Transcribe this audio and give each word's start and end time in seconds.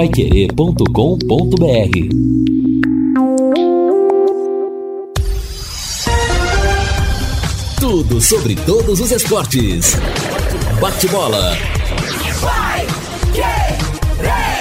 paiquerê.com.br 0.00 0.86
Tudo 7.78 8.18
sobre 8.18 8.54
todos 8.54 8.98
os 8.98 9.10
esportes. 9.12 9.98
Bate-bola. 10.80 11.54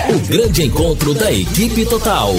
O 0.10 0.20
grande 0.28 0.64
encontro 0.64 1.14
da 1.14 1.32
equipe 1.32 1.86
total. 1.86 2.34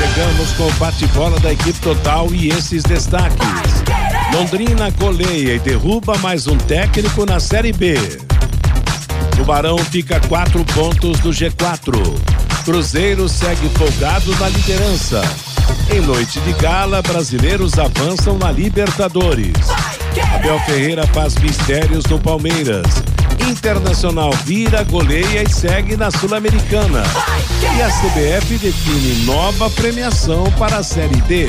Chegamos 0.00 0.52
com 0.52 0.66
o 0.66 0.72
bate-bola 0.72 1.40
da 1.40 1.54
equipe 1.54 1.80
total 1.80 2.28
e 2.34 2.50
esses 2.50 2.82
destaques. 2.82 3.38
Londrina 4.34 4.90
goleia 4.90 5.54
e 5.54 5.58
derruba 5.60 6.18
mais 6.18 6.46
um 6.46 6.58
técnico 6.58 7.24
na 7.24 7.40
Série 7.40 7.72
B. 7.72 7.94
Tubarão 9.50 9.78
fica 9.78 10.20
quatro 10.28 10.64
pontos 10.64 11.18
do 11.18 11.30
G4. 11.30 11.92
Cruzeiro 12.64 13.28
segue 13.28 13.68
folgado 13.70 14.30
na 14.36 14.48
liderança. 14.48 15.22
Em 15.92 16.00
noite 16.00 16.38
de 16.42 16.52
gala, 16.52 17.02
brasileiros 17.02 17.76
avançam 17.76 18.38
na 18.38 18.52
Libertadores. 18.52 19.56
Abel 20.36 20.56
Ferreira 20.60 21.04
faz 21.08 21.34
mistérios 21.34 22.04
no 22.04 22.20
Palmeiras. 22.20 22.86
Internacional 23.48 24.30
vira, 24.44 24.84
goleia 24.84 25.42
e 25.42 25.50
segue 25.50 25.96
na 25.96 26.12
Sul-Americana. 26.12 27.02
E 27.76 27.82
a 27.82 27.88
CBF 27.88 28.56
define 28.56 29.24
nova 29.24 29.68
premiação 29.70 30.44
para 30.60 30.76
a 30.76 30.84
Série 30.84 31.20
D. 31.22 31.48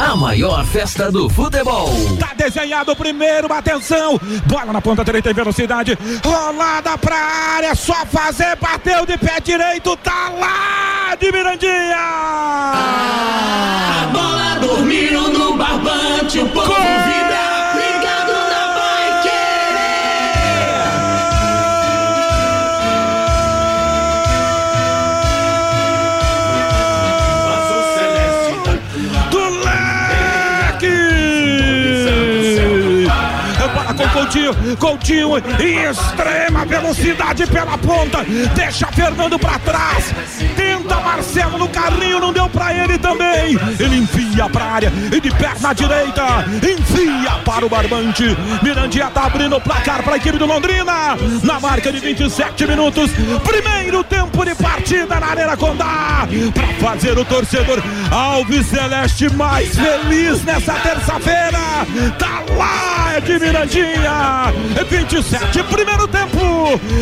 A 0.00 0.16
maior 0.16 0.64
festa 0.64 1.12
do 1.12 1.28
futebol. 1.28 1.90
Tá 2.18 2.30
desenhado 2.34 2.92
o 2.92 2.96
primeiro, 2.96 3.52
atenção. 3.52 4.18
Bola 4.46 4.72
na 4.72 4.80
ponta 4.80 5.04
direita 5.04 5.30
em 5.30 5.34
velocidade. 5.34 5.98
Rolada 6.24 6.96
pra 6.96 7.16
área, 7.16 7.74
só 7.74 8.06
fazer, 8.06 8.56
bateu 8.56 9.04
de 9.04 9.18
pé 9.18 9.38
direito, 9.44 9.94
tá 9.98 10.32
lá 10.40 11.14
de 11.16 11.30
Mirandinha. 11.30 11.98
A 11.98 14.08
bola 14.10 14.58
dormiu 14.58 15.28
no 15.28 15.58
barbante, 15.58 16.38
o 16.38 16.48
povo 16.48 16.72
vibra, 16.72 17.29
Coutinho, 34.76 35.30
Coutinho 35.30 35.38
em 35.60 35.90
extrema 35.90 36.64
velocidade 36.64 37.46
pela 37.46 37.78
ponta, 37.78 38.24
deixa 38.54 38.86
Fernando 38.88 39.38
pra 39.38 39.58
trás, 39.58 40.14
tenta 40.56 40.96
Marcelo 41.00 41.58
no 41.58 41.68
carrinho, 41.68 42.20
não 42.20 42.32
deu 42.32 42.48
pra 42.48 42.72
ele 42.74 42.98
também. 42.98 43.58
Ele 43.78 43.96
enfia 43.96 44.48
pra 44.48 44.64
área 44.64 44.92
e 45.12 45.20
de 45.20 45.30
perna 45.30 45.72
direita, 45.72 46.44
enfia 46.56 47.30
para 47.44 47.64
o 47.64 47.68
barbante. 47.68 48.36
Mirandinha 48.62 49.10
tá 49.10 49.24
abrindo 49.26 49.56
o 49.56 49.60
placar 49.60 50.02
para 50.02 50.14
a 50.14 50.16
equipe 50.16 50.38
do 50.38 50.46
Londrina, 50.46 51.16
na 51.42 51.60
marca 51.60 51.92
de 51.92 51.98
27 51.98 52.66
minutos. 52.66 53.10
Primeiro 53.44 54.02
tempo 54.04 54.44
de 54.44 54.54
partida 54.54 55.18
na 55.18 55.26
Arena 55.26 55.56
Condá, 55.56 56.26
para 56.54 56.68
fazer 56.88 57.18
o 57.18 57.24
torcedor 57.24 57.82
Alves 58.10 58.66
Celeste 58.66 59.28
mais 59.34 59.76
feliz 59.76 60.44
nessa 60.44 60.74
terça-feira. 60.74 61.86
Tá 62.18 62.44
lá 62.56 63.14
é 63.16 63.20
de 63.20 63.38
Mirandinha, 63.38 64.52
27, 64.88 65.62
primeiro 65.64 66.06
tempo. 66.06 66.38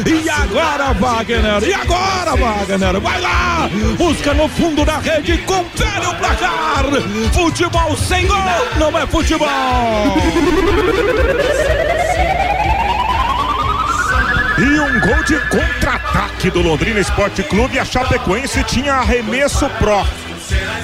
E 0.06 0.30
agora, 0.30 0.94
Wagner, 0.94 1.62
e 1.62 1.74
agora, 1.74 2.34
Wagner, 2.34 2.98
vai 2.98 3.20
lá, 3.20 3.68
busca 3.98 4.32
no 4.32 4.48
fundo 4.48 4.86
da 4.86 4.98
rede, 4.98 5.36
confere 5.38 6.06
o 6.06 6.14
placar. 6.14 6.84
Futebol 7.34 7.96
sem 7.98 8.26
gol 8.26 8.38
não 8.78 8.98
é 8.98 9.06
futebol. 9.06 9.48
E 14.58 14.80
um 14.80 15.00
gol 15.00 15.22
de 15.24 15.38
contra-ataque 15.50 16.50
do 16.50 16.62
Londrina 16.62 16.98
Esporte 16.98 17.42
Clube. 17.42 17.78
A 17.78 17.84
Chapecoense 17.84 18.64
tinha 18.64 18.94
arremesso 18.94 19.68
pró. 19.78 20.04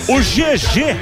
O 0.09 0.19
GG 0.19 0.97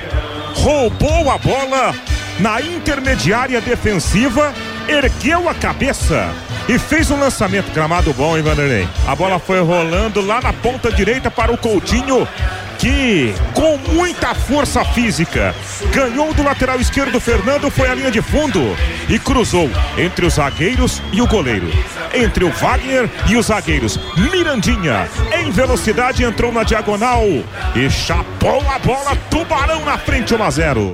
roubou 0.54 1.30
a 1.30 1.36
bola 1.36 1.94
na 2.42 2.60
intermediária 2.60 3.60
defensiva, 3.60 4.52
ergueu 4.88 5.48
a 5.48 5.54
cabeça 5.54 6.28
e 6.68 6.76
fez 6.76 7.08
um 7.08 7.18
lançamento 7.18 7.72
gramado 7.72 8.12
bom, 8.12 8.36
hein, 8.36 8.42
Vanderlei? 8.42 8.88
A 9.06 9.14
bola 9.14 9.38
foi 9.38 9.60
rolando 9.60 10.20
lá 10.20 10.40
na 10.40 10.52
ponta 10.52 10.90
direita 10.90 11.30
para 11.30 11.52
o 11.52 11.56
Coutinho, 11.56 12.26
que 12.80 13.32
com 13.54 13.78
muita 13.92 14.34
força 14.34 14.84
física 14.84 15.54
ganhou 15.94 16.34
do 16.34 16.42
lateral 16.42 16.80
esquerdo 16.80 17.20
Fernando, 17.20 17.70
foi 17.70 17.88
à 17.88 17.94
linha 17.94 18.10
de 18.10 18.20
fundo 18.20 18.76
e 19.08 19.20
cruzou 19.20 19.70
entre 19.96 20.26
os 20.26 20.34
zagueiros 20.34 21.00
e 21.12 21.22
o 21.22 21.28
goleiro. 21.28 21.70
Entre 22.12 22.44
o 22.44 22.50
Wagner 22.50 23.08
e 23.28 23.36
os 23.36 23.46
zagueiros. 23.46 24.00
Mirandinha, 24.32 25.08
em 25.38 25.52
velocidade, 25.52 26.24
entrou 26.24 26.52
na 26.52 26.64
diagonal 26.64 27.22
e 27.76 27.88
chapou 27.88 28.68
a 28.68 28.80
bola. 28.80 29.16
Tubarão 29.30 29.84
na 29.84 29.96
frente, 29.96 30.34
1 30.34 30.42
a 30.42 30.50
0. 30.50 30.92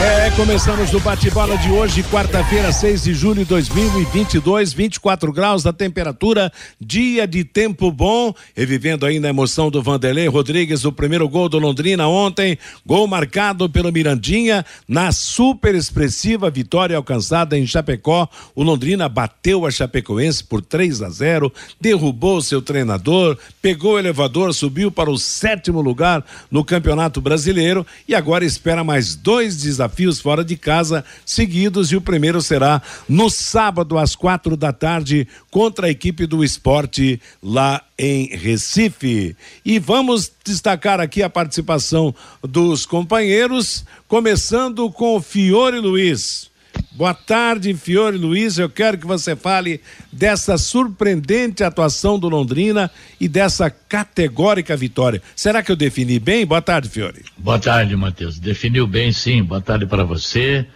É, 0.00 0.30
começamos 0.30 0.94
o 0.94 1.00
bate-bola 1.00 1.58
de 1.58 1.70
hoje, 1.70 2.04
quarta-feira, 2.04 2.70
6 2.70 3.02
de 3.02 3.14
julho 3.14 3.42
de 3.42 3.46
2022, 3.46 4.72
24 4.72 5.32
graus 5.32 5.64
da 5.64 5.72
temperatura, 5.72 6.52
dia 6.80 7.26
de 7.26 7.42
tempo 7.42 7.90
bom, 7.90 8.32
revivendo 8.54 9.04
ainda 9.04 9.26
a 9.26 9.30
emoção 9.30 9.70
do 9.70 9.82
Vanderlei 9.82 10.28
Rodrigues, 10.28 10.84
o 10.84 10.92
primeiro 10.92 11.28
gol 11.28 11.48
do 11.48 11.58
Londrina 11.58 12.06
ontem, 12.06 12.56
gol 12.86 13.08
marcado 13.08 13.68
pelo 13.68 13.90
Mirandinha, 13.90 14.64
na 14.86 15.10
super 15.10 15.74
expressiva 15.74 16.48
vitória 16.48 16.96
alcançada 16.96 17.58
em 17.58 17.66
Chapecó, 17.66 18.28
o 18.54 18.62
Londrina 18.62 19.08
bateu 19.08 19.66
a 19.66 19.70
Chapecoense 19.70 20.44
por 20.44 20.62
3 20.62 21.02
a 21.02 21.10
0, 21.10 21.52
derrubou 21.80 22.40
seu 22.40 22.62
treinador, 22.62 23.36
pegou 23.60 23.94
o 23.94 23.98
elevador, 23.98 24.54
subiu 24.54 24.92
para 24.92 25.10
o 25.10 25.18
sétimo 25.18 25.80
lugar 25.80 26.24
no 26.50 26.64
Campeonato 26.64 27.20
Brasileiro 27.20 27.84
e 28.06 28.14
agora 28.14 28.44
espera 28.44 28.84
mais 28.84 29.16
dois 29.16 29.47
desafios 29.56 30.20
fora 30.20 30.44
de 30.44 30.56
casa 30.56 31.04
seguidos 31.24 31.90
e 31.92 31.96
o 31.96 32.00
primeiro 32.00 32.40
será 32.40 32.82
no 33.08 33.30
sábado 33.30 33.98
às 33.98 34.14
quatro 34.14 34.56
da 34.56 34.72
tarde 34.72 35.26
contra 35.50 35.86
a 35.86 35.90
equipe 35.90 36.26
do 36.26 36.44
esporte 36.44 37.20
lá 37.42 37.82
em 37.98 38.28
Recife. 38.36 39.36
E 39.64 39.78
vamos 39.78 40.30
destacar 40.44 41.00
aqui 41.00 41.22
a 41.22 41.30
participação 41.30 42.14
dos 42.42 42.86
companheiros, 42.86 43.84
começando 44.06 44.90
com 44.90 45.16
o 45.16 45.20
Fiore 45.20 45.78
Luiz. 45.78 46.47
Boa 46.92 47.14
tarde, 47.14 47.72
Fiore 47.74 48.16
Luiz. 48.16 48.58
Eu 48.58 48.68
quero 48.68 48.98
que 48.98 49.06
você 49.06 49.36
fale 49.36 49.80
dessa 50.12 50.58
surpreendente 50.58 51.62
atuação 51.62 52.18
do 52.18 52.28
Londrina 52.28 52.90
e 53.20 53.28
dessa 53.28 53.70
categórica 53.70 54.76
vitória. 54.76 55.22
Será 55.36 55.62
que 55.62 55.70
eu 55.70 55.76
defini 55.76 56.18
bem? 56.18 56.44
Boa 56.44 56.60
tarde, 56.60 56.88
Fiore. 56.88 57.24
Boa 57.36 57.58
tarde, 57.58 57.94
Matheus. 57.94 58.38
Definiu 58.38 58.86
bem, 58.86 59.12
sim. 59.12 59.44
Boa 59.44 59.60
tarde 59.60 59.86
para 59.86 60.02
você. 60.02 60.66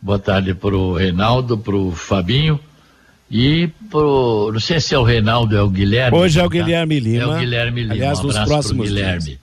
Boa 0.00 0.18
tarde 0.18 0.54
para 0.54 0.76
o 0.76 0.94
Reinaldo, 0.94 1.58
para 1.58 1.76
o 1.76 1.92
Fabinho 1.92 2.58
e 3.30 3.68
pro. 3.90 4.50
Não 4.52 4.60
sei 4.60 4.80
se 4.80 4.94
é 4.94 4.98
o 4.98 5.02
Reinaldo 5.02 5.56
é 5.56 5.62
o 5.62 5.68
Guilherme. 5.68 6.16
Hoje 6.16 6.40
é 6.40 6.44
o? 6.44 6.48
Guilherme 6.48 6.98
Lima. 6.98 7.22
É 7.22 7.26
o 7.26 7.38
Guilherme 7.38 7.82
Lima. 7.82 7.94
Aliás, 7.94 8.20
um 8.20 8.28
nos 8.28 8.38
próximos 8.38 8.88
Guilherme. 8.88 9.38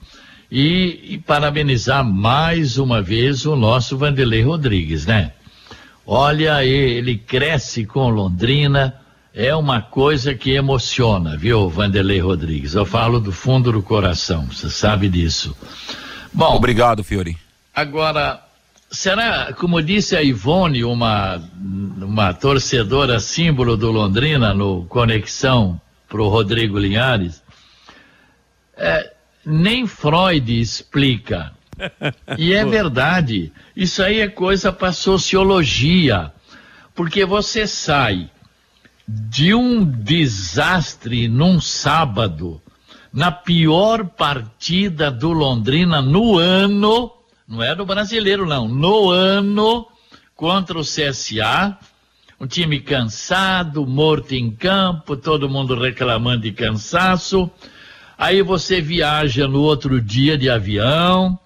E, 0.50 1.14
e 1.14 1.18
parabenizar 1.18 2.04
mais 2.04 2.78
uma 2.78 3.02
vez 3.02 3.46
o 3.46 3.56
nosso 3.56 3.96
Vanderlei 3.96 4.42
Rodrigues, 4.42 5.06
né? 5.06 5.32
Olha, 6.06 6.64
ele 6.64 7.18
cresce 7.18 7.84
com 7.84 8.08
Londrina, 8.08 8.94
é 9.34 9.54
uma 9.56 9.82
coisa 9.82 10.34
que 10.36 10.52
emociona, 10.52 11.36
viu, 11.36 11.68
Vanderlei 11.68 12.20
Rodrigues? 12.20 12.74
Eu 12.74 12.86
falo 12.86 13.18
do 13.18 13.32
fundo 13.32 13.72
do 13.72 13.82
coração, 13.82 14.46
você 14.46 14.70
sabe 14.70 15.08
disso. 15.08 15.56
Bom, 16.32 16.54
Obrigado, 16.54 17.02
Fiore. 17.02 17.36
Agora, 17.74 18.40
será, 18.88 19.52
como 19.52 19.82
disse 19.82 20.14
a 20.16 20.22
Ivone, 20.22 20.84
uma, 20.84 21.42
uma 21.60 22.32
torcedora 22.32 23.18
símbolo 23.18 23.76
do 23.76 23.90
Londrina 23.90 24.54
no 24.54 24.84
Conexão 24.84 25.80
para 26.08 26.22
o 26.22 26.28
Rodrigo 26.28 26.78
Linhares, 26.78 27.42
é, 28.76 29.12
nem 29.44 29.88
Freud 29.88 30.60
explica 30.60 31.52
E 32.38 32.52
é 32.52 32.64
verdade. 32.64 33.52
Isso 33.74 34.02
aí 34.02 34.20
é 34.20 34.28
coisa 34.28 34.72
para 34.72 34.92
sociologia. 34.92 36.32
Porque 36.94 37.24
você 37.24 37.66
sai 37.66 38.30
de 39.06 39.54
um 39.54 39.84
desastre 39.84 41.28
num 41.28 41.60
sábado, 41.60 42.60
na 43.12 43.30
pior 43.30 44.04
partida 44.04 45.10
do 45.10 45.32
Londrina 45.32 46.02
no 46.02 46.38
ano, 46.38 47.12
não 47.46 47.62
é 47.62 47.74
do 47.74 47.86
brasileiro 47.86 48.46
não, 48.46 48.66
no 48.66 49.10
ano 49.10 49.86
contra 50.34 50.78
o 50.78 50.82
CSA, 50.82 51.78
um 52.38 52.46
time 52.46 52.80
cansado, 52.80 53.86
morto 53.86 54.32
em 54.32 54.50
campo, 54.50 55.16
todo 55.16 55.48
mundo 55.48 55.78
reclamando 55.80 56.42
de 56.42 56.52
cansaço. 56.52 57.50
Aí 58.18 58.42
você 58.42 58.80
viaja 58.80 59.46
no 59.46 59.62
outro 59.62 60.00
dia 60.00 60.36
de 60.36 60.50
avião, 60.50 61.38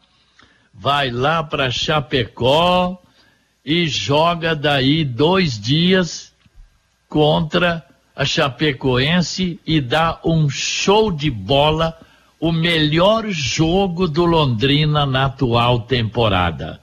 vai 0.81 1.11
lá 1.11 1.45
para 1.45 1.71
Chapecó 1.71 2.99
e 3.63 3.87
joga 3.87 4.57
daí 4.57 5.05
dois 5.05 5.61
dias 5.61 6.33
contra 7.07 7.85
a 8.17 8.25
Chapecoense 8.25 9.61
e 9.67 9.79
dá 9.79 10.19
um 10.25 10.49
show 10.49 11.13
de 11.13 11.31
bola, 11.31 11.99
o 12.41 12.51
melhor 12.51 13.29
jogo 13.29 14.09
do 14.09 14.25
Londrina 14.25 15.05
na 15.05 15.27
atual 15.27 15.81
temporada. 15.81 16.81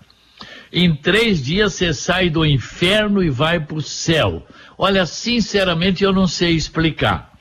Em 0.71 0.93
três 0.93 1.43
dias 1.43 1.73
você 1.73 1.91
sai 1.91 2.29
do 2.29 2.45
inferno 2.45 3.23
e 3.23 3.31
vai 3.31 3.59
para 3.59 3.77
o 3.77 3.81
céu. 3.81 4.45
Olha, 4.77 5.07
sinceramente 5.07 6.03
eu 6.03 6.13
não 6.13 6.27
sei 6.27 6.51
explicar. 6.51 7.33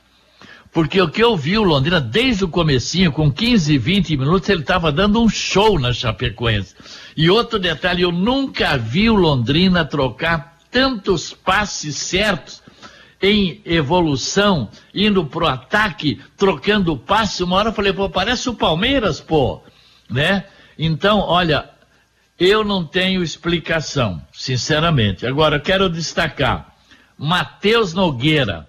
Porque 0.77 1.01
o 1.01 1.09
que 1.09 1.25
eu 1.25 1.35
vi 1.35 1.57
o 1.57 1.63
Londrina 1.63 1.99
desde 1.99 2.45
o 2.45 2.49
comecinho, 2.49 3.11
com 3.11 3.33
15, 3.33 3.79
20 3.79 4.15
minutos, 4.15 4.47
ele 4.51 4.61
estava 4.61 4.93
dando 4.93 5.23
um 5.23 5.27
show 5.27 5.79
na 5.79 5.91
Chapecoense. 5.91 6.75
E 7.17 7.31
outro 7.31 7.59
detalhe, 7.59 8.03
eu 8.03 8.13
nunca 8.13 8.77
vi 8.77 9.09
o 9.09 9.15
Londrina 9.15 9.87
trocar 9.87 10.59
tantos 10.71 11.33
passes 11.33 11.97
certos 11.97 12.63
em 13.23 13.63
evolução, 13.65 14.69
indo 14.95 15.25
pro 15.25 15.47
ataque, 15.47 16.21
trocando 16.37 16.95
passe. 16.95 17.43
Uma 17.43 17.57
hora 17.57 17.71
eu 17.71 17.73
falei, 17.73 17.95
pô, 17.95 18.11
parece 18.11 18.51
o 18.51 18.55
Palmeiras, 18.55 19.19
pô, 19.19 19.63
né? 20.11 20.45
Então, 20.79 21.21
olha, 21.21 21.71
eu 22.39 22.63
não 22.63 22.85
tenho 22.85 23.23
explicação, 23.23 24.21
sinceramente. 24.31 25.27
Agora, 25.27 25.59
quero 25.59 25.89
destacar 25.89 26.77
Matheus 27.17 27.95
Nogueira, 27.95 28.69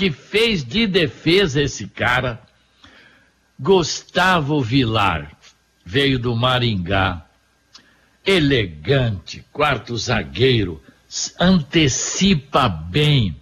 que 0.00 0.10
fez 0.10 0.64
de 0.64 0.86
defesa 0.86 1.60
esse 1.60 1.86
cara. 1.86 2.40
Gustavo 3.58 4.58
Vilar, 4.62 5.32
veio 5.84 6.18
do 6.18 6.34
Maringá. 6.34 7.26
Elegante, 8.24 9.44
quarto 9.52 9.94
zagueiro, 9.98 10.82
antecipa 11.38 12.66
bem, 12.66 13.36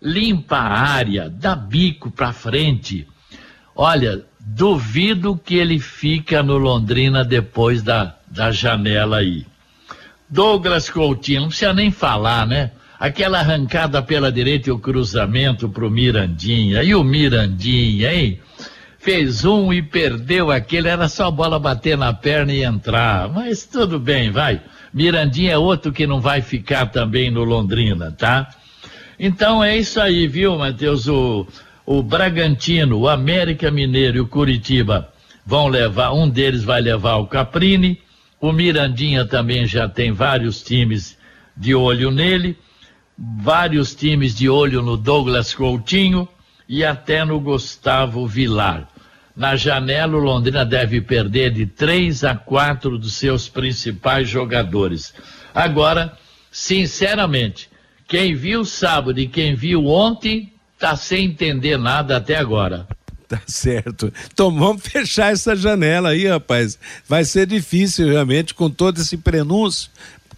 limpa 0.00 0.56
a 0.56 0.78
área, 0.78 1.28
dá 1.28 1.56
bico 1.56 2.12
para 2.12 2.32
frente. 2.32 3.08
Olha, 3.74 4.24
duvido 4.38 5.36
que 5.36 5.56
ele 5.56 5.80
fica 5.80 6.44
no 6.44 6.56
Londrina 6.56 7.24
depois 7.24 7.82
da, 7.82 8.16
da 8.28 8.52
janela 8.52 9.16
aí. 9.16 9.44
Douglas 10.28 10.88
Coutinho, 10.88 11.40
não 11.40 11.48
precisa 11.48 11.72
nem 11.72 11.90
falar, 11.90 12.46
né? 12.46 12.70
Aquela 13.04 13.40
arrancada 13.40 14.00
pela 14.00 14.32
direita 14.32 14.70
e 14.70 14.72
o 14.72 14.78
cruzamento 14.78 15.68
pro 15.68 15.90
Mirandinha. 15.90 16.82
E 16.82 16.94
o 16.94 17.04
Mirandinha, 17.04 18.10
hein? 18.10 18.40
Fez 18.98 19.44
um 19.44 19.70
e 19.70 19.82
perdeu 19.82 20.50
aquele, 20.50 20.88
era 20.88 21.06
só 21.06 21.26
a 21.26 21.30
bola 21.30 21.58
bater 21.58 21.98
na 21.98 22.14
perna 22.14 22.50
e 22.50 22.64
entrar. 22.64 23.28
Mas 23.28 23.66
tudo 23.66 24.00
bem, 24.00 24.30
vai. 24.30 24.58
Mirandinha 24.90 25.52
é 25.52 25.58
outro 25.58 25.92
que 25.92 26.06
não 26.06 26.18
vai 26.18 26.40
ficar 26.40 26.86
também 26.86 27.30
no 27.30 27.44
Londrina, 27.44 28.10
tá? 28.10 28.48
Então 29.20 29.62
é 29.62 29.76
isso 29.76 30.00
aí, 30.00 30.26
viu, 30.26 30.56
Matheus? 30.56 31.06
O, 31.06 31.46
o 31.84 32.02
Bragantino, 32.02 33.00
o 33.00 33.06
América 33.06 33.70
Mineiro 33.70 34.16
e 34.16 34.20
o 34.20 34.26
Curitiba 34.26 35.12
vão 35.44 35.68
levar, 35.68 36.14
um 36.14 36.26
deles 36.26 36.64
vai 36.64 36.80
levar 36.80 37.16
o 37.16 37.26
Caprini, 37.26 38.00
o 38.40 38.50
Mirandinha 38.50 39.26
também 39.26 39.66
já 39.66 39.86
tem 39.86 40.10
vários 40.10 40.62
times 40.62 41.18
de 41.54 41.74
olho 41.74 42.10
nele, 42.10 42.56
vários 43.16 43.94
times 43.94 44.34
de 44.34 44.48
olho 44.48 44.82
no 44.82 44.96
Douglas 44.96 45.54
Coutinho 45.54 46.28
e 46.68 46.84
até 46.84 47.24
no 47.24 47.38
Gustavo 47.40 48.26
Vilar. 48.26 48.88
Na 49.36 49.56
janela, 49.56 50.16
o 50.16 50.20
Londrina 50.20 50.64
deve 50.64 51.00
perder 51.00 51.52
de 51.52 51.66
três 51.66 52.22
a 52.22 52.36
quatro 52.36 52.96
dos 52.98 53.14
seus 53.14 53.48
principais 53.48 54.28
jogadores. 54.28 55.12
Agora, 55.52 56.16
sinceramente, 56.50 57.68
quem 58.06 58.34
viu 58.34 58.64
sábado 58.64 59.18
e 59.18 59.26
quem 59.26 59.54
viu 59.54 59.86
ontem 59.86 60.52
está 60.74 60.96
sem 60.96 61.26
entender 61.26 61.76
nada 61.76 62.16
até 62.16 62.36
agora. 62.36 62.86
Tá 63.26 63.40
certo. 63.46 64.12
Então 64.32 64.54
vamos 64.54 64.82
fechar 64.86 65.32
essa 65.32 65.56
janela 65.56 66.10
aí, 66.10 66.28
rapaz. 66.28 66.78
Vai 67.08 67.24
ser 67.24 67.46
difícil 67.46 68.08
realmente 68.08 68.54
com 68.54 68.70
todo 68.70 69.00
esse 69.00 69.16
prenúncio. 69.16 69.90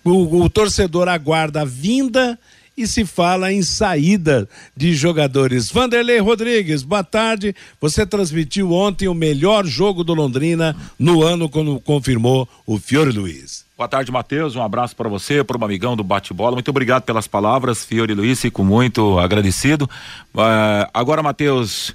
O, 0.04 0.42
o 0.44 0.48
torcedor 0.48 1.08
aguarda 1.08 1.62
a 1.62 1.64
vinda 1.64 2.38
e 2.76 2.86
se 2.86 3.06
fala 3.06 3.52
em 3.52 3.62
saída 3.62 4.48
de 4.76 4.94
jogadores. 4.94 5.70
Vanderlei 5.70 6.18
Rodrigues, 6.18 6.82
boa 6.82 7.02
tarde. 7.02 7.54
Você 7.80 8.04
transmitiu 8.04 8.72
ontem 8.72 9.08
o 9.08 9.14
melhor 9.14 9.64
jogo 9.64 10.04
do 10.04 10.12
Londrina 10.12 10.76
no 10.98 11.22
ano, 11.22 11.48
quando 11.48 11.80
confirmou 11.80 12.46
o 12.66 12.78
Fiore 12.78 13.10
Luiz. 13.10 13.64
Boa 13.76 13.88
tarde, 13.88 14.12
Matheus. 14.12 14.56
Um 14.56 14.62
abraço 14.62 14.94
para 14.94 15.08
você, 15.08 15.42
para 15.42 15.58
o 15.58 15.64
amigão 15.64 15.96
do 15.96 16.04
bate-bola. 16.04 16.52
Muito 16.52 16.70
obrigado 16.70 17.02
pelas 17.02 17.26
palavras, 17.26 17.84
Fiore 17.84 18.14
Luiz. 18.14 18.40
Fico 18.40 18.64
muito 18.64 19.18
agradecido. 19.18 19.88
Uh, 20.34 20.88
agora, 20.92 21.22
Matheus. 21.22 21.94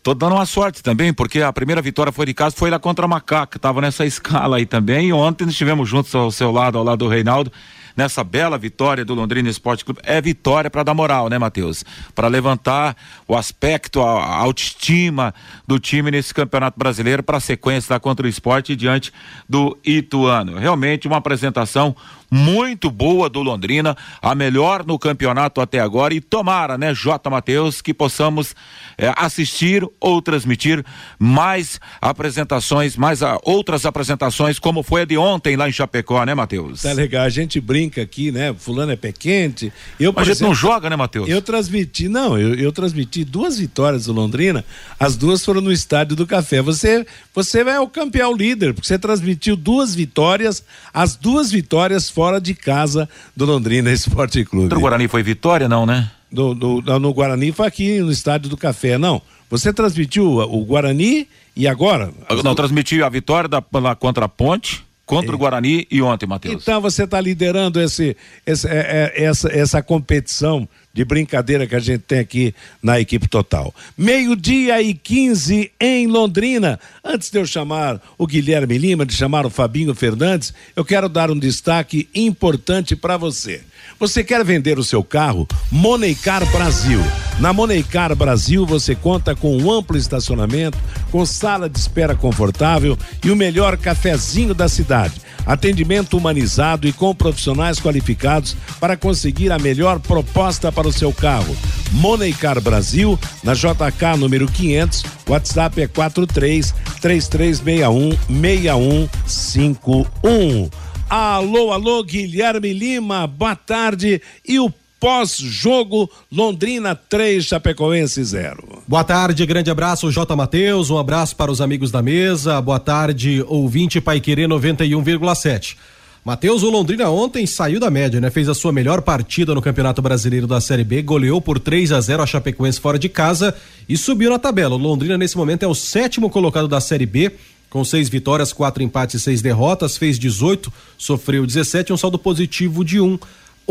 Tô 0.00 0.14
dando 0.14 0.36
uma 0.36 0.46
sorte 0.46 0.82
também, 0.82 1.12
porque 1.12 1.42
a 1.42 1.52
primeira 1.52 1.82
vitória 1.82 2.10
foi 2.10 2.24
de 2.24 2.32
casa, 2.32 2.56
foi 2.56 2.70
lá 2.70 2.78
contra 2.78 3.04
a 3.04 3.08
Macaca, 3.08 3.58
tava 3.58 3.82
nessa 3.82 4.06
escala 4.06 4.56
aí 4.56 4.64
também, 4.64 5.08
e 5.08 5.12
ontem 5.12 5.46
estivemos 5.48 5.86
juntos 5.86 6.14
ao 6.14 6.30
seu 6.30 6.50
lado, 6.50 6.78
ao 6.78 6.84
lado 6.84 7.00
do 7.00 7.08
Reinaldo, 7.08 7.52
nessa 7.98 8.22
bela 8.22 8.56
vitória 8.56 9.04
do 9.04 9.12
Londrina 9.12 9.48
Esporte 9.48 9.84
Clube. 9.84 10.00
É 10.04 10.20
vitória 10.20 10.70
para 10.70 10.84
dar 10.84 10.94
moral, 10.94 11.28
né, 11.28 11.36
Matheus? 11.36 11.84
Para 12.14 12.28
levantar 12.28 12.96
o 13.26 13.34
aspecto, 13.34 14.00
a, 14.00 14.36
autoestima 14.36 15.34
do 15.66 15.80
time 15.80 16.12
nesse 16.12 16.32
Campeonato 16.32 16.78
Brasileiro 16.78 17.24
para 17.24 17.38
a 17.38 17.40
sequência 17.40 17.88
da 17.88 17.98
contra 17.98 18.24
o 18.24 18.28
esporte 18.28 18.76
diante 18.76 19.12
do 19.48 19.76
Ituano. 19.84 20.60
Realmente 20.60 21.08
uma 21.08 21.16
apresentação 21.16 21.96
muito 22.30 22.90
boa 22.90 23.28
do 23.28 23.42
Londrina, 23.42 23.96
a 24.20 24.34
melhor 24.34 24.84
no 24.84 24.98
campeonato 24.98 25.60
até 25.60 25.80
agora 25.80 26.14
e 26.14 26.20
tomara, 26.20 26.76
né, 26.76 26.94
J. 26.94 27.28
Matheus, 27.30 27.80
que 27.80 27.94
possamos 27.94 28.54
é, 28.96 29.12
assistir 29.16 29.86
ou 30.00 30.20
transmitir 30.20 30.84
mais 31.18 31.80
apresentações, 32.00 32.96
mais 32.96 33.22
a, 33.22 33.38
outras 33.42 33.86
apresentações, 33.86 34.58
como 34.58 34.82
foi 34.82 35.02
a 35.02 35.04
de 35.04 35.16
ontem 35.16 35.56
lá 35.56 35.68
em 35.68 35.72
Chapecó, 35.72 36.24
né, 36.24 36.34
Matheus? 36.34 36.82
Tá 36.82 36.92
legal, 36.92 37.24
a 37.24 37.30
gente 37.30 37.60
brinca 37.60 38.02
aqui, 38.02 38.30
né, 38.30 38.54
fulano 38.54 38.92
é 38.92 38.96
pé 38.96 39.12
quente. 39.12 39.72
Eu, 39.98 40.12
Mas 40.12 40.22
a 40.22 40.24
gente 40.24 40.36
exemplo, 40.38 40.48
não 40.48 40.54
joga, 40.54 40.90
né, 40.90 40.96
Matheus? 40.96 41.28
Eu 41.28 41.40
transmiti, 41.40 42.08
não, 42.08 42.38
eu, 42.38 42.54
eu 42.54 42.72
transmiti 42.72 43.24
duas 43.24 43.58
vitórias 43.58 44.06
do 44.06 44.12
Londrina, 44.12 44.64
as 45.00 45.16
duas 45.16 45.44
foram 45.44 45.60
no 45.60 45.72
Estádio 45.72 46.14
do 46.14 46.26
Café. 46.26 46.60
Você, 46.60 47.06
você 47.34 47.60
é 47.60 47.80
o 47.80 47.88
campeão 47.88 48.34
líder, 48.34 48.74
porque 48.74 48.86
você 48.86 48.98
transmitiu 48.98 49.56
duas 49.56 49.94
vitórias, 49.94 50.62
as 50.92 51.16
duas 51.16 51.50
vitórias 51.50 52.10
fora 52.18 52.40
de 52.40 52.52
casa 52.52 53.08
do 53.36 53.44
Londrina 53.44 53.92
Esporte 53.92 54.44
Clube. 54.44 54.74
O 54.74 54.80
Guarani 54.80 55.06
foi 55.06 55.22
vitória, 55.22 55.68
não, 55.68 55.86
né? 55.86 56.10
No, 56.28 56.52
no, 56.52 56.80
no, 56.98 57.14
Guarani 57.14 57.52
foi 57.52 57.64
aqui 57.64 58.00
no 58.00 58.10
Estádio 58.10 58.50
do 58.50 58.56
Café, 58.56 58.98
não. 58.98 59.22
Você 59.48 59.72
transmitiu 59.72 60.24
o, 60.24 60.64
Guarani 60.64 61.28
e 61.54 61.68
agora? 61.68 62.12
Não, 62.42 62.56
transmitiu 62.56 63.06
a 63.06 63.08
vitória 63.08 63.48
da, 63.48 63.62
lá 63.74 63.94
contra 63.94 64.24
a 64.24 64.28
Ponte, 64.28 64.84
contra 65.06 65.30
é. 65.30 65.34
o 65.36 65.38
Guarani 65.38 65.86
e 65.88 66.02
ontem, 66.02 66.26
Matheus. 66.26 66.60
Então 66.60 66.80
você 66.80 67.04
está 67.04 67.20
liderando 67.20 67.80
esse, 67.80 68.16
esse, 68.44 68.66
é, 68.66 69.12
é, 69.14 69.22
essa, 69.22 69.48
essa 69.56 69.80
competição 69.80 70.68
de 70.92 71.04
brincadeira 71.04 71.66
que 71.66 71.74
a 71.74 71.80
gente 71.80 72.02
tem 72.02 72.18
aqui 72.18 72.54
na 72.82 72.98
equipe 72.98 73.28
total. 73.28 73.74
Meio-dia 73.96 74.82
e 74.82 74.94
15 74.94 75.70
em 75.80 76.06
Londrina. 76.06 76.80
Antes 77.04 77.30
de 77.30 77.38
eu 77.38 77.46
chamar 77.46 78.00
o 78.16 78.26
Guilherme 78.26 78.76
Lima, 78.78 79.06
de 79.06 79.14
chamar 79.14 79.46
o 79.46 79.50
Fabinho 79.50 79.94
Fernandes, 79.94 80.52
eu 80.74 80.84
quero 80.84 81.08
dar 81.08 81.30
um 81.30 81.38
destaque 81.38 82.08
importante 82.14 82.96
para 82.96 83.16
você. 83.16 83.62
Você 83.98 84.22
quer 84.22 84.44
vender 84.44 84.78
o 84.78 84.84
seu 84.84 85.02
carro? 85.02 85.46
Moneycar 85.70 86.44
Brasil. 86.50 87.00
Na 87.40 87.52
Moneycar 87.52 88.14
Brasil 88.16 88.66
você 88.66 88.94
conta 88.94 89.34
com 89.34 89.56
um 89.56 89.70
amplo 89.70 89.96
estacionamento, 89.96 90.78
com 91.10 91.24
sala 91.24 91.68
de 91.68 91.78
espera 91.78 92.14
confortável 92.14 92.98
e 93.24 93.30
o 93.30 93.36
melhor 93.36 93.76
cafezinho 93.76 94.54
da 94.54 94.68
cidade. 94.68 95.20
Atendimento 95.46 96.16
humanizado 96.16 96.86
e 96.86 96.92
com 96.92 97.14
profissionais 97.14 97.80
qualificados 97.80 98.56
para 98.78 98.96
conseguir 98.96 99.52
a 99.52 99.58
melhor 99.58 99.98
proposta 99.98 100.70
para 100.70 100.88
o 100.88 100.92
seu 100.92 101.12
carro. 101.12 101.56
Moneycar 101.92 102.60
Brasil, 102.60 103.18
na 103.42 103.54
JK 103.54 104.18
número 104.18 104.46
500, 104.46 105.04
WhatsApp 105.26 105.82
é 105.82 105.88
43 105.88 106.74
3361 107.00 108.10
6151. 108.28 110.68
Alô, 111.08 111.72
alô, 111.72 112.04
Guilherme 112.04 112.74
Lima, 112.74 113.26
boa 113.26 113.56
tarde. 113.56 114.20
E 114.46 114.60
o 114.60 114.70
pós-jogo 115.00 116.10
Londrina 116.30 116.94
3, 116.94 117.44
Chapecoense 117.44 118.22
0. 118.22 118.82
Boa 118.86 119.04
tarde, 119.04 119.46
grande 119.46 119.70
abraço, 119.70 120.10
J. 120.10 120.34
Matheus, 120.34 120.90
um 120.90 120.98
abraço 120.98 121.36
para 121.36 121.50
os 121.50 121.60
amigos 121.60 121.90
da 121.90 122.02
mesa. 122.02 122.60
Boa 122.60 122.80
tarde, 122.80 123.44
ouvinte 123.46 124.00
Paiquerê 124.00 124.46
91,7. 124.46 125.76
Matheus, 126.24 126.62
o 126.62 126.70
Londrina 126.70 127.08
ontem 127.08 127.46
saiu 127.46 127.80
da 127.80 127.90
média, 127.90 128.20
né? 128.20 128.28
Fez 128.28 128.48
a 128.48 128.54
sua 128.54 128.72
melhor 128.72 129.00
partida 129.00 129.54
no 129.54 129.62
Campeonato 129.62 130.02
Brasileiro 130.02 130.46
da 130.46 130.60
Série 130.60 130.84
B, 130.84 131.00
goleou 131.00 131.40
por 131.40 131.58
3 131.58 131.92
a 131.92 132.00
0 132.00 132.22
a 132.22 132.26
Chapecoense 132.26 132.80
fora 132.80 132.98
de 132.98 133.08
casa 133.08 133.54
e 133.88 133.96
subiu 133.96 134.28
na 134.28 134.38
tabela. 134.38 134.74
O 134.74 134.78
Londrina 134.78 135.16
nesse 135.16 135.36
momento 135.36 135.62
é 135.62 135.66
o 135.66 135.74
sétimo 135.74 136.28
colocado 136.28 136.68
da 136.68 136.80
Série 136.80 137.06
B, 137.06 137.32
com 137.70 137.84
seis 137.84 138.08
vitórias, 138.08 138.52
quatro 138.52 138.82
empates 138.82 139.20
e 139.20 139.24
seis 139.24 139.40
derrotas, 139.40 139.96
fez 139.96 140.18
18, 140.18 140.72
sofreu 140.98 141.46
17, 141.46 141.92
um 141.92 141.96
saldo 141.96 142.18
positivo 142.18 142.84
de 142.84 143.00
um. 143.00 143.18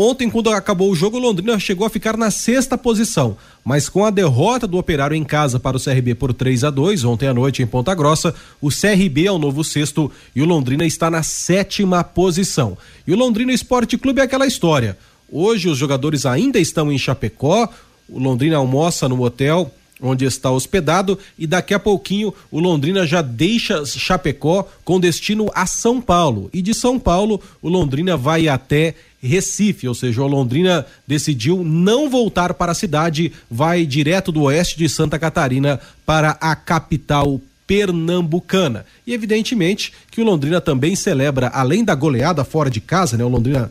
Ontem, 0.00 0.30
quando 0.30 0.48
acabou 0.50 0.92
o 0.92 0.94
jogo, 0.94 1.18
Londrina 1.18 1.58
chegou 1.58 1.84
a 1.84 1.90
ficar 1.90 2.16
na 2.16 2.30
sexta 2.30 2.78
posição, 2.78 3.36
mas 3.64 3.88
com 3.88 4.04
a 4.04 4.10
derrota 4.10 4.64
do 4.64 4.78
Operário 4.78 5.16
em 5.16 5.24
casa 5.24 5.58
para 5.58 5.76
o 5.76 5.80
CRB 5.82 6.14
por 6.14 6.32
3 6.32 6.62
a 6.62 6.70
2 6.70 7.02
ontem 7.02 7.26
à 7.26 7.34
noite 7.34 7.64
em 7.64 7.66
Ponta 7.66 7.92
Grossa, 7.96 8.32
o 8.60 8.68
CRB 8.68 9.26
é 9.26 9.32
o 9.32 9.38
novo 9.38 9.64
sexto 9.64 10.08
e 10.36 10.40
o 10.40 10.44
Londrina 10.44 10.86
está 10.86 11.10
na 11.10 11.24
sétima 11.24 12.04
posição. 12.04 12.78
E 13.08 13.12
o 13.12 13.16
Londrina 13.16 13.52
Esporte 13.52 13.98
Clube 13.98 14.20
é 14.20 14.22
aquela 14.22 14.46
história. 14.46 14.96
Hoje 15.32 15.68
os 15.68 15.76
jogadores 15.76 16.24
ainda 16.24 16.60
estão 16.60 16.92
em 16.92 16.96
Chapecó, 16.96 17.68
o 18.08 18.20
Londrina 18.20 18.56
almoça 18.56 19.08
no 19.08 19.20
hotel 19.20 19.68
onde 20.00 20.24
está 20.24 20.50
hospedado 20.50 21.18
e 21.38 21.46
daqui 21.46 21.74
a 21.74 21.78
pouquinho 21.78 22.32
o 22.50 22.60
Londrina 22.60 23.06
já 23.06 23.20
deixa 23.20 23.84
Chapecó 23.84 24.64
com 24.84 25.00
destino 25.00 25.50
a 25.54 25.66
São 25.66 26.00
Paulo 26.00 26.48
e 26.52 26.62
de 26.62 26.72
São 26.72 26.98
Paulo 26.98 27.40
o 27.60 27.68
Londrina 27.68 28.16
vai 28.16 28.48
até 28.48 28.94
Recife, 29.22 29.88
ou 29.88 29.94
seja, 29.94 30.22
o 30.22 30.26
Londrina 30.26 30.86
decidiu 31.06 31.64
não 31.64 32.08
voltar 32.08 32.54
para 32.54 32.72
a 32.72 32.74
cidade, 32.74 33.32
vai 33.50 33.84
direto 33.84 34.30
do 34.30 34.42
oeste 34.42 34.78
de 34.78 34.88
Santa 34.88 35.18
Catarina 35.18 35.80
para 36.06 36.36
a 36.40 36.54
capital 36.54 37.40
pernambucana. 37.66 38.86
E 39.06 39.12
evidentemente 39.12 39.92
que 40.10 40.20
o 40.20 40.24
Londrina 40.24 40.60
também 40.60 40.96
celebra, 40.96 41.48
além 41.48 41.84
da 41.84 41.94
goleada 41.94 42.44
fora 42.44 42.70
de 42.70 42.80
casa, 42.80 43.16
né? 43.16 43.24
O 43.24 43.28
Londrina 43.28 43.70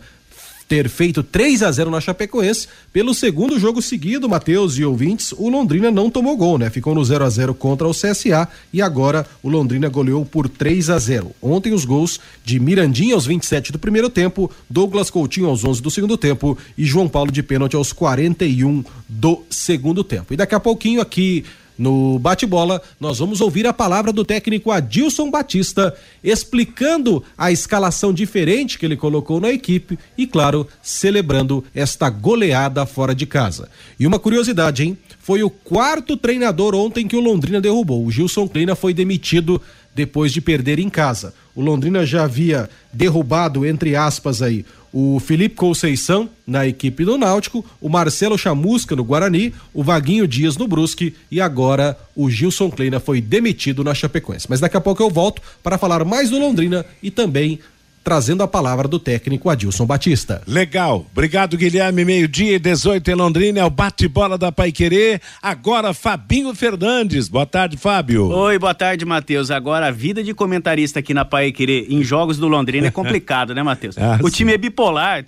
ter 0.68 0.90
feito 0.90 1.24
3 1.24 1.64
a 1.64 1.72
0 1.72 1.90
na 1.90 2.02
Chapecoense. 2.02 2.68
Pelo 2.92 3.14
segundo 3.14 3.60
jogo 3.60 3.82
seguido, 3.82 4.28
Matheus 4.28 4.78
e 4.78 4.84
ouvintes, 4.84 5.32
o 5.32 5.50
Londrina 5.50 5.90
não 5.90 6.10
tomou 6.10 6.36
gol, 6.36 6.58
né? 6.58 6.70
Ficou 6.70 6.94
no 6.94 7.04
0 7.04 7.24
a 7.24 7.30
0 7.30 7.54
contra 7.54 7.88
o 7.88 7.92
CSA 7.92 8.48
e 8.74 8.82
agora 8.82 9.26
o 9.42 9.50
Londrina 9.50 9.88
goleou 9.88 10.26
por 10.26 10.50
3 10.50 10.90
a 10.90 11.00
0. 11.00 11.32
Ontem 11.42 11.74
os 11.74 11.86
gols 11.86 12.20
de 12.44 12.60
Mirandinha 12.60 13.16
aos 13.16 13.26
27 13.26 13.72
do 13.72 13.80
primeiro 13.80 14.10
tempo, 14.10 14.52
Douglas 14.70 15.10
Coutinho 15.10 15.48
aos 15.48 15.64
11 15.64 15.82
do 15.82 15.90
segundo 15.90 16.18
tempo 16.18 16.58
e 16.78 16.86
João 16.86 17.08
Paulo 17.08 17.32
de 17.32 17.42
pênalti 17.42 17.76
aos 17.76 17.94
41 17.94 18.84
do 19.08 19.44
segundo 19.50 20.04
tempo. 20.04 20.34
E 20.34 20.38
daqui 20.38 20.56
a 20.56 20.60
pouquinho 20.60 21.02
aqui 21.02 21.46
no 21.78 22.18
bate-bola, 22.20 22.82
nós 23.00 23.20
vamos 23.20 23.40
ouvir 23.42 23.68
a 23.68 23.74
palavra 23.74 24.12
do 24.12 24.26
técnico 24.26 24.72
Adilson 24.72 25.30
Batista, 25.30 25.94
explicando 26.24 27.24
a 27.38 27.52
escalação 27.52 28.12
diferente 28.12 28.80
que 28.80 28.86
ele 28.86 28.98
colocou 28.98 29.40
na 29.40 29.52
equipe 29.52 29.98
e, 30.18 30.26
claro, 30.26 30.68
celebrando 30.82 31.64
esta 31.76 32.10
goleada 32.10 32.86
fora 32.86 33.14
de 33.14 33.26
casa. 33.26 33.70
E 34.00 34.08
uma 34.08 34.20
curiosidade, 34.20 34.84
hein? 34.84 34.98
Foi 35.20 35.44
o 35.44 35.50
quarto 35.50 36.16
treinador 36.16 36.74
ontem 36.74 37.08
que 37.08 37.16
o 37.16 37.22
Londrina 37.22 37.62
derrubou. 37.62 38.06
O 38.06 38.12
Gilson 38.12 38.48
Kleina 38.48 38.76
foi 38.76 38.94
demitido 38.94 39.62
depois 39.94 40.32
de 40.32 40.40
perder 40.40 40.80
em 40.80 40.90
casa. 40.90 41.34
O 41.56 41.62
Londrina 41.62 42.06
já 42.06 42.24
havia 42.24 42.70
derrubado, 42.94 43.66
entre 43.66 43.96
aspas, 43.96 44.42
aí, 44.42 44.64
o 45.00 45.20
Felipe 45.20 45.54
Conceição 45.54 46.28
na 46.48 46.66
equipe 46.66 47.06
do 47.06 47.20
Náutico, 47.20 47.64
o 47.80 47.88
Marcelo 47.88 48.36
Chamusca 48.36 48.96
no 48.96 49.04
Guarani, 49.04 49.54
o 49.72 49.84
Vaguinho 49.84 50.28
Dias 50.28 50.58
no 50.58 50.68
Brusque 50.68 51.14
e 51.30 51.40
agora 51.40 51.96
o 52.16 52.28
Gilson 52.32 52.72
Kleina 52.72 53.00
foi 53.00 53.22
demitido 53.22 53.84
na 53.84 53.94
Chapecoense. 53.94 54.48
Mas 54.50 54.60
daqui 54.60 54.76
a 54.76 54.82
pouco 54.82 55.04
eu 55.04 55.10
volto 55.12 55.40
para 55.62 55.78
falar 55.78 56.04
mais 56.04 56.32
do 56.32 56.40
Londrina 56.40 56.84
e 57.04 57.12
também 57.12 57.60
trazendo 58.08 58.42
a 58.42 58.48
palavra 58.48 58.88
do 58.88 59.00
técnico 59.00 59.50
Adilson 59.50 59.86
Batista. 59.86 60.42
Legal. 60.48 61.06
Obrigado, 61.12 61.58
Guilherme. 61.58 62.06
Meio-dia 62.06 62.56
e 62.56 62.58
18 62.58 63.12
em 63.12 63.16
Londrina, 63.16 63.60
é 63.60 63.66
o 63.66 63.70
bate-bola 63.70 64.38
da 64.38 64.50
Pai 64.50 64.72
Querer. 64.72 65.20
Agora, 65.42 65.94
Fabinho 65.94 66.56
Fernandes. 66.56 67.28
Boa 67.28 67.46
tarde, 67.46 67.76
Fábio. 67.76 68.30
Oi, 68.30 68.58
boa 68.58 68.74
tarde, 68.74 69.04
Matheus. 69.04 69.52
Agora, 69.52 69.88
a 69.88 69.92
vida 69.92 70.24
de 70.24 70.34
comentarista 70.34 71.00
aqui 71.00 71.14
na 71.14 71.26
Pai 71.26 71.52
Querer 71.52 71.88
em 71.90 72.02
jogos 72.02 72.38
do 72.38 72.48
Londrina 72.48 72.88
é 72.88 72.92
complicado, 72.92 73.54
né, 73.54 73.62
Matheus? 73.62 73.98
Ah, 74.08 74.20
o 74.24 74.30
sim. 74.30 74.36
time 74.38 74.54
é 74.54 74.58
bipolar. 74.58 75.26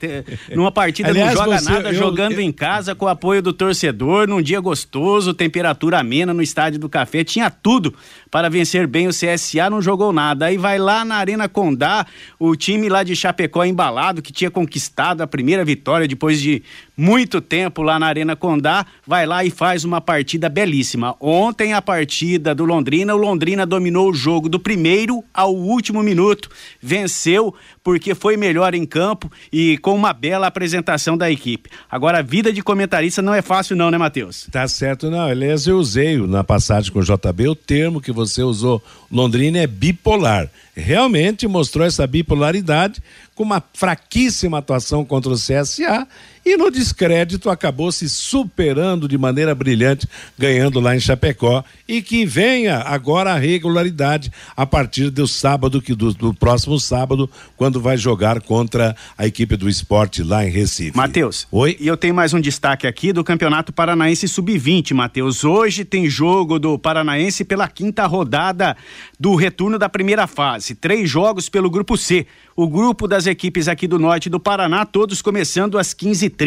Numa 0.56 0.72
partida 0.72 1.10
Aliás, 1.10 1.34
não 1.34 1.44
joga 1.44 1.60
você, 1.60 1.70
nada, 1.70 1.90
eu, 1.90 1.94
jogando 1.96 2.34
eu... 2.34 2.40
em 2.40 2.52
casa 2.52 2.96
com 2.96 3.06
o 3.06 3.08
apoio 3.10 3.42
do 3.42 3.52
torcedor, 3.52 4.26
num 4.26 4.42
dia 4.42 4.62
gostoso, 4.62 5.34
temperatura 5.34 6.00
amena 6.00 6.34
no 6.34 6.42
estádio 6.42 6.80
do 6.80 6.88
Café. 6.88 7.26
Tinha 7.26 7.50
tudo 7.50 7.94
para 8.32 8.48
vencer 8.48 8.88
bem 8.88 9.08
o 9.08 9.12
CSA, 9.12 9.70
não 9.70 9.82
jogou 9.82 10.14
nada. 10.14 10.46
Aí 10.46 10.58
vai 10.58 10.78
lá 10.78 11.04
na 11.04 11.16
Arena 11.16 11.50
Condá, 11.50 12.06
o 12.40 12.56
time 12.70 12.88
lá 12.88 13.02
de 13.02 13.16
Chapecó 13.16 13.66
embalado, 13.66 14.22
que 14.22 14.32
tinha 14.32 14.52
conquistado 14.52 15.22
a 15.22 15.28
primeira 15.28 15.66
vitória 15.66 16.08
depois 16.08 16.40
de 16.40 16.62
muito 17.00 17.40
tempo 17.40 17.82
lá 17.82 17.98
na 17.98 18.08
Arena 18.08 18.36
Condá, 18.36 18.86
vai 19.08 19.26
lá 19.26 19.46
e 19.46 19.50
faz 19.50 19.86
uma 19.86 20.02
partida 20.02 20.50
belíssima. 20.50 21.16
Ontem 21.22 21.74
a 21.74 21.82
partida 21.82 22.54
do 22.54 22.66
Londrina, 22.66 23.16
o 23.16 23.18
Londrina 23.18 23.66
dominou 23.66 24.10
o 24.10 24.14
jogo 24.14 24.50
do 24.50 24.60
primeiro 24.60 25.24
ao 25.34 25.56
último 25.56 26.04
minuto, 26.04 26.50
venceu 26.82 27.56
porque 27.82 28.14
foi 28.14 28.36
melhor 28.36 28.76
em 28.76 28.86
campo 28.86 29.32
e 29.52 29.78
com 29.78 29.96
uma 29.96 30.12
bela 30.12 30.48
apresentação 30.48 31.18
da 31.18 31.32
equipe. 31.32 31.70
Agora 31.90 32.20
a 32.20 32.22
vida 32.22 32.52
de 32.52 32.62
comentarista 32.62 33.22
não 33.22 33.34
é 33.34 33.42
fácil 33.42 33.78
não, 33.78 33.90
né, 33.90 33.98
Matheus? 33.98 34.50
Tá 34.52 34.68
certo 34.68 35.10
não. 35.10 35.22
Aliás, 35.22 35.66
eu 35.68 35.78
usei 35.78 36.18
na 36.18 36.44
passagem 36.44 36.92
com 36.92 37.00
o 37.00 37.04
JB 37.04 37.48
o 37.48 37.56
termo 37.56 38.02
que 38.02 38.12
você 38.12 38.44
usou, 38.44 38.84
Londrina 39.10 39.60
é 39.60 39.68
bipolar. 39.68 40.50
Realmente 40.76 41.48
mostrou 41.48 41.86
essa 41.86 42.06
bipolaridade 42.06 43.02
com 43.36 43.44
uma 43.44 43.64
fraquíssima 43.74 44.58
atuação 44.58 45.06
contra 45.06 45.32
o 45.32 45.36
CSA 45.36 46.06
e 46.50 46.58
no 46.58 46.72
descrédito 46.72 47.48
acabou 47.48 47.92
se 47.92 48.10
superando 48.10 49.08
de 49.08 49.20
maneira 49.20 49.54
brilhante, 49.54 50.08
ganhando 50.36 50.80
lá 50.80 50.96
em 50.96 51.00
Chapecó 51.00 51.64
e 51.88 52.02
que 52.02 52.26
venha 52.26 52.78
agora 52.80 53.34
a 53.34 53.38
regularidade 53.38 54.32
a 54.58 54.66
partir 54.66 55.12
do 55.12 55.28
sábado, 55.28 55.80
que 55.80 55.94
do, 55.94 56.12
do 56.12 56.34
próximo 56.34 56.80
sábado, 56.80 57.30
quando 57.56 57.80
vai 57.80 57.98
jogar 57.98 58.42
contra 58.42 58.96
a 59.16 59.28
equipe 59.28 59.56
do 59.56 59.70
esporte 59.70 60.24
lá 60.24 60.44
em 60.44 60.50
Recife. 60.50 60.98
Matheus. 60.98 61.48
Oi. 61.52 61.78
E 61.80 61.88
eu 61.88 61.96
tenho 61.96 62.16
mais 62.16 62.34
um 62.34 62.42
destaque 62.42 62.88
aqui 62.88 63.14
do 63.14 63.24
Campeonato 63.24 63.72
Paranaense 63.72 64.28
Sub-20, 64.28 64.96
Matheus. 64.96 65.44
Hoje 65.44 65.86
tem 65.86 66.10
jogo 66.10 66.58
do 66.58 66.80
Paranaense 66.80 67.46
pela 67.46 67.68
quinta 67.68 68.08
rodada 68.08 68.76
do 69.20 69.36
retorno 69.36 69.78
da 69.78 69.88
primeira 69.88 70.26
fase. 70.26 70.74
Três 70.74 71.08
jogos 71.08 71.48
pelo 71.48 71.70
grupo 71.70 71.96
C 71.96 72.26
o 72.60 72.68
grupo 72.68 73.08
das 73.08 73.26
equipes 73.26 73.70
aqui 73.70 73.88
do 73.88 73.98
norte 73.98 74.30
do 74.30 74.38
Paraná, 74.38 74.86
todos 74.86 75.22
começando 75.22 75.78
às 75.78 75.94
15h30. 75.94 76.39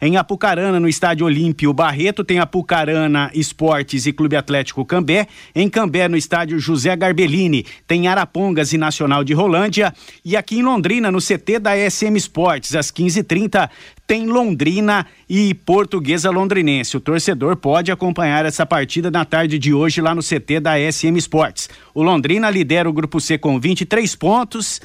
Em 0.00 0.16
Apucarana, 0.16 0.78
no 0.78 0.88
Estádio 0.88 1.26
Olímpio 1.26 1.72
Barreto, 1.72 2.24
tem 2.24 2.38
Apucarana 2.38 3.30
Esportes 3.34 4.06
e 4.06 4.12
Clube 4.12 4.36
Atlético 4.36 4.84
Cambé. 4.84 5.26
Em 5.54 5.68
Cambé, 5.68 6.08
no 6.08 6.16
Estádio 6.16 6.58
José 6.58 6.94
Garbellini, 6.94 7.64
tem 7.86 8.08
Arapongas 8.08 8.72
e 8.72 8.78
Nacional 8.78 9.24
de 9.24 9.32
Rolândia. 9.32 9.94
E 10.24 10.36
aqui 10.36 10.58
em 10.58 10.62
Londrina, 10.62 11.10
no 11.10 11.18
CT 11.18 11.58
da 11.58 11.72
SM 11.90 12.16
Esportes, 12.16 12.74
às 12.74 12.90
15h30, 12.90 13.70
tem 14.06 14.26
Londrina 14.26 15.06
e 15.28 15.54
Portuguesa 15.54 16.30
Londrinense. 16.30 16.96
O 16.96 17.00
torcedor 17.00 17.56
pode 17.56 17.90
acompanhar 17.90 18.44
essa 18.44 18.66
partida 18.66 19.10
na 19.10 19.24
tarde 19.24 19.58
de 19.58 19.72
hoje 19.72 20.00
lá 20.00 20.14
no 20.14 20.22
CT 20.22 20.60
da 20.60 20.74
SM 20.76 21.16
Esportes. 21.16 21.70
O 21.94 22.02
Londrina 22.02 22.50
lidera 22.50 22.88
o 22.88 22.92
grupo 22.92 23.20
C 23.20 23.38
com 23.38 23.58
23 23.58 24.14
pontos, 24.16 24.80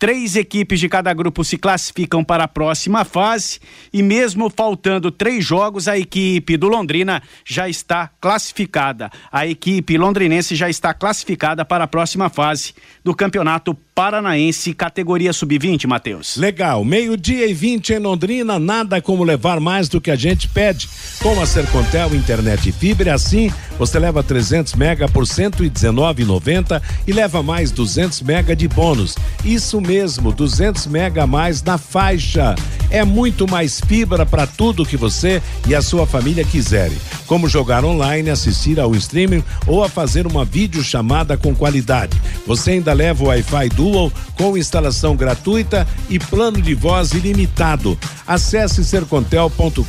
Três 0.00 0.34
equipes 0.34 0.80
de 0.80 0.88
cada 0.88 1.12
grupo 1.12 1.44
se 1.44 1.58
classificam 1.58 2.24
para 2.24 2.44
a 2.44 2.48
próxima 2.48 3.04
fase 3.04 3.60
e, 3.92 4.02
mesmo 4.02 4.48
faltando 4.48 5.10
três 5.10 5.44
jogos, 5.44 5.86
a 5.86 5.98
equipe 5.98 6.56
do 6.56 6.68
Londrina 6.68 7.22
já 7.44 7.68
está 7.68 8.10
classificada. 8.18 9.10
A 9.30 9.46
equipe 9.46 9.98
londrinense 9.98 10.56
já 10.56 10.70
está 10.70 10.94
classificada 10.94 11.66
para 11.66 11.84
a 11.84 11.86
próxima 11.86 12.30
fase 12.30 12.72
do 13.04 13.14
Campeonato 13.14 13.76
Paranaense, 13.94 14.72
categoria 14.72 15.34
sub-20, 15.34 15.86
Matheus. 15.86 16.38
Legal. 16.38 16.82
Meio-dia 16.82 17.46
e 17.46 17.52
20 17.52 17.92
em 17.92 17.98
Londrina, 17.98 18.58
nada 18.58 19.02
como 19.02 19.22
levar 19.22 19.60
mais 19.60 19.90
do 19.90 20.00
que 20.00 20.10
a 20.10 20.16
gente 20.16 20.48
pede. 20.48 20.88
Com 21.22 21.38
a 21.42 21.44
Sercontel 21.44 22.14
Internet 22.14 22.70
e 22.70 22.72
Fibra, 22.72 23.12
assim 23.12 23.52
você 23.78 23.98
leva 23.98 24.22
300 24.22 24.74
mega 24.74 25.06
por 25.06 25.24
119,90 25.24 26.80
e 27.06 27.12
leva 27.12 27.42
mais 27.42 27.70
200 27.70 28.22
mega 28.22 28.56
de 28.56 28.66
bônus. 28.66 29.16
Isso 29.44 29.78
mesmo 29.78 29.89
mesmo, 29.90 30.30
200 30.30 30.86
mega 30.86 31.24
a 31.24 31.26
mais 31.26 31.64
na 31.64 31.76
faixa. 31.76 32.54
É 32.90 33.04
muito 33.04 33.50
mais 33.50 33.80
fibra 33.80 34.24
para 34.24 34.46
tudo 34.46 34.86
que 34.86 34.96
você 34.96 35.42
e 35.66 35.74
a 35.74 35.82
sua 35.82 36.06
família 36.06 36.44
quiserem, 36.44 36.96
como 37.26 37.48
jogar 37.48 37.84
online, 37.84 38.30
assistir 38.30 38.78
ao 38.78 38.94
streaming 38.94 39.42
ou 39.66 39.82
a 39.82 39.88
fazer 39.88 40.28
uma 40.28 40.44
videochamada 40.44 41.36
com 41.36 41.56
qualidade. 41.56 42.16
Você 42.46 42.72
ainda 42.72 42.92
leva 42.92 43.24
o 43.24 43.26
Wi-Fi 43.26 43.68
Dual 43.70 44.12
com 44.36 44.56
instalação 44.56 45.16
gratuita 45.16 45.84
e 46.08 46.20
plano 46.20 46.62
de 46.62 46.72
voz 46.72 47.10
ilimitado. 47.10 47.98
Acesse 48.24 48.84
sercontel.com.br 48.84 49.82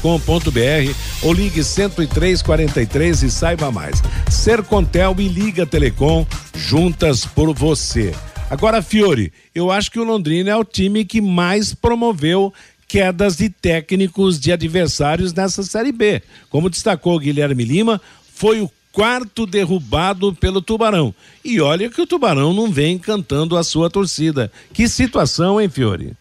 ou 1.21 1.31
ligue 1.31 1.61
10343 1.61 3.21
e 3.21 3.29
saiba 3.29 3.71
mais. 3.71 4.01
Sercontel 4.31 5.13
e 5.19 5.27
Liga 5.27 5.63
Telecom 5.67 6.25
juntas 6.55 7.23
por 7.23 7.53
você. 7.53 8.15
Agora, 8.51 8.81
Fiore, 8.81 9.31
eu 9.55 9.71
acho 9.71 9.89
que 9.89 9.97
o 9.97 10.03
Londrina 10.03 10.51
é 10.51 10.55
o 10.57 10.65
time 10.65 11.05
que 11.05 11.21
mais 11.21 11.73
promoveu 11.73 12.53
quedas 12.85 13.37
de 13.37 13.49
técnicos 13.49 14.37
de 14.37 14.51
adversários 14.51 15.33
nessa 15.33 15.63
Série 15.63 15.93
B. 15.93 16.21
Como 16.49 16.69
destacou 16.69 17.17
Guilherme 17.17 17.63
Lima, 17.63 18.01
foi 18.33 18.59
o 18.59 18.69
quarto 18.91 19.45
derrubado 19.45 20.35
pelo 20.35 20.61
Tubarão. 20.61 21.15
E 21.45 21.61
olha 21.61 21.89
que 21.89 22.01
o 22.01 22.05
Tubarão 22.05 22.51
não 22.51 22.69
vem 22.69 22.97
cantando 22.97 23.55
a 23.55 23.63
sua 23.63 23.89
torcida. 23.89 24.51
Que 24.73 24.85
situação, 24.89 25.61
hein, 25.61 25.69
Fiore? 25.69 26.11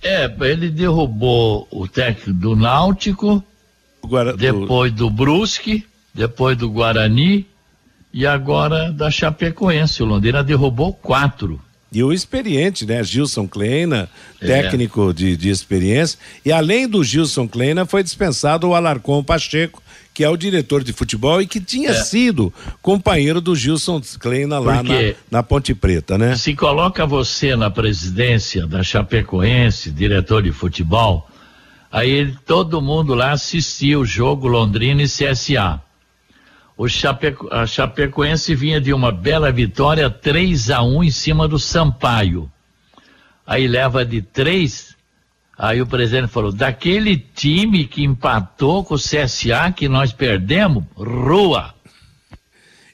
É, 0.00 0.32
ele 0.42 0.70
derrubou 0.70 1.66
o 1.72 1.88
técnico 1.88 2.32
do 2.38 2.54
Náutico, 2.54 3.42
Guara... 4.06 4.36
depois 4.36 4.92
do 4.92 5.10
Brusque, 5.10 5.84
depois 6.14 6.56
do 6.56 6.70
Guarani 6.70 7.48
e 8.12 8.26
agora 8.26 8.92
da 8.92 9.10
Chapecoense. 9.10 10.02
O 10.02 10.06
Londrina 10.06 10.42
derrubou 10.42 10.92
quatro. 10.92 11.60
E 11.92 12.02
o 12.02 12.12
experiente, 12.12 12.86
né? 12.86 13.04
Gilson 13.04 13.46
Kleina, 13.46 14.08
é. 14.40 14.46
técnico 14.46 15.12
de, 15.12 15.36
de 15.36 15.50
experiência. 15.50 16.18
E 16.44 16.50
além 16.50 16.88
do 16.88 17.04
Gilson 17.04 17.46
Kleina, 17.46 17.84
foi 17.84 18.02
dispensado 18.02 18.66
o 18.66 18.74
Alarcon 18.74 19.22
Pacheco, 19.22 19.82
que 20.14 20.24
é 20.24 20.28
o 20.28 20.36
diretor 20.36 20.82
de 20.82 20.92
futebol 20.92 21.42
e 21.42 21.46
que 21.46 21.60
tinha 21.60 21.90
é. 21.90 22.02
sido 22.02 22.52
companheiro 22.80 23.42
do 23.42 23.54
Gilson 23.54 24.00
Kleina 24.18 24.58
lá 24.58 24.82
na, 24.82 24.94
na, 25.30 25.42
Ponte 25.42 25.74
Preta, 25.74 26.16
né? 26.16 26.34
Se 26.34 26.54
coloca 26.54 27.06
você 27.06 27.54
na 27.56 27.70
presidência 27.70 28.66
da 28.66 28.82
Chapecoense, 28.82 29.90
diretor 29.90 30.42
de 30.42 30.52
futebol, 30.52 31.28
aí 31.90 32.34
todo 32.46 32.80
mundo 32.80 33.14
lá 33.14 33.32
assistia 33.32 33.98
o 33.98 34.04
jogo 34.04 34.48
Londrina 34.48 35.02
e 35.02 35.06
CSA. 35.06 35.80
O 36.76 36.88
Chapeco, 36.88 37.48
a 37.52 37.66
Chapecoense 37.66 38.54
vinha 38.54 38.80
de 38.80 38.92
uma 38.92 39.12
bela 39.12 39.52
vitória 39.52 40.08
3 40.08 40.70
a 40.70 40.82
1 40.82 41.04
em 41.04 41.10
cima 41.10 41.46
do 41.46 41.58
Sampaio. 41.58 42.50
Aí 43.46 43.66
leva 43.66 44.04
de 44.04 44.22
3. 44.22 44.96
Aí 45.58 45.82
o 45.82 45.86
presidente 45.86 46.28
falou: 46.28 46.50
daquele 46.50 47.16
time 47.16 47.84
que 47.84 48.02
empatou 48.02 48.82
com 48.82 48.94
o 48.94 48.98
CSA 48.98 49.72
que 49.74 49.88
nós 49.88 50.12
perdemos, 50.12 50.84
rua. 50.96 51.74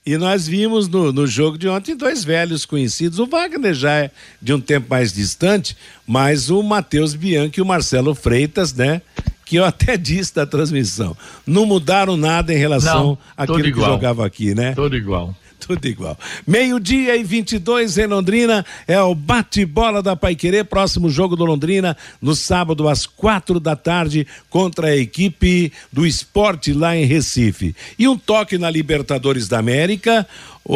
E 0.05 0.17
nós 0.17 0.49
vimos 0.49 0.89
no, 0.89 1.13
no 1.13 1.27
jogo 1.27 1.59
de 1.59 1.69
ontem 1.69 1.95
dois 1.95 2.25
velhos 2.25 2.65
conhecidos. 2.65 3.19
O 3.19 3.27
Wagner 3.27 3.75
já 3.75 3.93
é 3.93 4.11
de 4.41 4.55
um 4.55 4.61
tempo 4.61 4.87
mais 4.89 5.13
distante, 5.13 5.77
mas 6.07 6.49
o 6.49 6.63
Matheus 6.63 7.15
Bianchi 7.15 7.59
e 7.59 7.63
o 7.63 7.67
Marcelo 7.67 8.15
Freitas, 8.15 8.73
né? 8.73 9.03
Que 9.49 9.57
eu 9.57 9.65
até 9.65 9.97
disse 9.99 10.35
da 10.35 10.47
transmissão. 10.47 11.17
Não 11.47 11.65
mudaram 11.65 12.17
nada 12.17 12.53
em 12.53 12.59
relação 12.59 13.17
àquilo 13.37 13.63
que 13.63 13.73
jogava 13.73 14.27
aqui, 14.27 14.55
né? 14.55 14.75
Tudo 14.75 14.95
igual. 14.97 15.35
Tudo 15.59 15.87
igual. 15.87 16.17
Meio-dia 16.47 17.17
e 17.17 17.25
22 17.25 17.99
em 17.99 18.07
Londrina 18.07 18.65
é 18.87 19.01
o 19.01 19.15
bate-bola 19.15 20.01
da 20.01 20.15
Paiquerê. 20.15 20.63
Próximo 20.63 21.11
jogo 21.11 21.35
do 21.35 21.45
Londrina 21.45 21.97
no 22.23 22.35
sábado 22.35 22.89
às 22.89 23.07
quatro 23.07 23.59
da 23.59 23.75
tarde 23.75 24.27
contra 24.49 24.89
a 24.89 24.97
equipe 24.97 25.73
do 25.93 26.07
esporte 26.07 26.73
lá 26.73 26.97
em 26.97 27.05
Recife. 27.05 27.75
E 27.99 28.07
um 28.07 28.17
toque 28.17 28.57
na 28.57 28.71
Libertadores 28.71 29.49
da 29.49 29.59
América. 29.59 30.27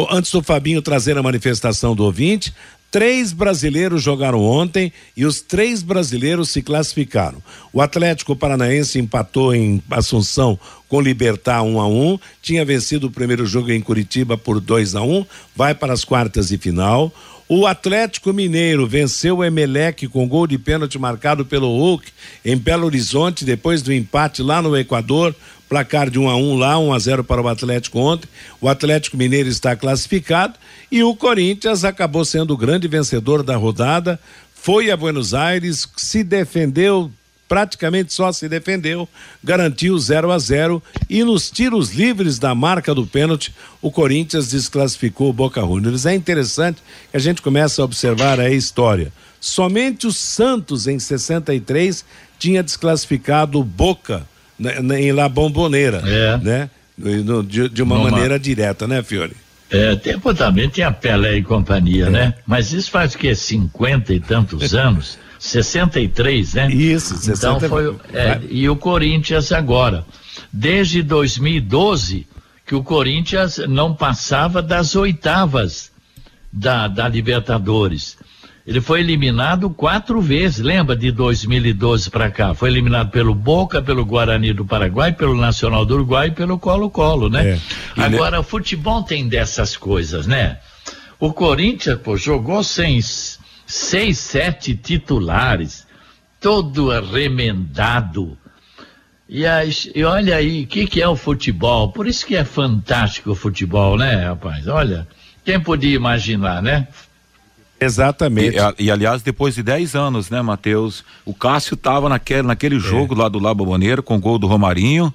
Antes 0.09 0.31
do 0.31 0.41
Fabinho 0.41 0.81
trazer 0.81 1.17
a 1.17 1.23
manifestação 1.23 1.95
do 1.95 2.03
ouvinte, 2.03 2.53
Três 2.93 3.33
brasileiros 3.33 4.03
jogaram 4.03 4.39
ontem 4.43 4.93
e 5.17 5.25
os 5.25 5.41
três 5.41 5.81
brasileiros 5.81 6.49
se 6.49 6.61
classificaram. 6.61 7.41
O 7.73 7.81
Atlético 7.81 8.35
Paranaense 8.35 8.99
empatou 8.99 9.51
em 9.55 9.81
Assunção 9.89 10.59
com 10.87 11.01
Libertar 11.01 11.63
1 11.63 11.73
um 11.73 11.81
a 11.81 11.87
1 11.87 12.13
um, 12.13 12.19
tinha 12.39 12.63
vencido 12.63 13.07
o 13.07 13.11
primeiro 13.11 13.47
jogo 13.47 13.71
em 13.71 13.81
Curitiba 13.81 14.37
por 14.37 14.59
2 14.59 14.93
a 14.93 15.01
1 15.01 15.11
um, 15.11 15.25
vai 15.55 15.73
para 15.73 15.91
as 15.91 16.05
quartas 16.05 16.49
de 16.49 16.57
final. 16.59 17.11
O 17.49 17.65
Atlético 17.65 18.31
Mineiro 18.31 18.85
venceu 18.85 19.37
o 19.37 19.43
Emelec 19.43 20.07
com 20.07 20.27
gol 20.27 20.45
de 20.45 20.59
pênalti 20.59 20.99
marcado 20.99 21.43
pelo 21.43 21.75
Hulk 21.75 22.11
em 22.45 22.55
Belo 22.55 22.85
Horizonte, 22.85 23.43
depois 23.43 23.81
do 23.81 23.91
empate 23.91 24.43
lá 24.43 24.61
no 24.61 24.77
Equador 24.77 25.35
placar 25.73 26.07
de 26.07 26.19
1 26.19 26.25
um 26.25 26.29
a 26.29 26.35
1 26.35 26.39
um 26.39 26.55
lá, 26.55 26.77
1 26.77 26.85
um 26.85 26.93
a 26.93 26.99
0 26.99 27.23
para 27.23 27.41
o 27.41 27.47
Atlético 27.47 27.97
ontem. 27.97 28.29
O 28.61 28.69
Atlético 28.69 29.17
Mineiro 29.17 29.49
está 29.49 29.75
classificado 29.75 30.53
e 30.91 31.01
o 31.03 31.15
Corinthians 31.15 31.83
acabou 31.83 32.23
sendo 32.23 32.53
o 32.53 32.57
grande 32.57 32.87
vencedor 32.87 33.41
da 33.41 33.55
rodada. 33.55 34.19
Foi 34.53 34.91
a 34.91 34.95
Buenos 34.95 35.33
Aires, 35.33 35.89
se 35.97 36.23
defendeu, 36.23 37.11
praticamente 37.49 38.13
só 38.13 38.31
se 38.31 38.47
defendeu, 38.47 39.09
garantiu 39.43 39.97
0 39.97 40.31
a 40.31 40.37
0 40.37 40.83
e 41.09 41.23
nos 41.23 41.49
tiros 41.49 41.89
livres 41.89 42.37
da 42.37 42.53
marca 42.53 42.93
do 42.93 43.07
pênalti, 43.07 43.51
o 43.81 43.89
Corinthians 43.89 44.49
desclassificou 44.49 45.31
o 45.31 45.33
Boca 45.33 45.59
Juniors. 45.61 46.05
É 46.05 46.13
interessante 46.13 46.83
que 47.09 47.17
a 47.17 47.19
gente 47.19 47.41
começa 47.41 47.81
a 47.81 47.85
observar 47.85 48.39
a 48.39 48.51
história. 48.51 49.11
Somente 49.41 50.05
o 50.05 50.13
Santos 50.13 50.85
em 50.85 50.99
63 50.99 52.05
tinha 52.37 52.61
desclassificado 52.61 53.59
o 53.59 53.63
Boca 53.63 54.31
em 54.97 55.11
La 55.11 55.29
Bombonera, 55.29 56.01
é. 56.05 56.37
né? 56.37 56.69
De, 56.97 57.69
de 57.69 57.83
uma 57.83 57.97
Numa... 57.97 58.11
maneira 58.11 58.39
direta, 58.39 58.87
né, 58.87 59.01
Fiore? 59.01 59.35
É, 59.69 59.95
tempo 59.95 60.33
também 60.35 60.69
tem 60.69 60.83
a 60.83 60.91
Pelé 60.91 61.37
e 61.37 61.43
companhia, 61.43 62.05
é. 62.05 62.09
né? 62.09 62.33
Mas 62.45 62.71
isso 62.71 62.91
faz 62.91 63.15
o 63.15 63.17
quê? 63.17 63.33
50 63.33 64.13
e 64.13 64.19
tantos 64.19 64.73
anos? 64.75 65.17
63, 65.39 66.53
né? 66.53 66.71
Isso, 66.71 67.17
60. 67.17 67.33
Então 67.33 67.69
foi, 67.69 67.95
é, 68.13 68.39
e 68.49 68.69
o 68.69 68.75
Corinthians 68.75 69.51
agora. 69.51 70.05
Desde 70.51 71.01
2012 71.01 72.27
que 72.65 72.75
o 72.75 72.83
Corinthians 72.83 73.57
não 73.67 73.93
passava 73.93 74.61
das 74.61 74.95
oitavas 74.95 75.91
da, 76.51 76.87
da 76.87 77.07
Libertadores. 77.07 78.17
Ele 78.65 78.79
foi 78.79 79.01
eliminado 79.01 79.69
quatro 79.69 80.21
vezes, 80.21 80.59
lembra 80.59 80.95
de 80.95 81.11
2012 81.11 82.09
para 82.09 82.31
cá? 82.31 82.53
Foi 82.53 82.69
eliminado 82.69 83.11
pelo 83.11 83.35
Boca, 83.35 83.81
pelo 83.81 84.05
Guarani 84.05 84.53
do 84.53 84.63
Paraguai, 84.63 85.11
pelo 85.11 85.35
Nacional 85.35 85.85
do 85.85 85.95
Uruguai 85.95 86.29
e 86.29 86.31
pelo 86.31 86.57
Colo-Colo, 86.57 87.29
né? 87.29 87.59
É. 87.97 88.01
Agora, 88.01 88.39
o 88.39 88.43
futebol 88.43 89.03
tem 89.03 89.27
dessas 89.27 89.75
coisas, 89.75 90.25
né? 90.25 90.59
O 91.19 91.33
Corinthians, 91.33 91.99
pô, 91.99 92.15
jogou 92.15 92.63
sem 92.63 93.01
seis, 93.65 94.17
sete 94.17 94.75
titulares, 94.75 95.85
todo 96.39 96.89
remendado. 97.01 98.37
E, 99.27 99.45
aí, 99.45 99.71
e 99.93 100.03
olha 100.05 100.37
aí, 100.37 100.63
o 100.63 100.67
que, 100.67 100.87
que 100.87 101.01
é 101.01 101.07
o 101.07 101.17
futebol? 101.17 101.91
Por 101.91 102.07
isso 102.07 102.25
que 102.25 102.35
é 102.35 102.45
fantástico 102.45 103.31
o 103.31 103.35
futebol, 103.35 103.97
né, 103.97 104.25
rapaz? 104.25 104.67
Olha, 104.67 105.05
quem 105.43 105.59
podia 105.59 105.95
imaginar, 105.95 106.61
né? 106.61 106.87
Exatamente. 107.83 108.57
E, 108.77 108.85
e, 108.85 108.91
aliás, 108.91 109.21
depois 109.21 109.55
de 109.55 109.63
10 109.63 109.95
anos, 109.95 110.29
né, 110.29 110.41
Matheus? 110.41 111.03
O 111.25 111.33
Cássio 111.33 111.75
estava 111.75 112.09
naquele, 112.09 112.43
naquele 112.43 112.77
é. 112.77 112.79
jogo 112.79 113.15
lá 113.15 113.29
do 113.29 113.39
Labo 113.39 113.65
Boneiro 113.65 114.01
com 114.01 114.15
o 114.15 114.19
gol 114.19 114.37
do 114.37 114.47
Romarinho. 114.47 115.13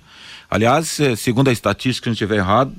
Aliás, 0.51 0.99
eh, 1.01 1.15
segundo 1.15 1.49
a 1.49 1.53
estatística, 1.53 2.05
se 2.05 2.09
não 2.09 2.13
estiver 2.13 2.37
errado, 2.37 2.73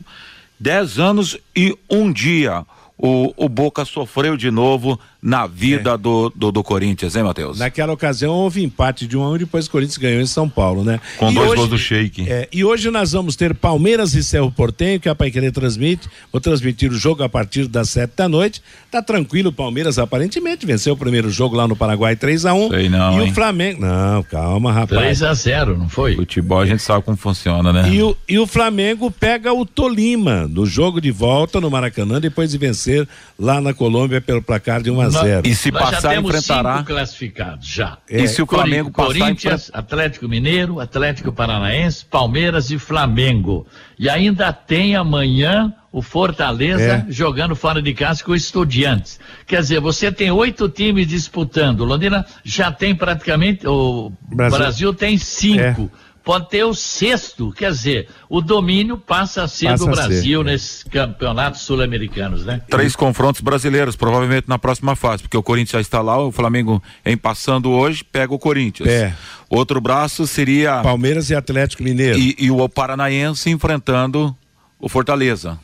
10 0.59 0.99
anos 0.99 1.37
e 1.55 1.77
um 1.89 2.11
dia 2.11 2.65
o, 2.97 3.33
o 3.37 3.47
Boca 3.47 3.85
sofreu 3.85 4.35
de 4.35 4.51
novo 4.51 4.99
na 5.21 5.45
vida 5.45 5.91
é. 5.91 5.97
do, 5.97 6.31
do, 6.35 6.51
do, 6.51 6.63
Corinthians, 6.63 7.15
hein, 7.15 7.23
Matheus? 7.23 7.57
Naquela 7.57 7.93
ocasião 7.93 8.33
houve 8.33 8.63
empate 8.63 9.07
de 9.07 9.15
um 9.17 9.23
a 9.23 9.29
um 9.29 9.35
e 9.35 9.39
depois 9.39 9.67
o 9.67 9.71
Corinthians 9.71 9.97
ganhou 9.97 10.21
em 10.21 10.25
São 10.25 10.49
Paulo, 10.49 10.83
né? 10.83 10.99
Com 11.17 11.31
e 11.31 11.33
dois 11.33 11.49
hoje, 11.49 11.55
gols 11.57 11.69
do 11.69 11.77
Sheik. 11.77 12.29
É, 12.29 12.47
e 12.51 12.63
hoje 12.65 12.91
nós 12.91 13.13
vamos 13.13 13.35
ter 13.35 13.53
Palmeiras 13.53 14.13
e 14.13 14.23
Cerro 14.23 14.51
Portenho, 14.51 14.99
que 14.99 15.07
a 15.07 15.15
Pai 15.15 15.31
Querer 15.31 15.51
transmite. 15.51 16.09
Vou 16.31 16.41
transmitir 16.41 16.91
o 16.91 16.95
jogo 16.95 17.23
a 17.23 17.29
partir 17.29 17.67
das 17.67 17.89
sete 17.89 18.13
da 18.17 18.27
noite. 18.27 18.61
Tá 18.91 19.01
tranquilo, 19.01 19.49
o 19.49 19.53
Palmeiras 19.53 19.97
aparentemente 19.97 20.65
venceu 20.65 20.93
o 20.93 20.97
primeiro 20.97 21.29
jogo 21.29 21.55
lá 21.55 21.67
no 21.67 21.75
Paraguai 21.75 22.15
3 22.15 22.45
a 22.45 22.53
1 22.53 22.65
um, 22.65 22.69
Sei 22.69 22.89
não, 22.89 23.19
E 23.19 23.23
hein? 23.23 23.31
o 23.31 23.33
Flamengo. 23.33 23.81
Não, 23.81 24.23
calma, 24.23 24.71
rapaz. 24.71 24.99
3 24.99 25.23
a 25.23 25.33
0 25.33 25.77
não 25.77 25.89
foi? 25.89 26.15
Futebol 26.15 26.59
a 26.59 26.65
gente 26.65 26.81
sabe 26.81 27.03
como 27.03 27.17
funciona, 27.17 27.71
né? 27.71 27.89
E 27.89 28.01
o, 28.01 28.15
e 28.27 28.37
o 28.37 28.45
Flamengo 28.45 29.09
pega 29.11 29.53
o 29.53 29.65
Tolima 29.65 30.47
no 30.47 30.65
jogo 30.65 30.99
de 30.99 31.11
volta 31.11 31.61
no 31.61 31.69
Maracanã, 31.69 32.19
depois 32.19 32.51
de 32.51 32.57
vencer 32.57 33.07
lá 33.37 33.61
na 33.61 33.69
na 33.69 33.73
Colômbia 33.73 34.19
pelo 34.19 34.41
placar 34.41 34.81
de 34.81 34.91
1 34.91 35.01
a 35.01 35.08
0. 35.09 35.47
E 35.47 35.55
se 35.55 35.71
Nós 35.71 35.81
passar 35.81 36.13
já 36.13 36.19
enfrentará 36.19 36.77
cinco 36.77 36.87
classificados 36.87 37.67
já. 37.67 37.97
É. 38.09 38.21
E 38.21 38.27
se 38.27 38.41
o 38.41 38.45
Flamengo 38.45 38.91
Corinthians, 38.91 39.69
passar 39.69 39.79
Atlético 39.79 40.27
Mineiro, 40.27 40.79
Atlético 40.79 41.31
Paranaense, 41.31 42.05
Palmeiras 42.05 42.69
e 42.71 42.77
Flamengo. 42.77 43.65
E 43.97 44.09
ainda 44.09 44.51
tem 44.53 44.95
amanhã 44.95 45.73
o 45.91 46.01
Fortaleza 46.01 47.05
É. 47.07 47.11
jogando 47.11 47.55
fora 47.55 47.81
de 47.81 47.93
casa 47.93 48.23
com 48.23 48.31
o 48.31 48.35
Estudiantes. 48.35 49.19
Quer 49.47 49.61
dizer, 49.61 49.79
você 49.79 50.11
tem 50.11 50.29
oito 50.31 50.69
times 50.69 51.07
disputando. 51.07 51.81
O 51.81 51.85
Londrina 51.85 52.25
já 52.43 52.71
tem 52.71 52.93
praticamente. 52.95 53.67
O 53.67 54.11
Brasil. 54.21 54.57
Brasil, 54.57 54.93
tem 54.93 55.17
cinco. 55.17 55.91
Pode 56.29 56.47
ter 56.47 56.63
o 56.63 56.75
sexto. 56.75 57.51
Quer 57.51 57.71
dizer, 57.71 58.07
o 58.29 58.39
domínio 58.39 58.99
passa 58.99 59.41
a 59.41 59.47
ser 59.47 59.69
Passa 59.69 59.83
do 59.83 59.89
a 59.89 59.95
ser. 59.95 60.01
Brasil 60.09 60.43
nesses 60.43 60.83
campeonatos 60.83 61.61
sul-americanos, 61.61 62.45
né? 62.45 62.61
Três 62.69 62.95
confrontos 62.95 63.41
brasileiros, 63.41 63.95
provavelmente 63.95 64.47
na 64.47 64.59
próxima 64.59 64.95
fase, 64.95 65.23
porque 65.23 65.35
o 65.35 65.41
Corinthians 65.41 65.71
já 65.71 65.81
está 65.81 66.03
lá, 66.03 66.23
o 66.23 66.31
Flamengo 66.31 66.83
em 67.03 67.17
passando 67.17 67.71
hoje, 67.71 68.03
pega 68.03 68.31
o 68.31 68.37
Corinthians. 68.37 68.87
É. 68.87 69.15
Outro 69.49 69.81
braço 69.81 70.27
seria 70.27 70.83
Palmeiras 70.83 71.31
e 71.31 71.35
Atlético 71.35 71.81
Mineiro. 71.81 72.19
e, 72.19 72.35
e 72.37 72.51
o 72.51 72.69
Paranaense 72.69 73.49
enfrentando 73.49 74.37
o 74.79 74.87
Fortaleza. 74.87 75.57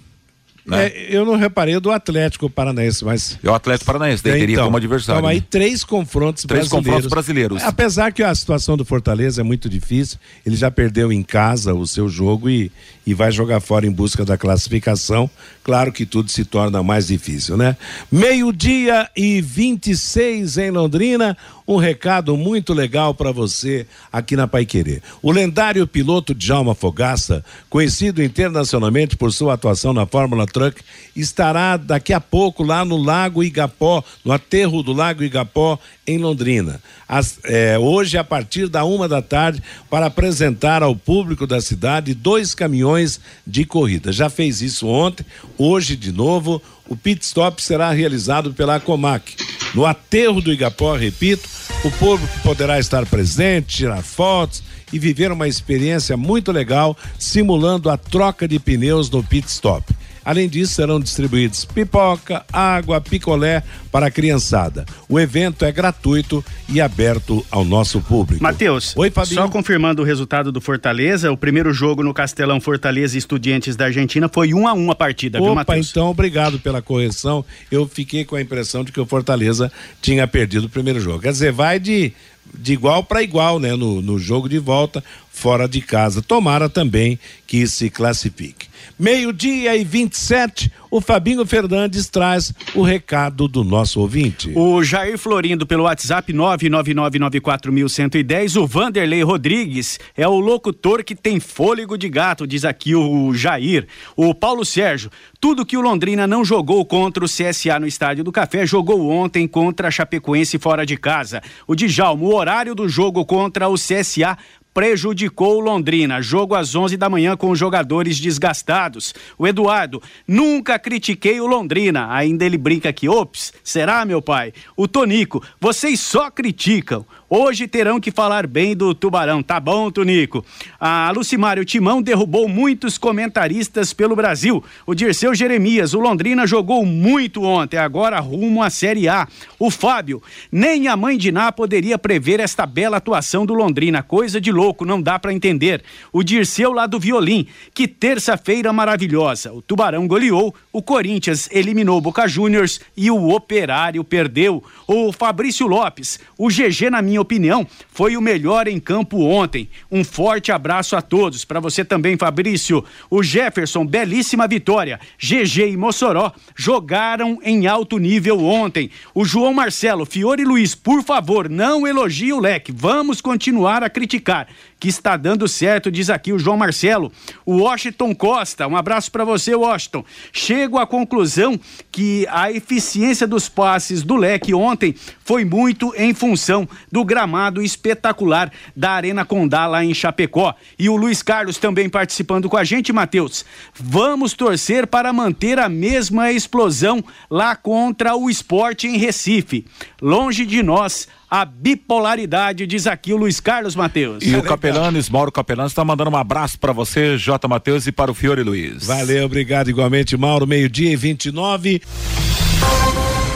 Né? 0.66 0.88
É, 0.88 1.08
eu 1.16 1.24
não 1.26 1.36
reparei 1.36 1.80
do 1.80 1.92
Atlético 1.92 2.50
Paranaense, 2.50 3.06
mas. 3.06 3.38
É 3.44 3.50
o 3.50 3.54
Atlético 3.54 3.86
Paranaense, 3.86 4.24
daí 4.24 4.34
É, 4.34 4.40
teria 4.40 4.54
então, 4.56 4.66
como 4.66 4.78
adversário. 4.78 5.20
Então, 5.20 5.30
aí 5.30 5.40
né? 5.40 5.46
três 5.50 5.84
confrontos 5.84 6.44
Três 6.46 6.68
brasileiros. 6.68 6.86
confrontos 6.88 7.10
brasileiros. 7.10 7.64
Apesar 7.64 8.12
que 8.12 8.24
a 8.24 8.34
situação 8.34 8.76
do 8.76 8.84
Fortaleza 8.84 9.42
é 9.42 9.44
muito 9.44 9.70
difícil, 9.70 10.18
ele 10.46 10.56
já 10.56 10.72
perdeu 10.72 11.12
em 11.12 11.22
casa 11.22 11.74
o 11.76 11.86
seu 11.86 12.10
jogo 12.10 12.50
e, 12.50 12.72
e 13.06 13.14
vai 13.14 13.32
jogar 13.32 13.60
fora 13.60 13.86
em 13.86 13.92
busca 13.92 14.26
da 14.26 14.38
classificação. 14.38 15.30
Claro 15.64 15.92
que 15.92 16.06
tudo 16.06 16.32
se 16.32 16.44
torna 16.44 16.82
mais 16.82 17.08
difícil, 17.08 17.56
né? 17.58 17.78
Meio-dia 18.12 19.08
e 19.16 19.42
26 19.42 20.58
em 20.58 20.72
Londrina. 20.72 21.38
Um 21.68 21.78
recado 21.78 22.38
muito 22.38 22.74
legal 22.74 23.16
para 23.16 23.32
você 23.32 23.88
aqui 24.14 24.36
na 24.36 24.48
Paiquerê. 24.48 25.02
O 25.22 25.32
lendário 25.32 25.88
piloto 25.88 26.34
Djalma 26.36 26.76
Fogaça, 26.76 27.44
conhecido 27.70 28.22
internacionalmente 28.24 29.18
por 29.18 29.34
sua 29.34 29.56
atuação 29.56 29.92
na 29.92 30.06
Fórmula 30.06 30.46
Truck, 30.46 30.80
estará 31.16 31.76
daqui 31.76 32.14
a 32.14 32.22
pouco 32.22 32.62
lá 32.62 32.86
no 32.86 32.98
Lago 32.98 33.44
Igapó, 33.44 34.04
no 34.24 34.32
aterro 34.32 34.84
do 34.84 34.94
Lago 34.94 35.24
Igapó, 35.24 35.80
em 36.06 36.20
Londrina. 36.20 36.80
As- 37.08 37.40
é, 37.46 37.80
hoje, 37.80 38.16
a 38.16 38.24
partir 38.24 38.68
da 38.68 38.86
uma 38.86 39.08
da 39.08 39.22
tarde, 39.24 39.62
para 39.90 40.06
apresentar 40.06 40.84
ao 40.84 40.96
público 40.96 41.48
da 41.48 41.60
cidade 41.60 42.14
dois 42.14 42.54
caminhões 42.54 43.20
de 43.46 43.66
corrida. 43.66 44.12
Já 44.12 44.30
fez 44.30 44.62
isso 44.62 44.86
ontem, 44.88 45.26
hoje 45.58 45.96
de 45.96 46.12
novo. 46.12 46.62
O 46.88 46.96
pit 46.96 47.24
stop 47.26 47.62
será 47.62 47.92
realizado 47.92 48.54
pela 48.54 48.80
Comac. 48.80 49.36
No 49.74 49.86
aterro 49.86 50.42
do 50.42 50.54
Igapó, 50.54 50.96
repito, 50.96 51.50
o 51.84 51.92
público 51.92 52.34
poderá 52.42 52.80
estar 52.80 53.06
presente, 53.06 53.78
tirar 53.78 54.02
fotos 54.02 54.64
e 54.94 55.00
viver 55.00 55.32
uma 55.32 55.48
experiência 55.48 56.16
muito 56.16 56.52
legal 56.52 56.96
simulando 57.20 57.90
a 57.90 57.98
troca 57.98 58.48
de 58.48 58.60
pneus 58.60 59.10
no 59.10 59.24
pit 59.24 59.48
stop. 59.48 59.84
Além 60.26 60.50
disso, 60.50 60.74
serão 60.74 61.00
distribuídos 61.00 61.64
pipoca, 61.66 62.44
água, 62.52 63.00
picolé 63.00 63.62
para 63.92 64.08
a 64.08 64.12
criançada. 64.12 64.84
O 65.08 65.20
evento 65.20 65.64
é 65.64 65.72
gratuito 65.72 66.44
e 66.68 66.82
aberto 66.82 67.46
ao 67.52 67.64
nosso 67.64 68.02
público. 68.02 68.42
Matheus, 68.42 68.94
Oi, 68.98 69.12
Fabinho. 69.12 69.36
só 69.36 69.48
confirmando 69.48 70.02
o 70.02 70.06
resultado 70.06 70.52
do 70.52 70.60
Fortaleza, 70.60 71.32
o 71.32 71.38
primeiro 71.38 71.72
jogo 71.72 72.02
no 72.02 72.14
Castelão 72.14 72.60
Fortaleza 72.60 73.16
e 73.16 73.20
Estudiantes 73.20 73.76
da 73.76 73.86
Argentina 73.86 74.28
foi 74.28 74.54
um 74.54 74.68
a 74.68 74.74
um 74.74 74.90
a 74.90 74.96
partida, 74.96 75.38
viu, 75.38 75.52
Opa, 75.52 75.56
Matheus? 75.58 75.92
então 75.92 76.10
obrigado 76.10 76.60
pela 76.60 76.82
correção. 76.82 77.46
Eu 77.72 77.88
fiquei 77.88 78.26
com 78.26 78.36
a 78.36 78.42
impressão 78.42 78.84
de 78.84 78.92
que 78.92 79.00
o 79.00 79.06
Fortaleza 79.06 79.72
tinha 80.02 80.28
perdido 80.28 80.66
o 80.66 80.70
primeiro 80.70 81.00
jogo. 81.00 81.20
Quer 81.20 81.32
dizer, 81.32 81.52
vai 81.52 81.80
de, 81.80 82.12
de 82.54 82.74
igual 82.74 83.04
para 83.04 83.22
igual, 83.22 83.60
né? 83.60 83.76
No, 83.76 84.02
no 84.02 84.18
jogo 84.18 84.50
de 84.50 84.58
volta, 84.58 85.04
fora 85.32 85.68
de 85.68 85.82
casa. 85.82 86.22
Tomara 86.22 86.68
também 86.68 87.20
que 87.46 87.68
se 87.68 87.90
classifique. 87.90 88.68
Meio-dia 88.98 89.76
e 89.76 89.84
27, 89.84 90.72
o 90.90 91.02
Fabinho 91.02 91.46
Fernandes 91.46 92.08
traz 92.08 92.54
o 92.74 92.82
recado 92.82 93.46
do 93.46 93.62
nosso 93.62 94.00
ouvinte. 94.00 94.54
O 94.56 94.82
Jair 94.82 95.18
Florindo 95.18 95.68
pelo 95.68 95.84
WhatsApp 95.84 96.32
999941110. 96.32 98.56
O 98.56 98.66
Vanderlei 98.66 99.22
Rodrigues 99.22 100.00
é 100.16 100.26
o 100.26 100.40
locutor 100.40 101.04
que 101.04 101.14
tem 101.14 101.42
fôlego 101.42 101.98
de 101.98 102.08
gato, 102.08 102.48
diz 102.48 102.64
aqui 102.64 102.96
o 102.96 103.34
Jair. 103.34 103.86
O 104.16 104.34
Paulo 104.34 104.64
Sérgio, 104.64 105.12
tudo 105.42 105.66
que 105.66 105.76
o 105.76 105.82
Londrina 105.82 106.26
não 106.26 106.46
jogou 106.46 106.86
contra 106.86 107.26
o 107.26 107.28
CSA 107.28 107.78
no 107.78 107.88
Estádio 107.88 108.24
do 108.24 108.32
Café, 108.32 108.66
jogou 108.66 109.10
ontem 109.10 109.46
contra 109.46 109.90
a 109.90 109.92
Chapecoense 109.92 110.58
fora 110.58 110.86
de 110.86 110.96
casa. 110.96 111.42
O 111.68 111.76
Djalma, 111.76 112.24
o 112.24 112.34
horário 112.34 112.74
do 112.74 112.88
jogo 112.88 113.26
contra 113.26 113.68
o 113.68 113.76
CSA 113.76 114.38
prejudicou 114.76 115.56
o 115.56 115.62
Londrina. 115.62 116.22
Jogo 116.22 116.54
às 116.54 116.76
11 116.76 116.98
da 116.98 117.10
manhã 117.10 117.38
com 117.38 117.56
jogadores 117.56 118.20
desgastados. 118.20 119.16
O 119.38 119.48
Eduardo, 119.48 120.04
nunca 120.28 120.78
critiquei 120.78 121.40
o 121.40 121.48
Londrina. 121.48 122.14
Ainda 122.14 122.44
ele 122.44 122.58
brinca 122.58 122.90
aqui. 122.90 123.08
Ops, 123.08 123.54
será, 123.64 124.04
meu 124.04 124.22
pai? 124.22 124.54
O 124.76 124.86
Tonico, 124.86 125.42
vocês 125.62 126.02
só 126.02 126.30
criticam. 126.30 127.06
Hoje 127.28 127.68
terão 127.68 128.00
que 128.00 128.12
falar 128.12 128.46
bem 128.46 128.76
do 128.76 128.94
Tubarão. 128.94 129.42
Tá 129.42 129.60
bom, 129.60 129.90
Tonico? 129.90 130.46
A 130.80 131.12
Lucimário 131.16 131.66
Timão 131.66 132.00
derrubou 132.00 132.48
muitos 132.48 133.00
comentaristas 133.00 133.92
pelo 133.92 134.16
Brasil. 134.16 134.64
O 134.86 134.94
Dirceu 134.94 135.34
Jeremias, 135.34 135.96
o 135.96 136.00
Londrina 136.00 136.46
jogou 136.46 136.86
muito 136.86 137.42
ontem, 137.42 137.78
agora 137.78 138.20
rumo 138.20 138.62
à 138.62 138.70
Série 138.70 139.10
A. 139.10 139.28
O 139.58 139.72
Fábio, 139.72 140.22
nem 140.52 140.88
a 140.88 140.96
mãe 140.96 141.18
de 141.18 141.32
Ná 141.32 141.52
poderia 141.52 141.98
prever 141.98 142.40
esta 142.40 142.64
bela 142.68 142.98
atuação 142.98 143.44
do 143.44 143.56
Londrina. 143.56 144.04
Coisa 144.04 144.40
de 144.40 144.52
louco, 144.52 144.86
não 144.86 145.02
dá 145.02 145.18
pra 145.18 145.34
entender. 145.34 145.84
O 146.14 146.22
Dirceu 146.22 146.72
lá 146.74 146.86
do 146.86 147.00
Violim, 147.00 147.48
que 147.74 147.88
terça-feira 147.88 148.72
maravilhosa. 148.72 149.52
O 149.52 149.64
Tubarão 149.64 150.08
goleou, 150.08 150.54
o 150.72 150.80
Corinthians 150.80 151.50
eliminou 151.52 151.98
o 151.98 152.02
Boca 152.02 152.28
Juniors 152.28 152.80
e 152.96 153.10
o 153.10 153.30
Operário 153.30 154.04
perdeu. 154.04 154.64
O 154.88 155.12
Fabrício 155.12 155.66
Lopes, 155.66 156.20
o 156.38 156.50
GG, 156.50 156.92
na 156.92 157.02
minha 157.02 157.15
opinião, 157.18 157.68
foi 157.90 158.18
o 158.18 158.22
melhor 158.22 158.68
em 158.68 158.80
campo 158.80 159.22
ontem. 159.24 159.70
Um 159.92 160.04
forte 160.04 160.52
abraço 160.52 160.96
a 160.96 161.02
todos. 161.02 161.46
Para 161.46 161.60
você 161.60 161.84
também, 161.84 162.18
Fabrício. 162.18 162.84
O 163.10 163.24
Jefferson, 163.24 163.86
belíssima 163.86 164.48
vitória. 164.48 165.00
GG 165.18 165.72
e 165.72 165.78
Mossoró 165.78 166.32
jogaram 166.56 167.40
em 167.44 167.68
alto 167.68 167.98
nível 167.98 168.44
ontem. 168.44 168.90
O 169.14 169.26
João 169.26 169.54
Marcelo, 169.54 170.06
Fiore 170.06 170.44
Luiz, 170.44 170.76
por 170.76 171.04
favor, 171.04 171.50
não 171.50 171.88
elogie 171.88 172.34
o 172.34 172.40
leque. 172.40 172.72
Vamos 172.72 173.22
continuar 173.22 173.84
a 173.84 173.90
criticar. 173.90 174.48
Que 174.80 174.90
está 174.90 175.16
dando 175.16 175.48
certo, 175.48 175.90
diz 175.90 176.10
aqui 176.10 176.34
o 176.34 176.40
João 176.40 176.58
Marcelo. 176.58 177.12
O 177.46 177.60
Washington 177.60 178.14
Costa, 178.14 178.68
um 178.68 178.76
abraço 178.76 179.12
para 179.12 179.24
você, 179.24 179.56
Washington. 179.56 180.04
Chego 180.32 180.78
à 180.78 180.86
conclusão 180.86 181.60
que 181.92 182.28
a 182.30 182.52
eficiência 182.52 183.26
dos 183.26 183.48
passes 183.48 184.04
do 184.04 184.16
leque 184.16 184.54
ontem 184.54 184.94
foi 185.24 185.46
muito 185.46 185.94
em 185.96 186.14
função 186.14 186.68
do 186.92 187.04
gramado 187.04 187.62
espetacular 187.62 188.52
da 188.76 188.92
Arena 188.92 189.26
Condá 189.26 189.66
lá 189.66 189.84
em 189.84 189.94
Chapecó. 189.94 190.54
E 190.78 190.90
o 190.90 190.96
Luiz 190.96 191.22
Carlos 191.22 191.58
também 191.58 191.90
participando 191.90 192.50
com 192.50 192.58
a 192.58 192.64
gente, 192.64 192.94
Matheus. 192.94 193.46
Vamos 193.74 194.34
torcer 194.34 194.86
para 194.88 195.14
manter 195.14 195.58
a 195.58 195.70
mesma 195.70 196.32
explosão 196.32 197.04
lá 197.30 197.56
contra 197.56 198.16
o 198.16 198.30
esporte 198.30 198.88
em 198.88 198.98
Recife. 198.98 199.66
Longe 200.02 200.46
de 200.46 200.62
nós 200.62 201.08
a 201.30 201.46
bipolaridade, 201.46 202.68
diz 202.68 202.88
aqui 202.88 203.14
o 203.14 203.18
Luiz 203.18 203.40
Carlos 203.40 203.76
Matheus. 203.76 204.24
E 204.24 204.36
o 204.36 204.44
Capelanes, 204.44 205.10
Mauro 205.10 205.32
Capelanes, 205.32 205.72
está 205.72 205.84
mandando 205.84 206.12
um 206.12 206.18
abraço 206.18 206.60
para 206.60 206.72
você, 206.72 207.18
J. 207.18 207.48
Matheus, 207.48 207.88
e 207.88 207.92
para 207.92 208.12
o 208.12 208.14
Fiore 208.14 208.44
Luiz. 208.44 208.86
Valeu, 208.86 209.26
obrigado 209.26 209.70
igualmente, 209.70 210.16
Mauro. 210.18 210.48
Meio-dia 210.48 210.92
e 210.92 210.96
29. 210.96 211.82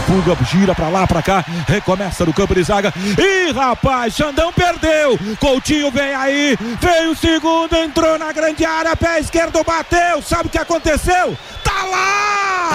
Pulga 0.10 0.36
gira 0.45 0.73
pra 0.73 0.89
lá, 0.89 1.06
pra 1.06 1.21
cá, 1.21 1.45
recomeça 1.67 2.25
no 2.25 2.34
campo 2.34 2.56
de 2.56 2.63
zaga. 2.63 2.91
Ih, 3.15 3.52
rapaz, 3.52 4.15
Xandão 4.15 4.52
perdeu. 4.52 5.19
Coutinho 5.39 5.91
vem 5.91 6.15
aí, 6.15 6.58
veio 6.82 7.12
o 7.12 7.15
segundo, 7.15 7.75
entrou 7.75 8.17
na 8.17 8.32
grande 8.34 8.65
área, 8.65 8.95
pé 8.95 9.19
esquerdo 9.19 9.63
bateu. 9.63 10.19
Sabe 10.23 10.47
o 10.47 10.49
que 10.52 10.58
aconteceu? 10.58 11.38
Tá 11.63 11.84
lá! 11.84 12.69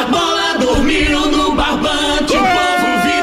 A 0.00 0.04
bola 0.10 0.58
dormiu 0.58 1.30
no 1.30 1.54
barbante, 1.54 2.32
o 2.32 2.40
povo 2.40 3.02
vibra, 3.04 3.19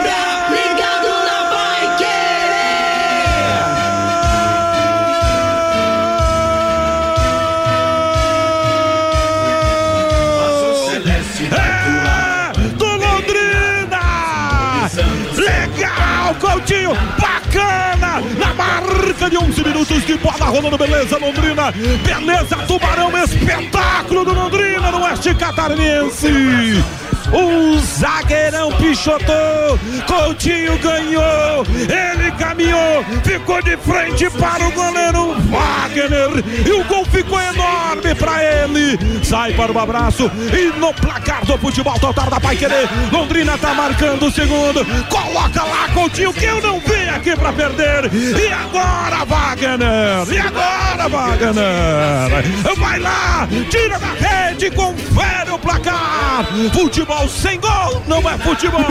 Bacana! 17.18 18.22
Na 18.38 18.54
marca 18.54 19.30
de 19.30 19.38
11 19.38 19.64
minutos 19.64 20.06
de 20.06 20.18
bola 20.18 20.46
rolando, 20.46 20.78
beleza, 20.78 21.18
Londrina! 21.18 21.72
Beleza, 21.72 22.58
Tubarão, 22.68 23.18
espetáculo 23.18 24.26
do 24.26 24.34
Londrina 24.34 24.92
no 24.92 25.02
Oeste 25.04 25.34
Catarinense! 25.36 26.84
O 27.34 27.78
zagueirão 27.80 28.72
pichotou. 28.74 29.80
Coutinho 30.08 30.78
ganhou. 30.80 31.66
Ele 31.68 32.32
caminhou. 32.38 33.04
Ficou 33.24 33.62
de 33.62 33.76
frente 33.78 34.30
para 34.32 34.68
o 34.68 34.72
goleiro 34.72 35.36
Wagner. 35.42 36.44
E 36.66 36.72
o 36.72 36.84
gol 36.86 37.06
ficou 37.06 37.40
enorme 37.40 38.16
para 38.16 38.44
ele. 38.44 38.98
Sai 39.24 39.54
para 39.54 39.72
o 39.72 39.80
abraço. 39.80 40.32
E 40.54 40.80
no 40.80 40.94
placar 40.94 41.46
do 41.46 41.58
futebol 41.58 42.00
total 42.00 42.30
da 42.30 42.40
Pai 42.40 42.56
Querer. 42.56 42.88
Londrina 43.12 43.58
tá 43.58 43.74
marcando 43.74 44.28
o 44.28 44.32
segundo. 44.32 44.86
Coloca 45.10 45.64
lá, 45.64 45.90
Coutinho, 45.94 46.34
que 46.34 46.46
eu 46.46 46.62
não 46.62 46.80
vim 46.80 47.10
aqui 47.14 47.36
para 47.36 47.52
perder. 47.52 48.12
E 48.14 48.52
agora, 48.52 49.26
Wagner. 49.26 50.32
E 50.32 50.40
agora, 50.40 51.10
Wagner. 51.10 52.78
Vai 52.78 53.00
lá. 53.00 53.48
Tira 53.70 54.00
da 54.00 54.08
rede. 54.08 54.72
Confere 54.72 55.52
o 55.52 55.60
placar. 55.60 56.46
Futebol 56.74 57.17
sem 57.26 57.60
gol 57.60 58.04
não 58.08 58.20
é 58.30 58.38
futebol. 58.38 58.82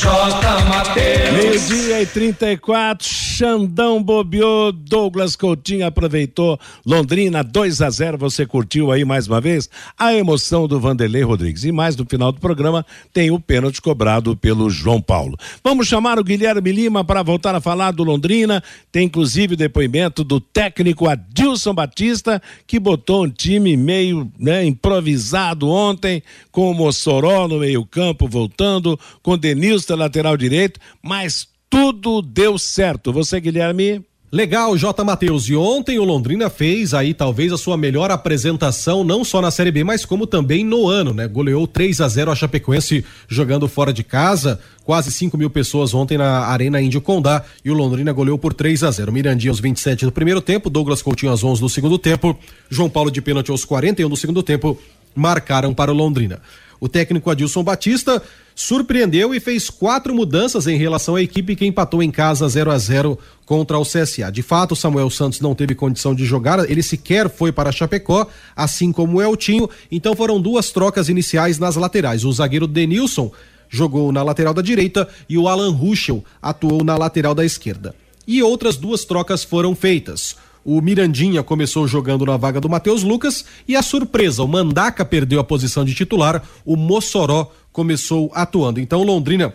J. 0.00 0.64
Mateus. 0.64 1.32
Meio-dia 1.32 2.02
e 2.02 2.06
34, 2.06 3.08
Xandão 3.36 4.02
bobeou, 4.02 4.72
Douglas 4.72 5.36
Coutinho 5.36 5.86
aproveitou. 5.86 6.58
Londrina 6.86 7.44
2 7.44 7.82
a 7.82 7.90
0 7.90 8.16
Você 8.16 8.46
curtiu 8.46 8.90
aí 8.90 9.04
mais 9.04 9.28
uma 9.28 9.42
vez 9.42 9.68
a 9.98 10.14
emoção 10.14 10.66
do 10.66 10.80
Vanderlei 10.80 11.22
Rodrigues. 11.22 11.62
E 11.62 11.70
mais 11.70 11.94
no 11.94 12.06
final 12.06 12.32
do 12.32 12.40
programa 12.40 12.86
tem 13.12 13.30
o 13.30 13.38
pênalti 13.38 13.82
cobrado 13.82 14.34
pelo 14.38 14.70
João 14.70 15.02
Paulo. 15.02 15.36
Vamos 15.62 15.86
chamar 15.86 16.18
o 16.18 16.24
Guilherme 16.24 16.72
Lima 16.72 17.04
para 17.04 17.22
voltar 17.22 17.54
a 17.54 17.60
falar 17.60 17.90
do 17.90 18.04
Londrina. 18.04 18.62
Tem 18.90 19.04
inclusive 19.04 19.52
o 19.52 19.58
depoimento 19.58 20.24
do 20.24 20.40
técnico 20.40 21.06
Adilson 21.06 21.74
Batista, 21.74 22.40
que 22.66 22.80
botou 22.80 23.26
um 23.26 23.28
time 23.28 23.76
meio 23.76 24.32
né, 24.38 24.64
improvisado 24.64 25.68
ontem, 25.68 26.22
com 26.50 26.70
o 26.70 26.74
Mossoró 26.74 27.46
no 27.46 27.58
meio-campo 27.58 28.26
voltando, 28.26 28.98
com 29.22 29.36
Denilson 29.36 29.94
lateral 29.94 30.38
direito, 30.38 30.80
mas 31.02 31.46
tudo 31.68 32.22
deu 32.22 32.58
certo. 32.58 33.12
Você, 33.12 33.40
Guilherme? 33.40 34.04
Legal, 34.30 34.76
J. 34.76 35.04
Matheus. 35.04 35.48
E 35.48 35.54
ontem 35.54 36.00
o 36.00 36.04
Londrina 36.04 36.50
fez 36.50 36.92
aí 36.92 37.14
talvez 37.14 37.52
a 37.52 37.56
sua 37.56 37.76
melhor 37.76 38.10
apresentação, 38.10 39.04
não 39.04 39.24
só 39.24 39.40
na 39.40 39.52
Série 39.52 39.70
B, 39.70 39.84
mas 39.84 40.04
como 40.04 40.26
também 40.26 40.64
no 40.64 40.88
ano, 40.88 41.14
né? 41.14 41.28
Goleou 41.28 41.66
3 41.66 42.00
a 42.00 42.08
0 42.08 42.32
a 42.32 42.34
Chapecoense 42.34 43.04
jogando 43.28 43.68
fora 43.68 43.92
de 43.92 44.02
casa. 44.02 44.60
Quase 44.84 45.12
5 45.12 45.38
mil 45.38 45.48
pessoas 45.48 45.94
ontem 45.94 46.18
na 46.18 46.40
Arena 46.46 46.80
Índio 46.80 47.00
Condá 47.00 47.44
e 47.64 47.70
o 47.70 47.74
Londrina 47.74 48.12
goleou 48.12 48.36
por 48.36 48.52
3 48.52 48.82
a 48.82 48.90
0 48.90 49.12
Mirandinha 49.12 49.50
aos 49.50 49.60
27 49.60 50.04
do 50.04 50.12
primeiro 50.12 50.40
tempo, 50.40 50.68
Douglas 50.68 51.02
Coutinho 51.02 51.30
aos 51.30 51.42
11 51.42 51.60
do 51.60 51.68
segundo 51.68 51.96
tempo, 51.96 52.36
João 52.68 52.90
Paulo 52.90 53.10
de 53.10 53.22
pênalti 53.22 53.50
aos 53.50 53.64
41 53.64 54.08
do 54.08 54.16
segundo 54.16 54.42
tempo, 54.42 54.76
marcaram 55.14 55.72
para 55.72 55.90
o 55.90 55.94
Londrina. 55.94 56.40
O 56.80 56.88
técnico 56.88 57.30
Adilson 57.30 57.62
Batista 57.62 58.22
surpreendeu 58.56 59.34
e 59.34 59.38
fez 59.38 59.68
quatro 59.68 60.14
mudanças 60.14 60.66
em 60.66 60.78
relação 60.78 61.14
à 61.14 61.22
equipe 61.22 61.54
que 61.54 61.66
empatou 61.66 62.02
em 62.02 62.10
casa 62.10 62.48
0 62.48 62.70
a 62.70 62.78
0 62.78 63.18
contra 63.44 63.78
o 63.78 63.82
CSA. 63.82 64.32
De 64.32 64.42
fato, 64.42 64.74
Samuel 64.74 65.10
Santos 65.10 65.42
não 65.42 65.54
teve 65.54 65.74
condição 65.74 66.14
de 66.14 66.24
jogar, 66.24 66.68
ele 66.68 66.82
sequer 66.82 67.28
foi 67.28 67.52
para 67.52 67.70
Chapecó, 67.70 68.26
assim 68.56 68.90
como 68.90 69.18
o 69.18 69.22
Eltinho. 69.22 69.68
Então 69.92 70.16
foram 70.16 70.40
duas 70.40 70.70
trocas 70.70 71.10
iniciais 71.10 71.58
nas 71.58 71.76
laterais. 71.76 72.24
O 72.24 72.32
zagueiro 72.32 72.66
Denilson 72.66 73.30
jogou 73.68 74.10
na 74.10 74.22
lateral 74.22 74.54
da 74.54 74.62
direita 74.62 75.06
e 75.28 75.36
o 75.36 75.48
Alan 75.48 75.70
Ruschel 75.70 76.24
atuou 76.40 76.82
na 76.82 76.96
lateral 76.96 77.34
da 77.34 77.44
esquerda. 77.44 77.94
E 78.26 78.42
outras 78.42 78.76
duas 78.76 79.04
trocas 79.04 79.44
foram 79.44 79.76
feitas. 79.76 80.34
O 80.64 80.80
Mirandinha 80.80 81.44
começou 81.44 81.86
jogando 81.86 82.26
na 82.26 82.36
vaga 82.36 82.60
do 82.60 82.68
Matheus 82.68 83.04
Lucas 83.04 83.44
e 83.68 83.76
a 83.76 83.82
surpresa, 83.82 84.42
o 84.42 84.48
Mandaca 84.48 85.04
perdeu 85.04 85.38
a 85.38 85.44
posição 85.44 85.84
de 85.84 85.94
titular, 85.94 86.42
o 86.64 86.74
Mossoró 86.74 87.52
começou 87.76 88.30
atuando. 88.34 88.80
Então 88.80 89.02
Londrina 89.02 89.52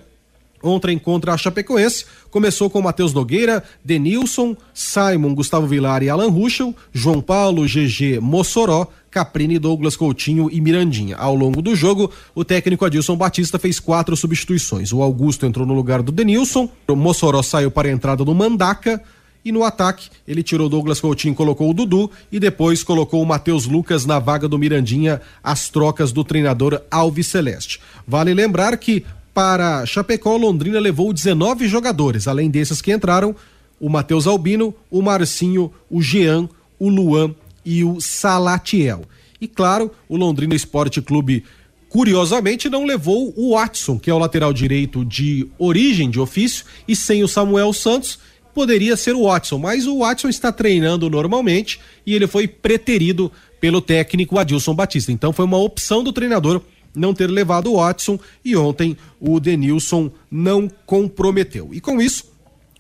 Ontem 0.64 1.00
contra 1.00 1.34
a 1.34 1.38
Chapecoense, 1.38 2.06
começou 2.30 2.70
com 2.70 2.84
Matheus 2.84 3.16
Nogueira, 3.16 3.64
Denilson, 3.84 4.56
Simon, 4.72 5.34
Gustavo 5.34 5.66
Vilar 5.66 6.04
e 6.04 6.10
Alan 6.10 6.30
Ruschel, 6.30 6.76
João 6.94 7.20
Paulo, 7.20 7.66
GG, 7.66 8.20
Mossoró, 8.22 8.86
Caprini, 9.10 9.58
Douglas 9.58 9.96
Coutinho 9.96 10.50
e 10.52 10.62
Mirandinha. 10.62 11.16
Ao 11.16 11.34
longo 11.34 11.64
do 11.64 11.76
jogo, 11.76 12.12
o 12.36 12.46
técnico 12.46 12.86
Adilson 12.86 13.16
Batista 13.16 13.58
fez 13.58 13.80
quatro 13.80 14.16
substituições. 14.16 14.94
O 14.94 15.02
Augusto 15.02 15.48
entrou 15.48 15.66
no 15.66 15.74
lugar 15.74 16.04
do 16.04 16.12
Denilson, 16.12 16.70
o 16.88 16.96
Mossoró 16.96 17.42
saiu 17.42 17.72
para 17.72 17.88
a 17.88 17.92
entrada 17.92 18.24
do 18.24 18.36
Mandaca, 18.36 19.02
e 19.44 19.52
no 19.52 19.64
ataque, 19.64 20.10
ele 20.28 20.44
tirou 20.44 20.70
Douglas 20.70 21.00
Coutinho, 21.00 21.34
colocou 21.34 21.70
o 21.70 21.74
Dudu 21.74 22.12
e 22.32 22.40
depois 22.40 22.84
colocou 22.84 23.22
o 23.22 23.26
Matheus 23.26 23.66
Lucas 23.66 24.06
na 24.06 24.20
vaga 24.20 24.48
do 24.48 24.58
Mirandinha, 24.58 25.22
as 25.44 25.70
trocas 25.70 26.12
do 26.12 26.24
treinador 26.24 26.82
Alves 26.92 27.28
Celeste. 27.28 27.82
Vale 28.08 28.34
lembrar 28.34 28.78
que 28.78 29.04
para 29.34 29.86
Chapecó, 29.86 30.36
Londrina 30.36 30.80
levou 30.80 31.14
19 31.14 31.68
jogadores, 31.68 32.28
além 32.28 32.50
desses 32.50 32.82
que 32.82 32.94
entraram, 32.94 33.36
o 33.80 33.90
Matheus 33.90 34.28
Albino, 34.28 34.76
o 34.92 35.02
Marcinho, 35.02 35.72
o 35.90 36.02
Jean, 36.02 36.48
o 36.78 36.90
Luan 36.90 37.34
e 37.66 37.84
o 37.84 38.00
Salatiel. 38.00 39.04
E 39.40 39.48
claro, 39.48 39.92
o 40.08 40.18
Londrina 40.18 40.54
Esporte 40.54 41.02
Clube 41.02 41.44
curiosamente 41.90 42.70
não 42.70 42.86
levou 42.86 43.34
o 43.36 43.56
Watson, 43.56 43.98
que 44.00 44.10
é 44.10 44.14
o 44.14 44.18
lateral 44.18 44.54
direito 44.54 45.04
de 45.04 45.48
origem 45.58 46.10
de 46.10 46.20
ofício, 46.20 46.66
e 46.88 46.96
sem 46.96 47.24
o 47.24 47.28
Samuel 47.28 47.74
Santos, 47.74 48.20
poderia 48.54 48.96
ser 48.96 49.16
o 49.16 49.24
Watson, 49.24 49.58
mas 49.58 49.88
o 49.88 50.00
Watson 50.00 50.30
está 50.30 50.52
treinando 50.52 51.10
normalmente 51.10 51.80
e 52.06 52.14
ele 52.14 52.28
foi 52.28 52.48
preterido 52.48 53.32
pelo 53.60 53.82
técnico 53.82 54.38
Adilson 54.38 54.74
Batista. 54.74 55.12
Então 55.12 55.32
foi 55.32 55.46
uma 55.46 55.58
opção 55.58 56.04
do 56.04 56.12
treinador 56.14 56.62
não 56.94 57.14
ter 57.14 57.30
levado 57.30 57.72
o 57.72 57.78
Watson 57.78 58.20
e 58.44 58.56
ontem 58.56 58.98
o 59.20 59.40
Denilson 59.40 60.12
não 60.30 60.70
comprometeu. 60.86 61.70
E 61.72 61.80
com 61.80 62.02
isso, 62.02 62.26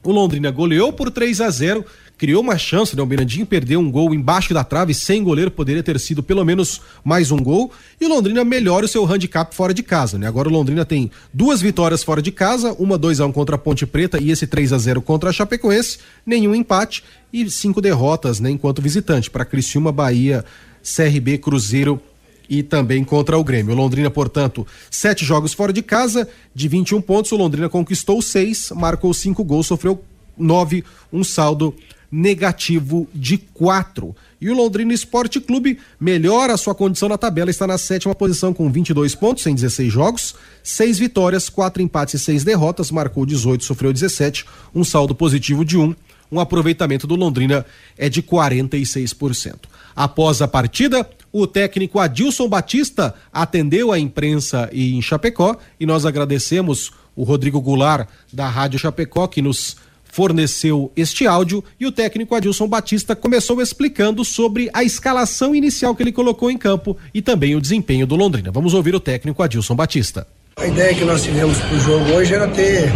o 0.03 0.11
Londrina 0.11 0.51
goleou 0.51 0.91
por 0.91 1.11
3 1.11 1.41
a 1.41 1.49
0 1.49 1.85
criou 2.21 2.43
uma 2.43 2.55
chance, 2.55 2.95
né? 2.95 3.01
O 3.01 3.05
Mirandinho 3.07 3.47
perdeu 3.47 3.79
um 3.79 3.89
gol 3.89 4.13
embaixo 4.13 4.53
da 4.53 4.63
trave, 4.63 4.93
sem 4.93 5.23
goleiro, 5.23 5.49
poderia 5.49 5.81
ter 5.81 5.99
sido 5.99 6.21
pelo 6.21 6.45
menos 6.45 6.79
mais 7.03 7.31
um 7.31 7.37
gol. 7.37 7.71
E 7.99 8.05
o 8.05 8.09
Londrina 8.09 8.45
melhora 8.45 8.85
o 8.85 8.87
seu 8.87 9.03
handicap 9.03 9.55
fora 9.55 9.73
de 9.73 9.81
casa, 9.81 10.19
né? 10.19 10.27
Agora 10.27 10.47
o 10.47 10.51
Londrina 10.51 10.85
tem 10.85 11.09
duas 11.33 11.63
vitórias 11.63 12.03
fora 12.03 12.21
de 12.21 12.31
casa, 12.31 12.73
uma 12.73 12.95
2 12.95 13.21
a 13.21 13.25
1 13.25 13.31
contra 13.31 13.55
a 13.55 13.57
Ponte 13.57 13.87
Preta 13.87 14.21
e 14.21 14.29
esse 14.29 14.45
3 14.45 14.71
a 14.71 14.77
0 14.77 15.01
contra 15.01 15.31
a 15.31 15.33
Chapecoense, 15.33 15.97
nenhum 16.23 16.53
empate 16.53 17.03
e 17.33 17.49
cinco 17.49 17.81
derrotas, 17.81 18.39
né, 18.39 18.51
enquanto 18.51 18.83
visitante 18.83 19.27
para 19.27 19.43
Criciúma, 19.43 19.91
Bahia, 19.91 20.45
CRB, 20.83 21.39
Cruzeiro 21.39 21.99
e 22.47 22.61
também 22.61 23.03
contra 23.03 23.35
o 23.35 23.43
Grêmio. 23.43 23.73
O 23.73 23.75
Londrina, 23.77 24.11
portanto, 24.11 24.67
sete 24.91 25.25
jogos 25.25 25.53
fora 25.53 25.73
de 25.73 25.81
casa, 25.81 26.29
de 26.53 26.67
21 26.67 27.01
pontos, 27.01 27.31
o 27.31 27.35
Londrina 27.35 27.67
conquistou 27.67 28.21
seis, 28.21 28.71
marcou 28.75 29.11
cinco 29.11 29.43
gols, 29.43 29.65
sofreu 29.65 30.03
nove, 30.37 30.83
um 31.11 31.23
saldo 31.23 31.73
negativo 32.11 33.07
de 33.13 33.37
4. 33.37 34.15
E 34.41 34.49
o 34.49 34.55
Londrina 34.55 34.93
Esporte 34.93 35.39
Clube 35.39 35.79
melhora 35.99 36.53
a 36.53 36.57
sua 36.57 36.75
condição 36.75 37.07
na 37.07 37.17
tabela, 37.17 37.49
está 37.49 37.65
na 37.65 37.77
sétima 37.77 38.13
posição 38.13 38.53
com 38.53 38.69
22 38.71 39.15
pontos 39.15 39.45
em 39.45 39.55
16 39.55 39.93
jogos, 39.93 40.35
seis 40.63 40.97
vitórias, 40.99 41.47
quatro 41.47 41.81
empates 41.81 42.15
e 42.15 42.19
seis 42.19 42.43
derrotas, 42.43 42.91
marcou 42.91 43.25
18, 43.25 43.63
sofreu 43.63 43.93
17, 43.93 44.45
um 44.73 44.83
saldo 44.83 45.15
positivo 45.15 45.63
de 45.63 45.77
1. 45.77 45.95
Um 46.31 46.39
aproveitamento 46.39 47.05
do 47.05 47.15
Londrina 47.15 47.65
é 47.97 48.07
de 48.07 48.23
46%. 48.23 49.55
Após 49.93 50.41
a 50.41 50.47
partida, 50.47 51.07
o 51.31 51.45
técnico 51.45 51.99
Adilson 51.99 52.47
Batista 52.47 53.13
atendeu 53.31 53.91
a 53.91 53.99
imprensa 53.99 54.69
em 54.71 55.01
Chapecó 55.01 55.57
e 55.79 55.85
nós 55.85 56.05
agradecemos 56.05 56.91
o 57.15 57.23
Rodrigo 57.23 57.59
Goulart 57.59 58.07
da 58.31 58.47
Rádio 58.49 58.79
Chapecó 58.79 59.27
que 59.27 59.41
nos 59.41 59.75
forneceu 60.11 60.91
este 60.95 61.25
áudio 61.25 61.63
e 61.79 61.85
o 61.85 61.91
técnico 61.91 62.35
Adilson 62.35 62.67
Batista 62.67 63.15
começou 63.15 63.61
explicando 63.61 64.25
sobre 64.25 64.69
a 64.73 64.83
escalação 64.83 65.55
inicial 65.55 65.95
que 65.95 66.03
ele 66.03 66.11
colocou 66.11 66.51
em 66.51 66.57
campo 66.57 66.97
e 67.13 67.21
também 67.21 67.55
o 67.55 67.61
desempenho 67.61 68.05
do 68.05 68.15
Londrina. 68.15 68.51
Vamos 68.51 68.73
ouvir 68.73 68.93
o 68.93 68.99
técnico 68.99 69.41
Adilson 69.41 69.75
Batista. 69.75 70.27
A 70.57 70.67
ideia 70.67 70.93
que 70.93 71.05
nós 71.05 71.23
tivemos 71.23 71.57
para 71.57 71.75
o 71.75 71.79
jogo 71.79 72.11
hoje 72.11 72.33
era 72.33 72.47
ter 72.49 72.91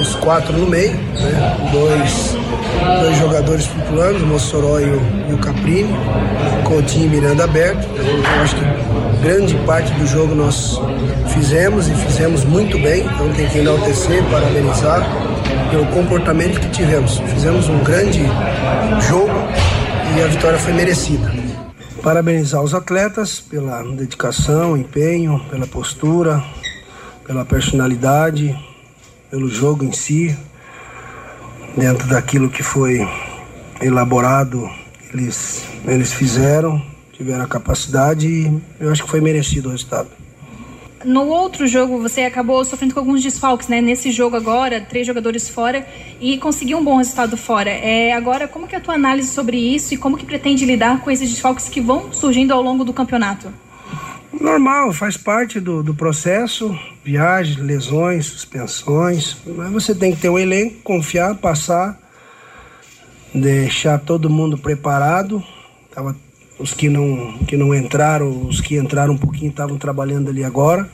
os 0.00 0.16
quatro 0.16 0.52
no 0.52 0.66
meio, 0.66 0.92
né? 0.92 1.70
dois, 1.70 2.36
dois 3.00 3.18
jogadores 3.18 3.64
flutuando, 3.66 4.24
o 4.24 4.26
Mossoró 4.26 4.80
e 4.80 4.84
o, 4.84 5.00
e 5.30 5.32
o 5.32 5.38
Caprini, 5.38 5.94
Coutinho 6.64 7.06
e 7.06 7.08
Miranda 7.08 7.44
aberto. 7.44 7.86
Eu 7.96 8.42
acho 8.42 8.56
que 8.56 9.22
grande 9.22 9.54
parte 9.64 9.92
do 9.94 10.06
jogo 10.06 10.34
nós 10.34 10.80
fizemos 11.32 11.88
e 11.88 11.94
fizemos 11.94 12.44
muito 12.44 12.76
bem, 12.78 13.04
então 13.04 13.32
tem 13.34 13.48
que 13.48 13.58
enaltecer, 13.58 14.22
parabenizar 14.24 15.08
pelo 15.70 15.86
comportamento 15.86 16.60
que 16.60 16.68
tivemos. 16.70 17.18
Fizemos 17.18 17.68
um 17.68 17.82
grande 17.82 18.20
jogo 19.08 19.32
e 20.16 20.22
a 20.22 20.26
vitória 20.26 20.58
foi 20.58 20.72
merecida. 20.72 21.32
Parabenizar 22.02 22.62
os 22.62 22.74
atletas 22.74 23.40
pela 23.40 23.82
dedicação, 23.82 24.76
empenho, 24.76 25.40
pela 25.50 25.66
postura, 25.66 26.42
pela 27.26 27.44
personalidade, 27.44 28.56
pelo 29.30 29.48
jogo 29.48 29.84
em 29.84 29.92
si, 29.92 30.36
dentro 31.76 32.06
daquilo 32.08 32.48
que 32.48 32.62
foi 32.62 33.06
elaborado, 33.80 34.68
eles, 35.12 35.64
eles 35.84 36.12
fizeram, 36.12 36.80
tiveram 37.12 37.44
a 37.44 37.48
capacidade 37.48 38.28
e 38.28 38.62
eu 38.78 38.90
acho 38.90 39.04
que 39.04 39.10
foi 39.10 39.20
merecido 39.20 39.68
o 39.68 39.72
resultado. 39.72 40.08
No 41.06 41.28
outro 41.28 41.66
jogo 41.66 41.98
você 41.98 42.22
acabou 42.22 42.64
sofrendo 42.64 42.92
com 42.92 43.00
alguns 43.00 43.22
desfalques, 43.22 43.68
né? 43.68 43.80
Nesse 43.80 44.10
jogo 44.10 44.36
agora, 44.36 44.80
três 44.80 45.06
jogadores 45.06 45.48
fora 45.48 45.86
e 46.20 46.36
conseguiu 46.36 46.78
um 46.78 46.84
bom 46.84 46.96
resultado 46.96 47.36
fora. 47.36 47.70
É, 47.70 48.12
agora, 48.12 48.48
como 48.48 48.66
que 48.66 48.74
é 48.74 48.78
a 48.78 48.80
tua 48.80 48.94
análise 48.94 49.28
sobre 49.28 49.56
isso 49.56 49.94
e 49.94 49.96
como 49.96 50.16
que 50.16 50.26
pretende 50.26 50.66
lidar 50.66 51.00
com 51.00 51.10
esses 51.10 51.30
desfalques 51.30 51.68
que 51.68 51.80
vão 51.80 52.12
surgindo 52.12 52.52
ao 52.52 52.60
longo 52.60 52.84
do 52.84 52.92
campeonato? 52.92 53.52
Normal, 54.32 54.92
faz 54.92 55.16
parte 55.16 55.60
do, 55.60 55.82
do 55.82 55.94
processo, 55.94 56.76
viagens, 57.04 57.56
lesões, 57.56 58.26
suspensões. 58.26 59.36
Mas 59.46 59.72
você 59.72 59.94
tem 59.94 60.12
que 60.12 60.20
ter 60.20 60.28
um 60.28 60.38
elenco, 60.38 60.82
confiar, 60.82 61.36
passar, 61.36 61.98
deixar 63.32 63.98
todo 64.00 64.28
mundo 64.28 64.58
preparado. 64.58 65.42
Tava 65.94 66.16
os 66.58 66.72
que 66.72 66.88
não, 66.88 67.38
que 67.46 67.56
não 67.56 67.74
entraram, 67.74 68.46
os 68.46 68.60
que 68.60 68.76
entraram 68.76 69.14
um 69.14 69.18
pouquinho 69.18 69.50
estavam 69.50 69.76
trabalhando 69.76 70.30
ali 70.30 70.42
agora. 70.42 70.88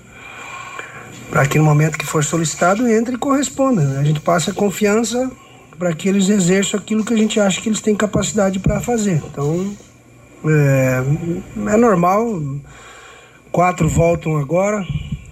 Para 1.31 1.47
que 1.47 1.59
no 1.59 1.65
momento 1.65 1.97
que 1.97 2.05
for 2.05 2.23
solicitado, 2.23 2.87
entre 2.87 3.15
e 3.15 3.19
corresponda. 3.19 3.83
Né? 3.83 4.01
A 4.01 4.05
gente 4.05 4.21
passa 4.21 4.53
confiança 4.53 5.31
para 5.79 5.95
que 5.95 6.09
eles 6.09 6.29
exerçam 6.29 6.79
aquilo 6.79 7.05
que 7.05 7.15
a 7.15 7.17
gente 7.17 7.41
acha 7.41 7.61
que 7.61 7.69
eles 7.69 7.81
têm 7.81 7.95
capacidade 7.95 8.59
para 8.59 8.81
fazer. 8.81 9.23
Então, 9.31 9.75
é, 10.45 11.03
é 11.73 11.77
normal. 11.77 12.43
Quatro 13.51 13.89
voltam 13.89 14.37
agora, 14.39 14.87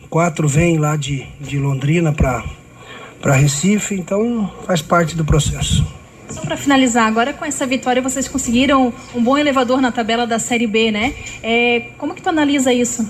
quatro 0.08 0.46
vêm 0.46 0.78
lá 0.78 0.96
de, 0.96 1.26
de 1.40 1.58
Londrina 1.58 2.12
para 2.12 3.34
Recife, 3.34 3.94
então 3.94 4.52
faz 4.66 4.82
parte 4.82 5.16
do 5.16 5.24
processo. 5.24 5.99
Só 6.30 6.42
para 6.42 6.56
finalizar, 6.56 7.06
agora 7.06 7.32
com 7.32 7.44
essa 7.44 7.66
vitória 7.66 8.00
vocês 8.00 8.28
conseguiram 8.28 8.92
um 9.14 9.22
bom 9.22 9.36
elevador 9.36 9.80
na 9.80 9.90
tabela 9.90 10.26
da 10.26 10.38
Série 10.38 10.66
B, 10.66 10.90
né? 10.92 11.14
É, 11.42 11.90
como 11.98 12.14
que 12.14 12.22
tu 12.22 12.28
analisa 12.28 12.72
isso? 12.72 13.08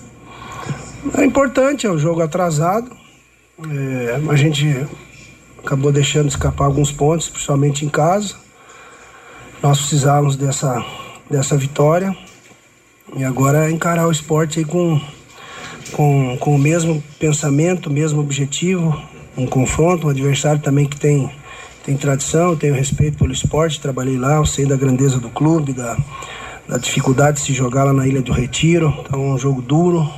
É 1.17 1.25
importante, 1.25 1.87
é 1.87 1.91
um 1.91 1.99
jogo 1.99 2.23
atrasado. 2.23 2.91
É, 3.69 4.21
a 4.31 4.37
gente 4.37 4.87
acabou 5.59 5.93
deixando 5.93 6.29
escapar 6.29 6.65
alguns 6.65 6.91
pontos, 6.91 7.29
principalmente 7.29 7.85
em 7.85 7.91
casa. 7.91 8.37
Nós 9.63 9.79
precisávamos 9.79 10.37
dessa, 10.37 10.83
dessa 11.29 11.57
vitória. 11.57 12.17
E 13.15 13.25
agora 13.25 13.69
é 13.69 13.71
encarar 13.71 14.07
o 14.07 14.11
esporte 14.11 14.65
com, 14.65 14.99
com, 15.93 16.39
com 16.39 16.55
o 16.55 16.59
mesmo 16.59 17.03
pensamento, 17.19 17.89
o 17.89 17.93
mesmo 17.93 18.21
objetivo, 18.21 18.99
um 19.37 19.47
confronto, 19.47 20.07
um 20.07 20.11
adversário 20.11 20.63
também 20.63 20.87
que 20.87 20.99
tem 20.99 21.31
tem 21.85 21.97
tradição, 21.97 22.57
tenho 22.57 22.75
respeito 22.75 23.19
pelo 23.19 23.33
esporte, 23.33 23.81
trabalhei 23.81 24.19
lá, 24.19 24.37
eu 24.37 24.47
sei 24.47 24.67
da 24.67 24.77
grandeza 24.77 25.19
do 25.19 25.31
clube, 25.31 25.73
da, 25.73 25.97
da 26.69 26.79
dificuldade 26.79 27.39
de 27.39 27.47
se 27.47 27.53
jogar 27.53 27.85
lá 27.85 27.93
na 27.93 28.07
Ilha 28.07 28.23
do 28.23 28.33
Retiro, 28.33 28.95
então 29.01 29.21
é 29.21 29.35
um 29.35 29.39
jogo 29.39 29.63
duro. 29.63 30.09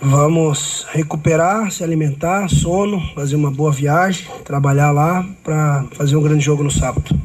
Vamos 0.00 0.84
recuperar, 0.90 1.70
se 1.70 1.84
alimentar, 1.84 2.48
sono, 2.48 3.00
fazer 3.14 3.36
uma 3.36 3.52
boa 3.52 3.70
viagem, 3.70 4.26
trabalhar 4.44 4.90
lá 4.90 5.24
para 5.44 5.84
fazer 5.92 6.16
um 6.16 6.22
grande 6.22 6.44
jogo 6.44 6.64
no 6.64 6.70
sábado. 6.72 7.16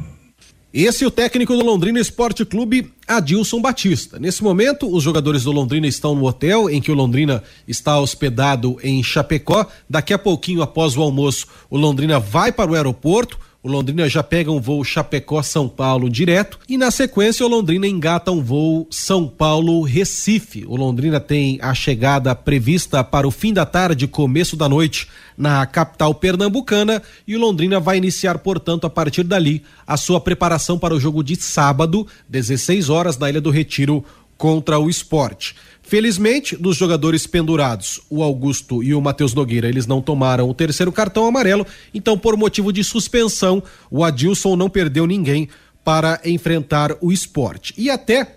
Esse 0.80 1.02
é 1.02 1.06
o 1.08 1.10
técnico 1.10 1.56
do 1.56 1.64
Londrina 1.64 1.98
Esporte 1.98 2.44
Clube, 2.44 2.92
Adilson 3.04 3.60
Batista. 3.60 4.16
Nesse 4.16 4.44
momento, 4.44 4.88
os 4.88 5.02
jogadores 5.02 5.42
do 5.42 5.50
Londrina 5.50 5.88
estão 5.88 6.14
no 6.14 6.24
hotel 6.24 6.70
em 6.70 6.80
que 6.80 6.92
o 6.92 6.94
Londrina 6.94 7.42
está 7.66 7.98
hospedado 7.98 8.78
em 8.80 9.02
Chapecó. 9.02 9.66
Daqui 9.90 10.14
a 10.14 10.18
pouquinho, 10.18 10.62
após 10.62 10.96
o 10.96 11.02
almoço, 11.02 11.48
o 11.68 11.76
Londrina 11.76 12.20
vai 12.20 12.52
para 12.52 12.70
o 12.70 12.76
aeroporto 12.76 13.40
o 13.68 13.70
Londrina 13.70 14.08
já 14.08 14.22
pega 14.22 14.50
um 14.50 14.60
voo 14.60 14.82
Chapecó-São 14.82 15.68
Paulo 15.68 16.08
direto 16.08 16.58
e 16.66 16.78
na 16.78 16.90
sequência 16.90 17.44
o 17.44 17.48
Londrina 17.48 17.86
engata 17.86 18.32
um 18.32 18.42
voo 18.42 18.86
São 18.90 19.28
Paulo-Recife. 19.28 20.64
O 20.66 20.74
Londrina 20.74 21.20
tem 21.20 21.58
a 21.60 21.74
chegada 21.74 22.34
prevista 22.34 23.04
para 23.04 23.28
o 23.28 23.30
fim 23.30 23.52
da 23.52 23.66
tarde, 23.66 24.08
começo 24.08 24.56
da 24.56 24.70
noite 24.70 25.06
na 25.36 25.66
capital 25.66 26.14
pernambucana 26.14 27.02
e 27.26 27.36
o 27.36 27.38
Londrina 27.38 27.78
vai 27.78 27.98
iniciar, 27.98 28.38
portanto, 28.38 28.86
a 28.86 28.90
partir 28.90 29.22
dali 29.22 29.62
a 29.86 29.98
sua 29.98 30.18
preparação 30.18 30.78
para 30.78 30.94
o 30.94 31.00
jogo 31.00 31.22
de 31.22 31.36
sábado, 31.36 32.06
16 32.26 32.88
horas 32.88 33.18
na 33.18 33.28
Ilha 33.28 33.40
do 33.40 33.50
Retiro 33.50 34.02
contra 34.38 34.78
o 34.78 34.88
esporte. 34.88 35.54
Felizmente, 35.88 36.54
dos 36.54 36.76
jogadores 36.76 37.26
pendurados, 37.26 37.98
o 38.10 38.22
Augusto 38.22 38.82
e 38.82 38.94
o 38.94 39.00
Matheus 39.00 39.32
Nogueira, 39.32 39.70
eles 39.70 39.86
não 39.86 40.02
tomaram 40.02 40.46
o 40.46 40.52
terceiro 40.52 40.92
cartão 40.92 41.24
amarelo, 41.24 41.66
então, 41.94 42.18
por 42.18 42.36
motivo 42.36 42.70
de 42.70 42.84
suspensão, 42.84 43.62
o 43.90 44.04
Adilson 44.04 44.54
não 44.54 44.68
perdeu 44.68 45.06
ninguém 45.06 45.48
para 45.82 46.20
enfrentar 46.26 46.94
o 47.00 47.10
esporte. 47.10 47.72
E 47.78 47.88
até 47.88 48.36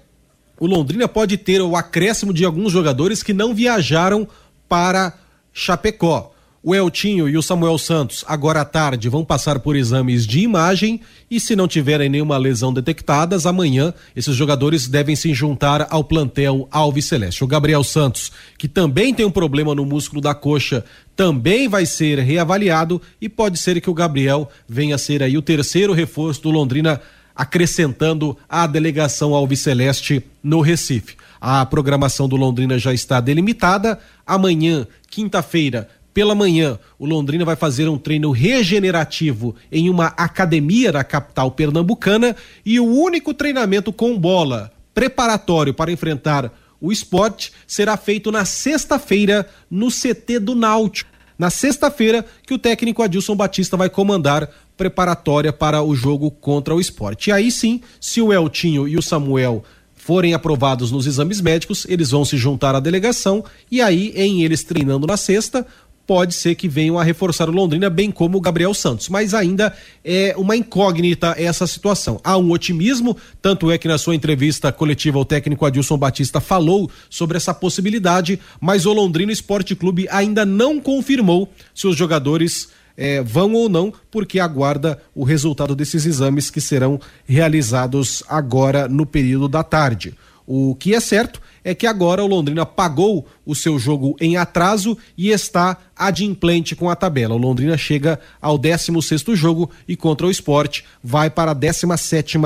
o 0.58 0.66
Londrina 0.66 1.10
pode 1.10 1.36
ter 1.36 1.62
o 1.62 1.76
acréscimo 1.76 2.34
de 2.34 2.46
alguns 2.46 2.72
jogadores 2.72 3.22
que 3.22 3.34
não 3.34 3.54
viajaram 3.54 4.26
para 4.70 5.20
Chapecó. 5.52 6.32
O 6.64 6.76
Eltinho 6.76 7.28
e 7.28 7.36
o 7.36 7.42
Samuel 7.42 7.76
Santos, 7.80 8.24
agora 8.28 8.62
à 8.62 8.66
tarde, 8.66 9.10
vão 9.10 9.26
passar 9.26 9.60
por 9.62 9.76
exames 9.76 10.28
de 10.28 10.42
imagem 10.42 11.02
e, 11.30 11.40
se 11.40 11.56
não 11.56 11.68
tiverem 11.68 12.08
nenhuma 12.08 12.38
lesão 12.38 12.72
detectadas, 12.72 13.48
amanhã 13.48 13.92
esses 14.16 14.36
jogadores 14.36 14.88
devem 14.88 15.16
se 15.16 15.34
juntar 15.34 15.88
ao 15.90 16.04
plantel 16.04 16.68
Alves 16.70 17.06
Celeste. 17.06 17.44
O 17.44 17.48
Gabriel 17.48 17.84
Santos, 17.84 18.32
que 18.60 18.68
também 18.68 19.12
tem 19.12 19.26
um 19.26 19.32
problema 19.32 19.74
no 19.74 19.84
músculo 19.84 20.22
da 20.22 20.36
coxa, 20.36 20.86
também 21.16 21.68
vai 21.68 21.84
ser 21.88 22.20
reavaliado 22.20 23.02
e 23.20 23.28
pode 23.28 23.58
ser 23.58 23.82
que 23.82 23.90
o 23.90 23.94
Gabriel 23.96 24.48
venha 24.70 24.94
a 24.94 25.00
ser 25.00 25.24
aí 25.24 25.36
o 25.40 25.42
terceiro 25.42 25.94
reforço 25.94 26.44
do 26.44 26.52
Londrina, 26.52 27.02
acrescentando 27.36 28.38
a 28.48 28.68
delegação 28.68 29.34
Alves 29.34 29.62
Celeste 29.62 30.24
no 30.44 30.62
Recife. 30.62 31.16
A 31.40 31.66
programação 31.66 32.30
do 32.30 32.36
Londrina 32.36 32.78
já 32.78 32.94
está 32.94 33.20
delimitada. 33.20 33.98
Amanhã, 34.28 34.86
quinta-feira, 35.10 35.90
pela 36.14 36.36
manhã, 36.36 36.78
o 37.00 37.06
Londrina 37.06 37.46
vai 37.46 37.56
fazer 37.56 37.88
um 37.88 37.98
treino 37.98 38.32
regenerativo 38.32 39.56
em 39.72 39.90
uma 39.90 40.08
academia 40.08 40.92
da 40.92 41.04
capital 41.04 41.52
pernambucana 41.52 42.36
e 42.66 42.80
o 42.80 42.86
único 42.86 43.34
treinamento 43.34 43.94
com 43.94 44.18
bola 44.18 44.72
preparatório 44.94 45.74
para 45.74 45.92
enfrentar 45.92 46.52
o 46.82 46.92
esporte 46.92 47.54
será 47.66 47.96
feito 47.96 48.32
na 48.32 48.44
sexta-feira 48.44 49.48
no 49.70 49.90
CT 49.90 50.40
do 50.40 50.56
Náutico. 50.56 51.12
Na 51.38 51.50
sexta-feira 51.50 52.26
que 52.46 52.54
o 52.54 52.58
técnico 52.58 53.02
Adilson 53.02 53.36
Batista 53.36 53.78
vai 53.78 53.90
comandar 53.90 54.50
preparatória 54.76 55.54
para 55.54 55.82
o 55.82 55.96
jogo 55.96 56.30
contra 56.30 56.76
o 56.76 56.82
esporte. 56.82 57.30
E 57.30 57.34
aí 57.34 57.52
sim, 57.52 57.82
se 58.00 58.22
o 58.22 58.34
Eltinho 58.34 58.88
e 58.88 58.98
o 58.98 59.02
Samuel 59.02 59.64
forem 59.96 60.34
aprovados 60.34 60.92
nos 60.92 61.06
exames 61.06 61.40
médicos, 61.40 61.86
eles 61.88 62.10
vão 62.10 62.26
se 62.26 62.36
juntar 62.36 62.74
à 62.74 62.80
delegação 62.80 63.46
e 63.70 63.82
aí, 63.82 64.12
em 64.16 64.44
eles 64.44 64.64
treinando 64.64 65.06
na 65.06 65.16
sexta, 65.16 65.66
pode 66.06 66.34
ser 66.34 66.56
que 66.56 66.68
venham 66.68 67.00
a 67.00 67.04
reforçar 67.04 67.50
o 67.50 67.52
Londrina, 67.52 67.90
bem 67.90 68.12
como 68.12 68.38
o 68.38 68.42
Gabriel 68.42 68.74
Santos. 68.74 69.10
Mas 69.10 69.34
ainda 69.34 69.76
é 70.04 70.34
uma 70.38 70.56
incógnita 70.56 71.36
essa 71.38 71.66
situação. 71.66 72.20
Há 72.24 72.38
um 72.38 72.52
otimismo, 72.52 73.16
tanto 73.42 73.72
é 73.72 73.78
que 73.78 73.88
na 73.88 73.98
sua 73.98 74.16
entrevista 74.16 74.72
coletiva 74.72 75.20
o 75.20 75.26
técnico 75.26 75.66
Adilson 75.66 75.98
Batista 75.98 76.40
falou 76.40 76.90
sobre 77.10 77.38
essa 77.38 77.54
possibilidade, 77.54 78.40
mas 78.60 78.86
o 78.86 78.94
Londrina 78.94 79.32
Esporte 79.32 79.76
Clube 79.76 80.08
ainda 80.10 80.46
não 80.46 80.80
confirmou 80.80 81.50
se 81.74 81.88
os 81.88 81.96
jogadores 81.96 82.70
é, 82.98 83.22
vão 83.22 83.54
ou 83.54 83.70
não, 83.70 83.94
porque 84.10 84.40
aguarda 84.40 85.02
o 85.16 85.24
resultado 85.24 85.76
desses 85.76 86.06
exames 86.06 86.50
que 86.50 86.62
serão 86.62 87.00
realizados 87.26 88.24
agora 88.28 88.88
no 88.88 89.06
período 89.06 89.48
da 89.48 89.64
tarde. 89.64 90.14
O 90.46 90.76
que 90.76 90.94
é 90.94 91.00
certo 91.00 91.42
é 91.64 91.76
que 91.76 91.86
agora 91.86 92.24
o 92.24 92.28
Londrina 92.28 92.66
pagou 92.66 93.28
o 93.46 93.56
seu 93.56 93.78
jogo 93.78 94.16
em 94.20 94.38
atraso 94.38 94.98
e 95.18 95.30
está 95.30 95.78
adimplente 95.96 96.76
com 96.76 96.90
a 96.90 96.96
tabela. 96.96 97.36
O 97.36 97.38
Londrina 97.38 97.78
chega 97.78 98.20
ao 98.42 98.58
16 98.58 99.24
jogo 99.34 99.70
e 99.88 99.96
contra 99.96 100.28
o 100.28 100.32
esporte 100.32 100.84
vai 101.04 101.30
para 101.30 101.52
a 101.52 101.56
17 101.56 102.38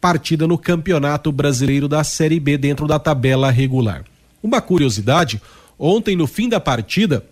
partida 0.00 0.46
no 0.46 0.58
Campeonato 0.58 1.30
Brasileiro 1.30 1.86
da 1.86 2.02
Série 2.02 2.40
B 2.40 2.56
dentro 2.56 2.86
da 2.86 2.98
tabela 2.98 3.50
regular. 3.50 4.04
Uma 4.42 4.60
curiosidade: 4.60 5.40
ontem, 5.78 6.16
no 6.16 6.26
fim 6.26 6.48
da 6.48 6.58
partida, 6.58 7.24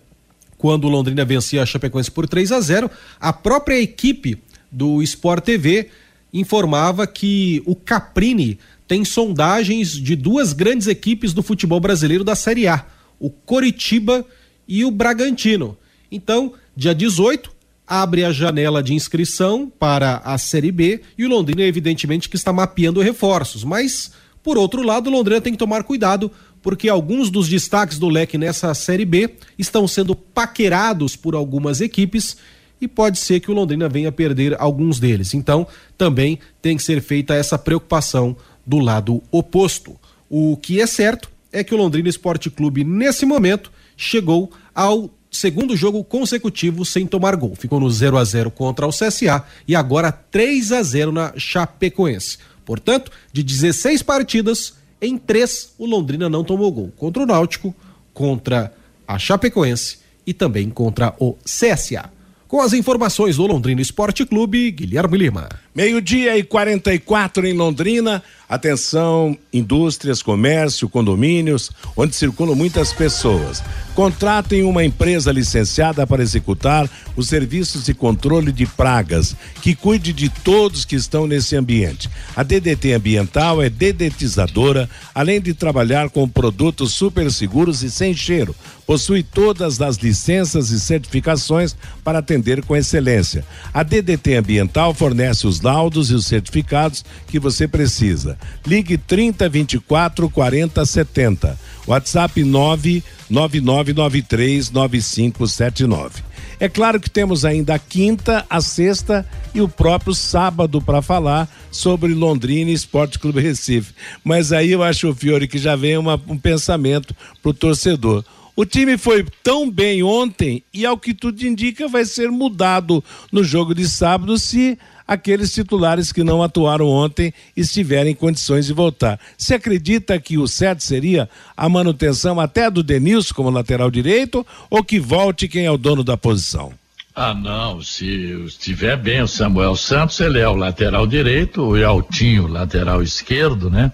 quando 0.57 0.85
o 0.85 0.89
Londrina 0.89 1.25
vencia 1.25 1.63
a 1.63 1.65
Chapecoense 1.65 2.11
por 2.11 2.27
3 2.27 2.51
a 2.51 2.61
0, 2.61 2.89
a 3.19 3.33
própria 3.33 3.81
equipe 3.81 4.37
do 4.71 5.01
Sport 5.01 5.43
TV 5.43 5.89
informava 6.33 7.05
que 7.05 7.61
o 7.65 7.75
Caprini 7.75 8.57
tem 8.91 9.05
sondagens 9.05 9.93
de 9.93 10.17
duas 10.17 10.51
grandes 10.51 10.85
equipes 10.85 11.31
do 11.31 11.41
futebol 11.41 11.79
brasileiro 11.79 12.25
da 12.25 12.35
Série 12.35 12.67
A, 12.67 12.85
o 13.17 13.29
Coritiba 13.29 14.25
e 14.67 14.83
o 14.83 14.91
Bragantino. 14.91 15.77
Então, 16.11 16.51
dia 16.75 16.93
18, 16.93 17.49
abre 17.87 18.25
a 18.25 18.33
janela 18.33 18.83
de 18.83 18.93
inscrição 18.93 19.71
para 19.79 20.17
a 20.25 20.37
Série 20.37 20.73
B 20.73 20.99
e 21.17 21.23
o 21.23 21.29
Londrina, 21.29 21.61
evidentemente, 21.61 22.27
que 22.27 22.35
está 22.35 22.51
mapeando 22.51 22.99
reforços. 22.99 23.63
Mas, 23.63 24.11
por 24.43 24.57
outro 24.57 24.81
lado, 24.81 25.09
o 25.09 25.13
Londrina 25.13 25.39
tem 25.39 25.53
que 25.53 25.59
tomar 25.59 25.85
cuidado, 25.85 26.29
porque 26.61 26.89
alguns 26.89 27.29
dos 27.29 27.47
destaques 27.47 27.97
do 27.97 28.09
leque 28.09 28.37
nessa 28.37 28.73
Série 28.73 29.05
B 29.05 29.35
estão 29.57 29.87
sendo 29.87 30.13
paquerados 30.13 31.15
por 31.15 31.33
algumas 31.33 31.79
equipes 31.79 32.35
e 32.81 32.89
pode 32.89 33.19
ser 33.19 33.39
que 33.39 33.51
o 33.51 33.53
Londrina 33.53 33.87
venha 33.87 34.11
perder 34.11 34.59
alguns 34.59 34.99
deles. 34.99 35.33
Então, 35.33 35.65
também 35.97 36.39
tem 36.61 36.75
que 36.75 36.83
ser 36.83 37.01
feita 37.01 37.35
essa 37.35 37.57
preocupação 37.57 38.35
do 38.65 38.79
lado 38.79 39.21
oposto. 39.31 39.95
O 40.29 40.57
que 40.57 40.81
é 40.81 40.87
certo 40.87 41.29
é 41.51 41.63
que 41.63 41.73
o 41.73 41.77
Londrina 41.77 42.07
Esporte 42.07 42.49
Clube, 42.49 42.83
nesse 42.83 43.25
momento, 43.25 43.71
chegou 43.97 44.51
ao 44.73 45.09
segundo 45.29 45.75
jogo 45.75 46.03
consecutivo 46.03 46.85
sem 46.85 47.05
tomar 47.05 47.35
gol. 47.35 47.55
Ficou 47.55 47.79
no 47.79 47.89
0 47.89 48.17
a 48.17 48.23
0 48.23 48.51
contra 48.51 48.85
o 48.85 48.91
CSA 48.91 49.43
e 49.67 49.75
agora 49.75 50.11
3 50.11 50.71
a 50.71 50.83
0 50.83 51.11
na 51.11 51.33
Chapecoense. 51.37 52.37
Portanto, 52.65 53.11
de 53.31 53.43
16 53.43 54.03
partidas, 54.03 54.75
em 55.01 55.17
três 55.17 55.73
o 55.77 55.85
Londrina 55.85 56.29
não 56.29 56.43
tomou 56.43 56.71
gol. 56.71 56.91
Contra 56.95 57.23
o 57.23 57.25
Náutico, 57.25 57.75
contra 58.13 58.73
a 59.07 59.17
Chapecoense 59.17 59.99
e 60.25 60.33
também 60.33 60.69
contra 60.69 61.15
o 61.19 61.33
CSA. 61.43 62.09
Com 62.47 62.61
as 62.61 62.73
informações 62.73 63.37
do 63.37 63.47
Londrina 63.47 63.81
Esporte 63.81 64.25
Clube, 64.25 64.71
Guilherme 64.71 65.17
Lima. 65.17 65.47
Meio-dia 65.73 66.37
e 66.37 66.43
44 66.43 67.47
em 67.47 67.53
Londrina. 67.53 68.21
Atenção, 68.49 69.37
indústrias, 69.53 70.21
comércio, 70.21 70.89
condomínios, 70.89 71.71
onde 71.95 72.13
circulam 72.13 72.53
muitas 72.53 72.91
pessoas. 72.91 73.63
Contratem 73.95 74.63
uma 74.63 74.83
empresa 74.83 75.31
licenciada 75.31 76.05
para 76.05 76.21
executar 76.21 76.89
os 77.15 77.29
serviços 77.29 77.85
de 77.85 77.93
controle 77.93 78.51
de 78.51 78.65
pragas, 78.65 79.33
que 79.61 79.73
cuide 79.73 80.11
de 80.11 80.27
todos 80.27 80.83
que 80.83 80.97
estão 80.97 81.25
nesse 81.25 81.55
ambiente. 81.55 82.09
A 82.35 82.43
DDT 82.43 82.91
Ambiental 82.91 83.61
é 83.61 83.69
dedetizadora, 83.69 84.89
além 85.15 85.39
de 85.39 85.53
trabalhar 85.53 86.09
com 86.09 86.27
produtos 86.27 86.93
super 86.93 87.31
seguros 87.31 87.83
e 87.83 87.89
sem 87.89 88.13
cheiro. 88.13 88.53
Possui 88.85 89.23
todas 89.23 89.79
as 89.79 89.95
licenças 89.95 90.71
e 90.71 90.79
certificações 90.79 91.73
para 92.03 92.19
atender 92.19 92.61
com 92.65 92.75
excelência. 92.75 93.45
A 93.73 93.83
DDT 93.83 94.35
Ambiental 94.35 94.93
fornece 94.93 95.47
os 95.47 95.60
laudos 95.61 96.11
e 96.11 96.13
os 96.13 96.25
certificados 96.25 97.03
que 97.27 97.39
você 97.39 97.67
precisa. 97.67 98.37
Ligue 98.65 98.97
30 98.97 99.49
24 99.49 100.29
40 100.29 100.85
70. 100.85 101.59
WhatsApp 101.87 102.43
99993 102.43 104.71
9579. 104.71 106.23
É 106.59 106.67
claro 106.69 106.99
que 106.99 107.09
temos 107.09 107.43
ainda 107.43 107.73
a 107.73 107.79
quinta, 107.79 108.45
a 108.47 108.61
sexta 108.61 109.27
e 109.51 109.61
o 109.61 109.67
próprio 109.67 110.13
sábado 110.13 110.79
para 110.79 111.01
falar 111.01 111.49
sobre 111.71 112.13
Londrina 112.13 112.69
Esporte 112.69 113.17
Clube 113.17 113.41
Recife. 113.41 113.95
Mas 114.23 114.53
aí 114.53 114.71
eu 114.71 114.83
acho, 114.83 115.11
Fiore, 115.15 115.47
que 115.47 115.57
já 115.57 115.75
vem 115.75 115.97
uma, 115.97 116.21
um 116.27 116.37
pensamento 116.37 117.15
pro 117.41 117.51
torcedor. 117.51 118.23
O 118.55 118.63
time 118.63 118.95
foi 118.95 119.25
tão 119.41 119.71
bem 119.71 120.03
ontem 120.03 120.63
e, 120.71 120.85
ao 120.85 120.99
que 120.99 121.15
tudo 121.15 121.41
indica, 121.41 121.87
vai 121.87 122.05
ser 122.05 122.29
mudado 122.29 123.03
no 123.31 123.43
jogo 123.43 123.73
de 123.73 123.87
sábado 123.87 124.37
se 124.37 124.77
aqueles 125.11 125.53
titulares 125.53 126.13
que 126.13 126.23
não 126.23 126.41
atuaram 126.41 126.87
ontem 126.87 127.33
estiverem 127.55 128.13
em 128.13 128.15
condições 128.15 128.67
de 128.67 128.71
voltar. 128.71 129.19
Se 129.37 129.53
acredita 129.53 130.17
que 130.17 130.37
o 130.37 130.47
certo 130.47 130.85
seria 130.85 131.29
a 131.55 131.67
manutenção 131.67 132.39
até 132.39 132.71
do 132.71 132.81
Denilson 132.81 133.33
como 133.33 133.49
lateral 133.49 133.91
direito 133.91 134.47
ou 134.69 134.81
que 134.81 135.01
volte 135.01 135.49
quem 135.49 135.65
é 135.65 135.71
o 135.71 135.77
dono 135.77 136.01
da 136.01 136.15
posição? 136.15 136.71
Ah, 137.13 137.33
não. 137.33 137.81
Se 137.81 138.05
estiver 138.45 138.95
bem 138.95 139.21
o 139.21 139.27
Samuel 139.27 139.75
Santos, 139.75 140.17
ele 140.21 140.39
é 140.39 140.47
o 140.47 140.55
lateral 140.55 141.05
direito, 141.05 141.61
o 141.61 141.85
Altinho, 141.85 142.47
lateral 142.47 143.03
esquerdo, 143.03 143.69
né? 143.69 143.91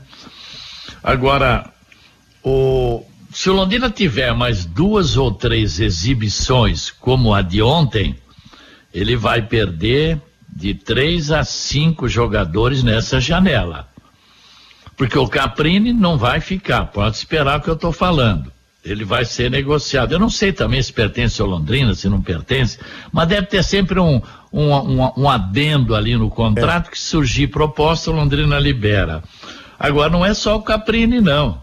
Agora, 1.02 1.68
o, 2.44 3.04
se 3.34 3.50
o 3.50 3.54
Londrina 3.54 3.90
tiver 3.90 4.36
mais 4.36 4.66
duas 4.66 5.18
ou 5.18 5.32
três 5.32 5.80
exibições 5.80 6.92
como 6.92 7.34
a 7.34 7.42
de 7.42 7.60
ontem, 7.60 8.16
ele 8.94 9.16
vai 9.16 9.42
perder 9.42 10.22
de 10.58 10.74
três 10.74 11.32
a 11.32 11.44
cinco 11.44 12.08
jogadores 12.08 12.82
nessa 12.82 13.22
janela. 13.22 13.88
Porque 14.98 15.16
o 15.16 15.28
Caprini 15.28 15.94
não 15.94 16.18
vai 16.18 16.42
ficar, 16.42 16.88
pode 16.88 17.16
esperar 17.16 17.60
o 17.60 17.62
que 17.62 17.70
eu 17.70 17.76
estou 17.76 17.92
falando. 17.92 18.52
Ele 18.84 19.06
vai 19.06 19.24
ser 19.24 19.52
negociado. 19.52 20.14
Eu 20.14 20.20
não 20.20 20.32
sei 20.32 20.52
também 20.52 20.82
se 20.82 20.92
pertence 20.92 21.40
ao 21.40 21.48
Londrina, 21.48 21.94
se 21.94 22.10
não 22.10 22.24
pertence, 22.24 22.80
mas 23.12 23.28
deve 23.28 23.46
ter 23.46 23.64
sempre 23.64 24.00
um, 24.00 24.20
um, 24.52 24.74
um, 24.74 25.12
um 25.16 25.30
adendo 25.30 25.94
ali 25.94 26.16
no 26.16 26.28
contrato 26.28 26.88
é. 26.88 26.92
que 26.92 27.00
surgir 27.00 27.48
proposta, 27.48 28.10
o 28.10 28.16
Londrina 28.16 28.58
libera. 28.58 29.22
Agora, 29.78 30.10
não 30.10 30.26
é 30.26 30.34
só 30.34 30.56
o 30.56 30.64
Caprini, 30.64 31.22
não. 31.22 31.62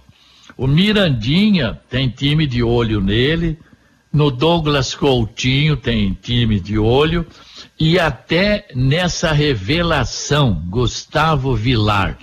O 0.56 0.68
Mirandinha 0.68 1.80
tem 1.90 2.08
time 2.08 2.46
de 2.46 2.62
olho 2.62 3.00
nele, 3.00 3.58
no 4.14 4.30
Douglas 4.30 4.94
Coutinho 4.94 5.76
tem 5.76 6.16
time 6.22 6.60
de 6.60 6.78
olho, 6.78 7.26
e 7.78 7.98
até 7.98 8.68
nessa 8.72 9.32
revelação, 9.32 10.54
Gustavo 10.68 11.56
Vilar. 11.56 12.16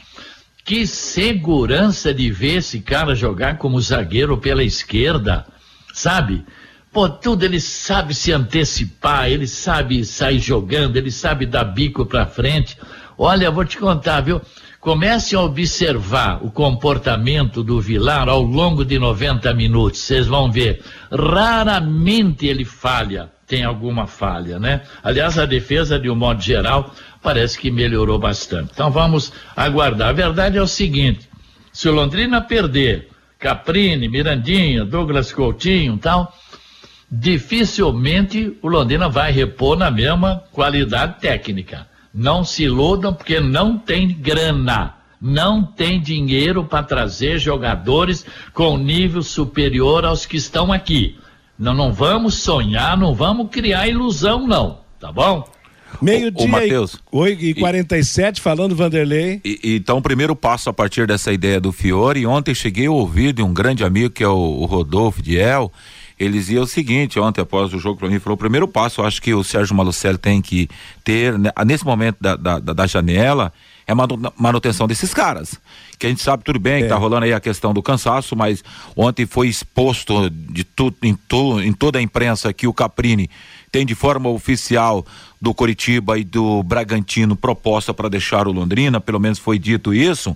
Que 0.63 0.87
segurança 0.87 2.13
de 2.13 2.31
ver 2.31 2.59
esse 2.59 2.79
cara 2.79 3.13
jogar 3.13 3.57
como 3.57 3.81
zagueiro 3.81 4.37
pela 4.37 4.63
esquerda, 4.63 5.45
sabe? 5.93 6.45
Pô, 6.93 7.09
tudo 7.09 7.43
ele 7.43 7.59
sabe 7.59 8.13
se 8.13 8.31
antecipar, 8.31 9.29
ele 9.29 9.45
sabe 9.45 10.05
sair 10.05 10.39
jogando, 10.39 10.95
ele 10.95 11.11
sabe 11.11 11.45
dar 11.45 11.65
bico 11.65 12.05
pra 12.05 12.25
frente. 12.25 12.77
Olha, 13.17 13.51
vou 13.51 13.65
te 13.65 13.77
contar, 13.77 14.21
viu? 14.21 14.41
Comecem 14.81 15.37
a 15.37 15.43
observar 15.43 16.43
o 16.43 16.49
comportamento 16.49 17.63
do 17.63 17.79
Vilar 17.79 18.27
ao 18.27 18.41
longo 18.41 18.83
de 18.83 18.97
90 18.97 19.53
minutos. 19.53 19.99
Vocês 19.99 20.25
vão 20.25 20.51
ver. 20.51 20.83
Raramente 21.11 22.47
ele 22.47 22.65
falha, 22.65 23.31
tem 23.45 23.63
alguma 23.63 24.07
falha, 24.07 24.57
né? 24.57 24.81
Aliás, 25.03 25.37
a 25.37 25.45
defesa, 25.45 25.99
de 25.99 26.09
um 26.09 26.15
modo 26.15 26.41
geral, 26.41 26.95
parece 27.21 27.59
que 27.59 27.69
melhorou 27.69 28.17
bastante. 28.17 28.71
Então 28.73 28.89
vamos 28.89 29.31
aguardar. 29.55 30.09
A 30.09 30.13
verdade 30.13 30.57
é 30.57 30.61
o 30.61 30.67
seguinte: 30.67 31.29
se 31.71 31.87
o 31.87 31.93
Londrina 31.93 32.41
perder 32.41 33.07
Caprini, 33.37 34.09
Mirandinha, 34.09 34.83
Douglas 34.83 35.31
Coutinho 35.31 35.93
e 35.93 35.99
tal, 35.99 36.35
dificilmente 37.11 38.57
o 38.63 38.67
Londrina 38.67 39.07
vai 39.07 39.31
repor 39.31 39.77
na 39.77 39.91
mesma 39.91 40.43
qualidade 40.51 41.19
técnica. 41.19 41.90
Não 42.13 42.43
se 42.43 42.63
iludam 42.63 43.13
porque 43.13 43.39
não 43.39 43.77
tem 43.77 44.07
grana. 44.09 44.95
Não 45.21 45.63
tem 45.63 46.01
dinheiro 46.01 46.63
para 46.65 46.83
trazer 46.83 47.37
jogadores 47.37 48.25
com 48.53 48.77
nível 48.77 49.21
superior 49.21 50.03
aos 50.03 50.25
que 50.25 50.35
estão 50.35 50.73
aqui. 50.73 51.17
Não, 51.57 51.75
não 51.75 51.93
vamos 51.93 52.35
sonhar, 52.35 52.97
não 52.97 53.13
vamos 53.13 53.49
criar 53.51 53.87
ilusão, 53.87 54.47
não. 54.47 54.79
Tá 54.99 55.11
bom? 55.11 55.47
Meio-dia. 56.01 56.47
Matheus. 56.47 56.97
Oi, 57.11 57.37
e 57.39 57.53
47, 57.53 58.37
e, 58.37 58.41
falando 58.41 58.75
Vanderlei. 58.75 59.41
E, 59.45 59.59
e, 59.63 59.75
então, 59.75 59.99
o 59.99 60.01
primeiro 60.01 60.35
passo 60.35 60.69
a 60.69 60.73
partir 60.73 61.05
dessa 61.05 61.31
ideia 61.31 61.59
do 61.59 61.71
Fiore. 61.71 62.25
Ontem 62.25 62.55
cheguei 62.55 62.87
a 62.87 62.91
ouvir 62.91 63.33
de 63.33 63.43
um 63.43 63.53
grande 63.53 63.83
amigo 63.83 64.09
que 64.09 64.23
é 64.23 64.27
o, 64.27 64.33
o 64.35 64.65
Rodolfo 64.65 65.21
Diel 65.21 65.71
ele 66.21 66.33
dizia 66.33 66.61
o 66.61 66.67
seguinte, 66.67 67.19
ontem 67.19 67.41
após 67.41 67.73
o 67.73 67.79
jogo 67.79 67.97
para 67.97 68.07
mim, 68.07 68.19
falou, 68.19 68.35
o 68.35 68.37
primeiro 68.37 68.67
passo, 68.67 69.01
eu 69.01 69.05
acho 69.05 69.19
que 69.19 69.33
o 69.33 69.43
Sérgio 69.43 69.75
Malucelli 69.75 70.19
tem 70.19 70.39
que 70.39 70.69
ter, 71.03 71.37
né, 71.37 71.51
nesse 71.65 71.83
momento 71.83 72.17
da, 72.21 72.35
da, 72.35 72.59
da 72.59 72.85
janela, 72.85 73.51
é 73.87 73.91
a 73.91 73.95
manutenção 74.37 74.87
desses 74.87 75.13
caras. 75.13 75.59
Que 75.97 76.05
a 76.05 76.09
gente 76.09 76.21
sabe 76.21 76.43
tudo 76.43 76.59
bem 76.59 76.75
é. 76.75 76.81
que 76.83 76.87
tá 76.89 76.95
rolando 76.95 77.25
aí 77.25 77.33
a 77.33 77.39
questão 77.39 77.73
do 77.73 77.81
cansaço, 77.81 78.35
mas 78.35 78.63
ontem 78.95 79.25
foi 79.25 79.47
exposto 79.47 80.29
de 80.29 80.63
tudo 80.63 80.95
em, 81.01 81.15
tu, 81.15 81.59
em 81.59 81.73
toda 81.73 81.97
a 81.97 82.01
imprensa 82.01 82.53
que 82.53 82.67
o 82.67 82.73
Caprini 82.73 83.27
tem 83.71 83.85
de 83.85 83.95
forma 83.95 84.29
oficial 84.29 85.05
do 85.41 85.53
Coritiba 85.53 86.19
e 86.19 86.23
do 86.23 86.61
Bragantino 86.61 87.35
proposta 87.35 87.93
para 87.93 88.09
deixar 88.09 88.47
o 88.47 88.51
Londrina, 88.51 88.99
pelo 89.01 89.19
menos 89.19 89.39
foi 89.39 89.57
dito 89.57 89.93
isso. 89.93 90.35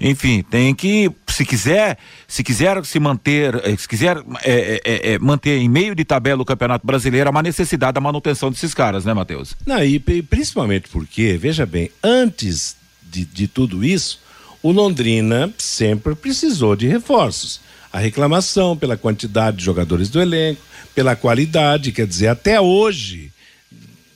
Enfim, 0.00 0.42
tem 0.42 0.74
que, 0.74 1.10
se 1.34 1.44
quiser, 1.44 1.98
se 2.28 2.44
quiser 2.44 2.84
se 2.84 3.00
manter, 3.00 3.56
eh, 3.64 3.76
se 3.76 3.88
quiser 3.88 4.18
é, 4.44 4.80
é, 4.84 5.12
é, 5.12 5.18
manter 5.18 5.58
em 5.58 5.68
meio 5.68 5.92
de 5.92 6.04
tabela 6.04 6.40
o 6.40 6.44
Campeonato 6.44 6.86
Brasileiro, 6.86 7.28
há 7.28 7.32
uma 7.32 7.42
necessidade 7.42 7.94
da 7.94 8.00
manutenção 8.00 8.52
desses 8.52 8.72
caras, 8.72 9.04
né, 9.04 9.12
Matheus? 9.12 9.56
Não, 9.66 9.82
e, 9.82 9.96
e 9.96 10.22
principalmente 10.22 10.88
porque, 10.88 11.36
veja 11.36 11.66
bem, 11.66 11.90
antes 12.02 12.76
de, 13.02 13.24
de 13.24 13.48
tudo 13.48 13.84
isso, 13.84 14.20
o 14.62 14.70
Londrina 14.70 15.52
sempre 15.58 16.14
precisou 16.14 16.76
de 16.76 16.86
reforços. 16.86 17.60
A 17.92 17.98
reclamação 17.98 18.76
pela 18.76 18.96
quantidade 18.96 19.56
de 19.56 19.64
jogadores 19.64 20.08
do 20.08 20.22
elenco, 20.22 20.62
pela 20.94 21.16
qualidade, 21.16 21.90
quer 21.90 22.06
dizer, 22.06 22.28
até 22.28 22.60
hoje 22.60 23.32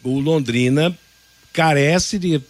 o 0.04 0.20
Londrina 0.20 0.96
carece 1.52 2.16
de 2.16 2.40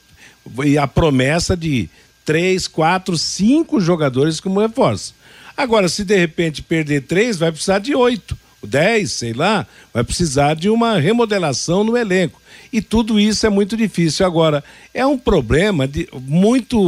e 0.65 0.79
a 0.79 0.87
promessa 0.87 1.57
de 1.57 1.89
três, 2.29 2.69
quatro, 2.69 3.17
cinco 3.17 3.81
jogadores 3.81 4.39
como 4.39 4.61
reforço. 4.61 5.15
Agora, 5.57 5.89
se 5.89 6.05
de 6.05 6.15
repente 6.15 6.61
perder 6.61 7.05
três, 7.05 7.39
vai 7.39 7.51
precisar 7.51 7.79
de 7.79 7.95
oito, 7.95 8.37
dez, 8.63 9.13
sei 9.13 9.33
lá, 9.33 9.67
vai 9.95 10.05
precisar 10.05 10.55
de 10.55 10.69
uma 10.69 10.99
remodelação 10.99 11.83
no 11.83 11.97
elenco. 11.97 12.39
E 12.71 12.83
tudo 12.83 13.19
isso 13.19 13.47
é 13.47 13.49
muito 13.49 13.79
difícil. 13.79 14.27
Agora, 14.27 14.63
é 14.93 15.07
um 15.07 15.17
problema 15.17 15.89
de, 15.89 16.07
muito 16.21 16.79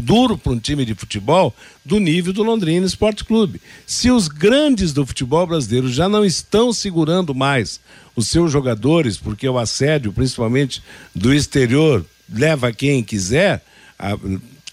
duro 0.00 0.38
para 0.38 0.52
um 0.52 0.58
time 0.58 0.86
de 0.86 0.94
futebol 0.94 1.54
do 1.84 2.00
nível 2.00 2.32
do 2.32 2.42
Londrina 2.42 2.86
Esporte 2.86 3.26
Clube. 3.26 3.60
Se 3.86 4.10
os 4.10 4.26
grandes 4.26 4.94
do 4.94 5.04
futebol 5.04 5.46
brasileiro 5.46 5.92
já 5.92 6.08
não 6.08 6.24
estão 6.24 6.72
segurando 6.72 7.34
mais 7.34 7.78
os 8.16 8.28
seus 8.28 8.50
jogadores, 8.50 9.18
porque 9.18 9.46
o 9.46 9.58
assédio, 9.58 10.14
principalmente 10.14 10.82
do 11.14 11.34
exterior, 11.34 12.02
leva 12.26 12.72
quem 12.72 13.04
quiser, 13.04 13.62
a, 13.98 14.16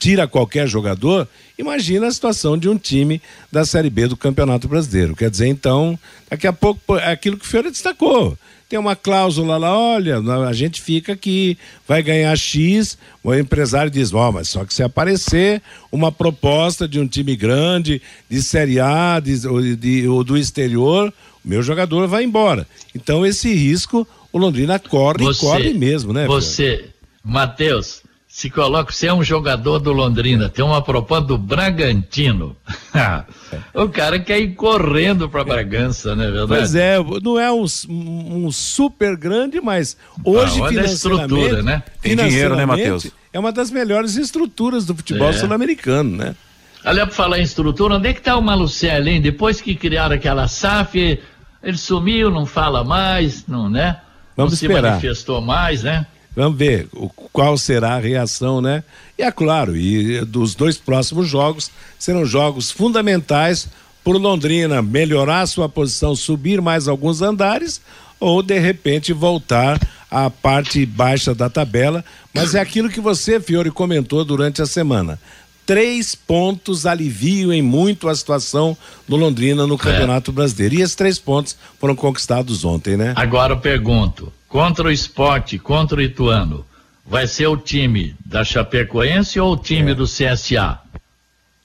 tira 0.04 0.28
qualquer 0.28 0.68
jogador, 0.68 1.28
imagina 1.58 2.08
a 2.08 2.12
situação 2.12 2.58
de 2.58 2.68
um 2.68 2.78
time 2.78 3.22
da 3.50 3.64
Série 3.64 3.90
B 3.90 4.08
do 4.08 4.18
Campeonato 4.18 4.68
Brasileiro. 4.68 5.16
Quer 5.16 5.30
dizer, 5.30 5.48
então, 5.48 5.98
daqui 6.30 6.46
a 6.46 6.52
pouco, 6.52 6.98
é 6.98 7.12
aquilo 7.12 7.38
que 7.38 7.46
o 7.46 7.48
Fiore 7.48 7.72
destacou. 7.72 8.38
Tem 8.68 8.78
uma 8.78 8.96
cláusula 8.96 9.56
lá, 9.56 9.78
olha, 9.78 10.18
a 10.48 10.52
gente 10.52 10.82
fica 10.82 11.14
aqui, 11.14 11.58
vai 11.88 12.04
ganhar 12.04 12.36
X, 12.36 12.98
o 13.24 13.34
empresário 13.34 13.92
diz, 13.92 14.14
ó, 14.14 14.28
oh, 14.28 14.32
mas 14.34 14.50
só 14.50 14.66
que 14.66 14.74
se 14.74 14.84
aparecer 14.84 15.62
uma 15.92 16.12
proposta 16.12 16.88
de 16.88 17.00
um 17.00 17.08
time 17.08 17.36
grande, 17.36 18.02
de 18.30 18.42
Série 18.42 18.80
A, 18.80 19.22
de, 19.22 19.76
de, 19.78 20.08
ou 20.08 20.24
do 20.24 20.36
exterior, 20.36 21.14
o 21.46 21.48
meu 21.48 21.62
jogador 21.62 22.08
vai 22.08 22.24
embora. 22.24 22.68
Então 22.94 23.26
esse 23.26 23.54
risco 23.54 24.08
o 24.34 24.38
Londrina 24.40 24.80
corre 24.80 25.24
você, 25.24 25.38
e 25.38 25.48
corre 25.48 25.74
mesmo, 25.74 26.12
né? 26.12 26.26
Você, 26.26 26.90
Matheus, 27.24 28.02
se 28.34 28.50
coloca, 28.50 28.92
você 28.92 29.06
é 29.06 29.14
um 29.14 29.24
jogador 29.24 29.78
do 29.78 29.94
Londrina, 29.94 30.50
tem 30.50 30.66
uma 30.66 30.82
proposta 30.82 31.28
do 31.28 31.38
Bragantino. 31.38 32.58
o 33.76 33.88
cara 33.90 34.20
quer 34.20 34.40
ir 34.40 34.56
correndo 34.56 35.30
para 35.30 35.44
Bragança, 35.44 36.16
né, 36.16 36.32
verdade? 36.32 36.48
Pois 36.48 36.74
é, 36.74 36.98
não 37.22 37.40
é 37.40 37.52
um, 37.52 37.64
um 37.88 38.52
super 38.52 39.16
grande, 39.16 39.62
mas 39.62 39.96
hoje 40.26 40.60
ah, 40.64 40.68
financeiramente, 40.68 40.94
estrutura, 40.94 41.62
né? 41.62 41.84
Tem 42.02 42.16
dinheiro, 42.16 42.56
né, 42.56 42.66
Matheus? 42.66 43.12
É 43.32 43.38
uma 43.38 43.52
das 43.52 43.70
melhores 43.70 44.16
estruturas 44.16 44.84
do 44.84 44.96
futebol 44.96 45.30
é. 45.30 45.34
sul-americano, 45.34 46.18
né? 46.18 46.36
Aliás, 46.84 47.10
para 47.10 47.16
falar 47.16 47.38
em 47.38 47.44
estrutura, 47.44 47.98
onde 47.98 48.10
é 48.10 48.14
que 48.14 48.20
está 48.20 48.36
o 48.36 48.42
Malucelli, 48.42 49.12
hein? 49.12 49.22
Depois 49.22 49.62
que 49.62 49.76
criaram 49.76 50.16
aquela 50.16 50.48
SAF, 50.48 51.20
ele 51.62 51.78
sumiu, 51.78 52.32
não 52.32 52.48
fala 52.48 52.84
mais, 52.84 53.46
não, 53.46 53.70
né? 53.70 54.02
Vamos 54.36 54.54
não 54.54 54.56
esperar. 54.56 54.82
se 54.82 54.90
manifestou 54.90 55.40
mais, 55.40 55.84
né? 55.84 56.08
Vamos 56.36 56.58
ver 56.58 56.88
o, 56.94 57.10
qual 57.10 57.58
será 57.58 57.96
a 57.96 58.00
reação, 58.00 58.62
né? 58.62 58.84
E 59.18 59.24
é 59.24 59.32
claro, 59.32 59.76
e 59.78 60.22
dos 60.26 60.56
dois 60.56 60.78
próximos 60.78 61.28
jogos 61.28 61.70
serão 62.00 62.26
jogos 62.26 62.72
fundamentais 62.72 63.68
por 64.04 64.18
Londrina 64.18 64.82
melhorar 64.82 65.46
sua 65.46 65.70
posição, 65.70 66.16
subir 66.16 66.62
mais 66.62 66.88
alguns 66.88 67.22
andares 67.22 67.82
ou 68.20 68.42
de 68.42 68.58
repente 68.60 69.14
voltar 69.14 69.80
à 70.10 70.30
parte 70.30 70.86
baixa 70.86 71.34
da 71.34 71.50
tabela. 71.50 72.04
Mas 72.34 72.56
é 72.56 72.60
aquilo 72.60 72.90
que 72.90 73.00
você, 73.00 73.40
Fiore, 73.40 73.72
comentou 73.72 74.24
durante 74.26 74.62
a 74.62 74.66
semana. 74.66 75.20
Três 75.66 76.14
pontos 76.14 76.86
aliviam 76.86 77.54
em 77.54 77.62
muito 77.62 78.10
a 78.10 78.16
situação 78.16 78.78
do 79.08 79.16
Londrina 79.16 79.66
no 79.66 79.76
é. 79.76 79.78
Campeonato 79.78 80.32
é. 80.32 80.34
Brasileiro. 80.34 80.76
E 80.76 80.82
esses 80.82 80.96
três 80.96 81.18
pontos 81.20 81.56
foram 81.80 81.96
conquistados 81.96 82.66
ontem, 82.66 82.98
né? 82.98 83.14
Agora 83.16 83.54
eu 83.54 83.60
pergunto: 83.60 84.32
contra 84.54 84.88
o 84.88 84.92
esporte, 84.92 85.58
contra 85.58 85.98
o 85.98 86.02
Ituano, 86.04 86.64
vai 87.04 87.26
ser 87.26 87.48
o 87.48 87.58
time 87.58 88.16
da 88.24 88.44
Chapecoense 88.44 89.40
ou 89.40 89.54
o 89.54 89.58
time 89.58 89.94
é. 89.94 89.96
do 89.96 90.06
CSA? 90.06 90.80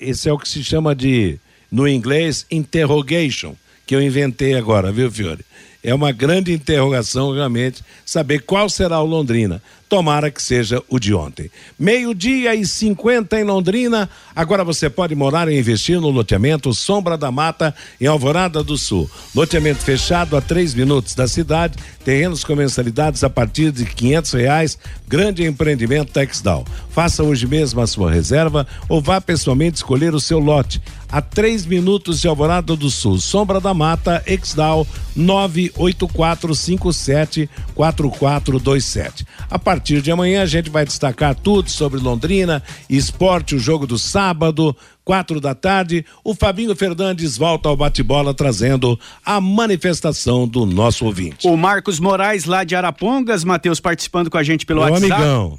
Esse 0.01 0.31
é 0.31 0.33
o 0.33 0.39
que 0.39 0.49
se 0.49 0.65
chama 0.65 0.95
de, 0.95 1.39
no 1.71 1.87
inglês, 1.87 2.47
interrogation, 2.51 3.55
que 3.87 3.95
eu 3.95 4.01
inventei 4.01 4.55
agora, 4.55 4.91
viu, 4.91 5.13
Fiore? 5.13 5.45
É 5.85 5.95
uma 5.95 6.13
grande 6.13 6.51
interrogação, 6.51 7.35
realmente, 7.35 7.85
saber 8.07 8.39
qual 8.39 8.71
será 8.71 8.99
o 9.03 9.07
Londrina. 9.07 9.61
Tomara 9.89 10.31
que 10.31 10.43
seja 10.43 10.83
o 10.87 10.99
de 10.99 11.15
ontem. 11.15 11.51
Meio-dia 11.79 12.55
e 12.55 12.67
50 12.67 13.41
em 13.41 13.45
Londrina. 13.45 14.11
Agora 14.37 14.63
você 14.63 14.91
pode 14.91 15.15
morar 15.15 15.49
e 15.49 15.59
investir 15.59 15.99
no 15.99 16.11
loteamento 16.11 16.75
Sombra 16.75 17.17
da 17.17 17.33
Mata, 17.33 17.75
em 17.99 18.07
Alvorada 18.07 18.63
do 18.63 18.77
Sul. 18.77 19.11
Loteamento 19.35 19.83
fechado 19.83 20.37
a 20.37 20.43
três 20.43 20.75
minutos 20.75 21.15
da 21.15 21.27
cidade, 21.27 21.79
terrenos 22.05 22.45
com 22.45 22.55
mensalidades 22.55 23.25
a 23.25 23.31
partir 23.31 23.73
de 23.73 23.87
quinhentos 23.87 24.33
reais. 24.33 24.79
Grande 25.09 25.43
empreendimento 25.45 26.13
Texdal. 26.13 26.67
Faça 26.91 27.23
hoje 27.23 27.47
mesmo 27.47 27.81
a 27.81 27.87
sua 27.87 28.13
reserva 28.13 28.67
ou 28.91 29.01
vá 29.01 29.23
pessoalmente 29.23 29.77
escolher 29.77 30.15
o 30.15 30.21
seu 30.21 30.39
lote. 30.39 30.83
A 31.11 31.23
três 31.23 31.65
minutos 31.65 32.21
de 32.21 32.29
Alvorada 32.29 32.77
do 32.77 32.91
Sul. 32.91 33.19
Sombra 33.19 33.59
da 33.59 33.73
Mata, 33.73 34.23
Exdal, 34.27 34.87
98457 35.17 37.49
4427. 37.75 39.27
A 39.51 39.59
partir 39.59 39.78
partir 39.79 40.03
de 40.03 40.11
amanhã 40.11 40.43
a 40.43 40.47
gente 40.47 40.69
vai 40.69 40.85
destacar 40.85 41.37
tudo 41.37 41.71
sobre 41.71 42.01
Londrina, 42.01 42.61
esporte, 42.91 43.55
o 43.55 43.61
jogo 43.61 43.87
do 43.87 43.97
sábado, 43.97 44.77
quatro 45.05 45.41
da 45.41 45.55
tarde. 45.55 46.05
O 46.25 46.35
Fabinho 46.35 46.75
Fernandes 46.75 47.39
volta 47.39 47.69
ao 47.69 47.77
bate-bola 47.77 48.35
trazendo 48.35 48.99
a 49.25 49.41
manifestação 49.41 50.49
do 50.49 50.67
nosso 50.67 51.05
ouvinte. 51.05 51.47
O 51.47 51.57
Marcos 51.57 52.01
Moraes 52.01 52.45
lá 52.45 52.65
de 52.65 52.75
Arapongas, 52.75 53.45
Matheus 53.45 53.79
participando 53.79 54.29
com 54.29 54.37
a 54.37 54.43
gente 54.43 54.67
pelo 54.67 54.81
Meu 54.83 54.93
WhatsApp. 54.93 55.13
amigão. 55.13 55.59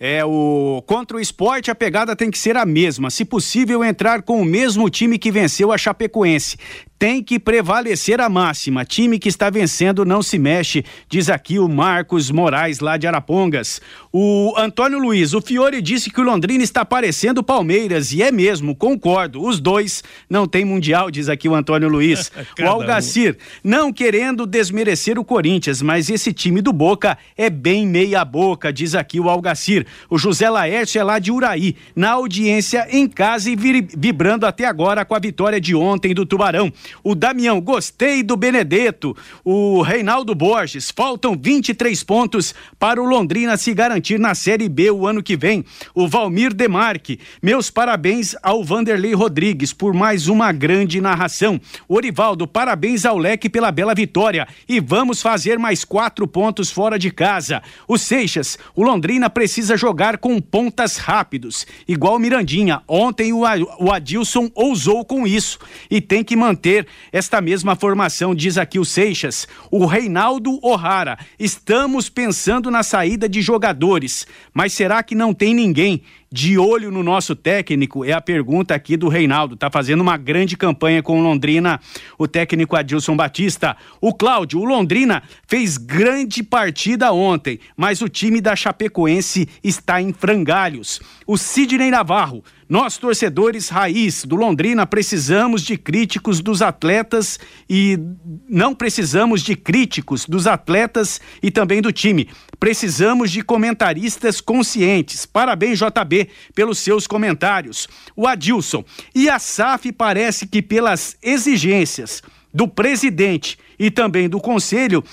É 0.00 0.24
o 0.24 0.82
contra 0.86 1.16
o 1.16 1.20
esporte 1.20 1.70
a 1.70 1.74
pegada 1.74 2.16
tem 2.16 2.30
que 2.30 2.38
ser 2.38 2.56
a 2.56 2.64
mesma, 2.64 3.10
se 3.10 3.24
possível 3.24 3.84
entrar 3.84 4.22
com 4.22 4.40
o 4.40 4.44
mesmo 4.44 4.88
time 4.88 5.18
que 5.18 5.30
venceu 5.30 5.72
a 5.72 5.76
Chapecoense 5.76 6.56
tem 6.98 7.22
que 7.22 7.38
prevalecer 7.38 8.20
a 8.20 8.28
máxima. 8.28 8.84
Time 8.84 9.18
que 9.18 9.28
está 9.28 9.48
vencendo 9.48 10.04
não 10.04 10.22
se 10.22 10.38
mexe, 10.38 10.84
diz 11.08 11.30
aqui 11.30 11.58
o 11.58 11.68
Marcos 11.68 12.30
Moraes, 12.30 12.80
lá 12.80 12.96
de 12.96 13.06
Arapongas. 13.06 13.80
O 14.12 14.52
Antônio 14.56 14.98
Luiz, 14.98 15.32
o 15.32 15.40
Fiore 15.40 15.80
disse 15.80 16.10
que 16.10 16.20
o 16.20 16.24
Londrina 16.24 16.64
está 16.64 16.84
parecendo 16.84 17.42
Palmeiras, 17.42 18.12
e 18.12 18.22
é 18.22 18.32
mesmo, 18.32 18.74
concordo. 18.74 19.44
Os 19.44 19.60
dois 19.60 20.02
não 20.28 20.46
tem 20.46 20.64
mundial, 20.64 21.10
diz 21.10 21.28
aqui 21.28 21.48
o 21.48 21.54
Antônio 21.54 21.88
Luiz. 21.88 22.32
o 22.58 22.64
Algacir, 22.64 23.36
não 23.62 23.92
querendo 23.92 24.44
desmerecer 24.44 25.18
o 25.18 25.24
Corinthians, 25.24 25.80
mas 25.80 26.10
esse 26.10 26.32
time 26.32 26.60
do 26.60 26.72
Boca 26.72 27.16
é 27.36 27.48
bem 27.48 27.86
meia-boca, 27.86 28.72
diz 28.72 28.94
aqui 28.94 29.20
o 29.20 29.28
Algacir. 29.28 29.86
O 30.10 30.18
José 30.18 30.50
Laerte 30.50 30.98
é 30.98 31.04
lá 31.04 31.18
de 31.18 31.30
Uraí, 31.30 31.76
na 31.94 32.10
audiência 32.10 32.88
em 32.90 33.06
casa 33.06 33.50
e 33.50 33.56
vibrando 33.56 34.46
até 34.46 34.64
agora 34.64 35.04
com 35.04 35.14
a 35.14 35.18
vitória 35.18 35.60
de 35.60 35.74
ontem 35.74 36.12
do 36.12 36.26
Tubarão. 36.26 36.72
O 37.02 37.14
Damião, 37.14 37.60
gostei 37.60 38.22
do 38.22 38.36
Benedetto. 38.36 39.16
O 39.44 39.82
Reinaldo 39.82 40.34
Borges, 40.34 40.90
faltam 40.90 41.36
23 41.40 42.02
pontos 42.04 42.54
para 42.78 43.02
o 43.02 43.06
Londrina 43.06 43.56
se 43.56 43.72
garantir 43.74 44.18
na 44.18 44.34
Série 44.34 44.68
B 44.68 44.90
o 44.90 45.06
ano 45.06 45.22
que 45.22 45.36
vem. 45.36 45.64
O 45.94 46.06
Valmir 46.08 46.52
Demarque, 46.52 47.18
meus 47.42 47.70
parabéns 47.70 48.34
ao 48.42 48.62
Vanderlei 48.62 49.14
Rodrigues 49.14 49.72
por 49.72 49.94
mais 49.94 50.28
uma 50.28 50.52
grande 50.52 51.00
narração. 51.00 51.60
Orivaldo, 51.88 52.46
parabéns 52.46 53.04
ao 53.04 53.16
Leque 53.18 53.48
pela 53.48 53.70
bela 53.70 53.94
vitória. 53.94 54.46
E 54.68 54.80
vamos 54.80 55.22
fazer 55.22 55.58
mais 55.58 55.84
quatro 55.84 56.26
pontos 56.26 56.70
fora 56.70 56.98
de 56.98 57.10
casa. 57.10 57.62
O 57.86 57.96
Seixas, 57.96 58.58
o 58.74 58.82
Londrina 58.82 59.30
precisa 59.30 59.76
jogar 59.76 60.18
com 60.18 60.40
pontas 60.40 60.96
rápidos, 60.96 61.66
igual 61.86 62.18
Mirandinha. 62.18 62.82
Ontem 62.86 63.32
o 63.32 63.44
Adilson 63.92 64.50
ousou 64.54 65.04
com 65.04 65.26
isso 65.26 65.58
e 65.90 66.00
tem 66.00 66.22
que 66.22 66.36
manter 66.36 66.77
esta 67.12 67.40
mesma 67.40 67.76
formação, 67.76 68.34
diz 68.34 68.58
aqui 68.58 68.78
o 68.78 68.84
Seixas. 68.84 69.46
O 69.70 69.86
Reinaldo 69.86 70.58
O'Hara. 70.62 71.18
Estamos 71.38 72.08
pensando 72.08 72.70
na 72.70 72.82
saída 72.82 73.28
de 73.28 73.40
jogadores, 73.42 74.26
mas 74.52 74.72
será 74.72 75.02
que 75.02 75.14
não 75.14 75.32
tem 75.32 75.54
ninguém? 75.54 76.02
de 76.30 76.58
olho 76.58 76.90
no 76.90 77.02
nosso 77.02 77.34
técnico? 77.34 78.04
É 78.04 78.12
a 78.12 78.20
pergunta 78.20 78.74
aqui 78.74 78.96
do 78.96 79.08
Reinaldo. 79.08 79.56
Tá 79.56 79.70
fazendo 79.70 80.00
uma 80.00 80.16
grande 80.16 80.56
campanha 80.56 81.02
com 81.02 81.18
o 81.18 81.22
Londrina, 81.22 81.80
o 82.18 82.28
técnico 82.28 82.76
Adilson 82.76 83.16
Batista. 83.16 83.76
O 84.00 84.14
Cláudio, 84.14 84.60
o 84.60 84.64
Londrina 84.64 85.22
fez 85.46 85.76
grande 85.76 86.42
partida 86.42 87.12
ontem, 87.12 87.58
mas 87.76 88.00
o 88.00 88.08
time 88.08 88.40
da 88.40 88.54
Chapecoense 88.54 89.48
está 89.62 90.00
em 90.00 90.12
frangalhos. 90.12 91.00
O 91.26 91.36
Sidney 91.36 91.90
Navarro, 91.90 92.44
nós, 92.68 92.98
torcedores 92.98 93.70
raiz 93.70 94.26
do 94.26 94.36
Londrina, 94.36 94.86
precisamos 94.86 95.62
de 95.62 95.78
críticos 95.78 96.40
dos 96.40 96.60
atletas 96.60 97.40
e 97.68 97.98
não 98.46 98.74
precisamos 98.74 99.42
de 99.42 99.56
críticos 99.56 100.26
dos 100.26 100.46
atletas 100.46 101.18
e 101.42 101.50
também 101.50 101.80
do 101.80 101.90
time. 101.90 102.28
Precisamos 102.60 103.30
de 103.30 103.42
comentaristas 103.42 104.42
conscientes. 104.42 105.24
Parabéns, 105.24 105.78
JB, 105.78 106.28
pelos 106.54 106.78
seus 106.78 107.06
comentários. 107.06 107.88
O 108.14 108.26
Adilson. 108.26 108.84
E 109.14 109.30
a 109.30 109.38
SAF 109.38 109.90
parece 109.90 110.46
que 110.46 110.60
pelas 110.60 111.16
exigências 111.22 112.22
do 112.52 112.68
presidente 112.68 113.58
e 113.78 113.90
também 113.90 114.28
do 114.28 114.40
Conselho, 114.40 115.04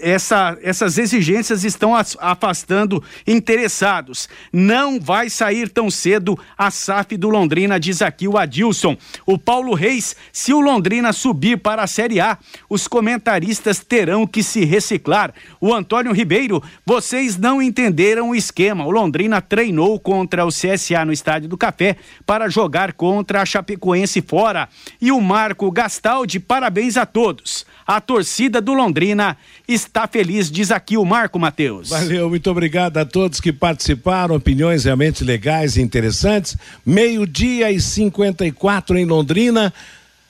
essa, 0.00 0.56
essas 0.62 0.98
exigências 0.98 1.64
estão 1.64 1.94
afastando 1.94 3.02
interessados. 3.26 4.28
Não 4.52 5.00
vai 5.00 5.30
sair 5.30 5.68
tão 5.68 5.90
cedo 5.90 6.38
a 6.56 6.70
SAF 6.70 7.16
do 7.16 7.28
Londrina, 7.28 7.80
diz 7.80 8.02
aqui 8.02 8.28
o 8.28 8.36
Adilson. 8.36 8.96
O 9.26 9.38
Paulo 9.38 9.74
Reis, 9.74 10.14
se 10.32 10.52
o 10.52 10.60
Londrina 10.60 11.12
subir 11.12 11.58
para 11.58 11.82
a 11.82 11.86
Série 11.86 12.20
A, 12.20 12.38
os 12.68 12.86
comentaristas 12.86 13.80
terão 13.80 14.26
que 14.26 14.42
se 14.42 14.64
reciclar. 14.64 15.32
O 15.60 15.74
Antônio 15.74 16.12
Ribeiro, 16.12 16.62
vocês 16.84 17.36
não 17.36 17.62
entenderam 17.62 18.30
o 18.30 18.34
esquema. 18.34 18.84
O 18.84 18.90
Londrina 18.90 19.40
treinou 19.40 19.98
contra 19.98 20.44
o 20.44 20.48
CSA 20.48 21.04
no 21.04 21.12
Estádio 21.12 21.48
do 21.48 21.56
Café 21.56 21.96
para 22.26 22.48
jogar 22.48 22.92
contra 22.92 23.42
a 23.42 23.46
Chapecoense 23.46 24.20
fora. 24.20 24.68
E 25.00 25.10
o 25.10 25.20
Marco 25.20 25.70
Gastaldi, 25.70 26.38
parabéns 26.38 26.96
a 26.96 27.06
todos. 27.06 27.66
A 27.88 28.02
torcida 28.02 28.60
do 28.60 28.74
Londrina 28.74 29.34
está 29.66 30.06
feliz, 30.06 30.50
diz 30.50 30.70
aqui 30.70 30.98
o 30.98 31.06
Marco 31.06 31.38
Matheus. 31.38 31.88
Valeu, 31.88 32.28
muito 32.28 32.50
obrigado 32.50 32.98
a 32.98 33.04
todos 33.06 33.40
que 33.40 33.50
participaram, 33.50 34.34
opiniões 34.34 34.84
realmente 34.84 35.24
legais 35.24 35.78
e 35.78 35.80
interessantes. 35.80 36.54
Meio-dia 36.84 37.72
e 37.72 37.80
54 37.80 38.98
em 38.98 39.06
Londrina. 39.06 39.72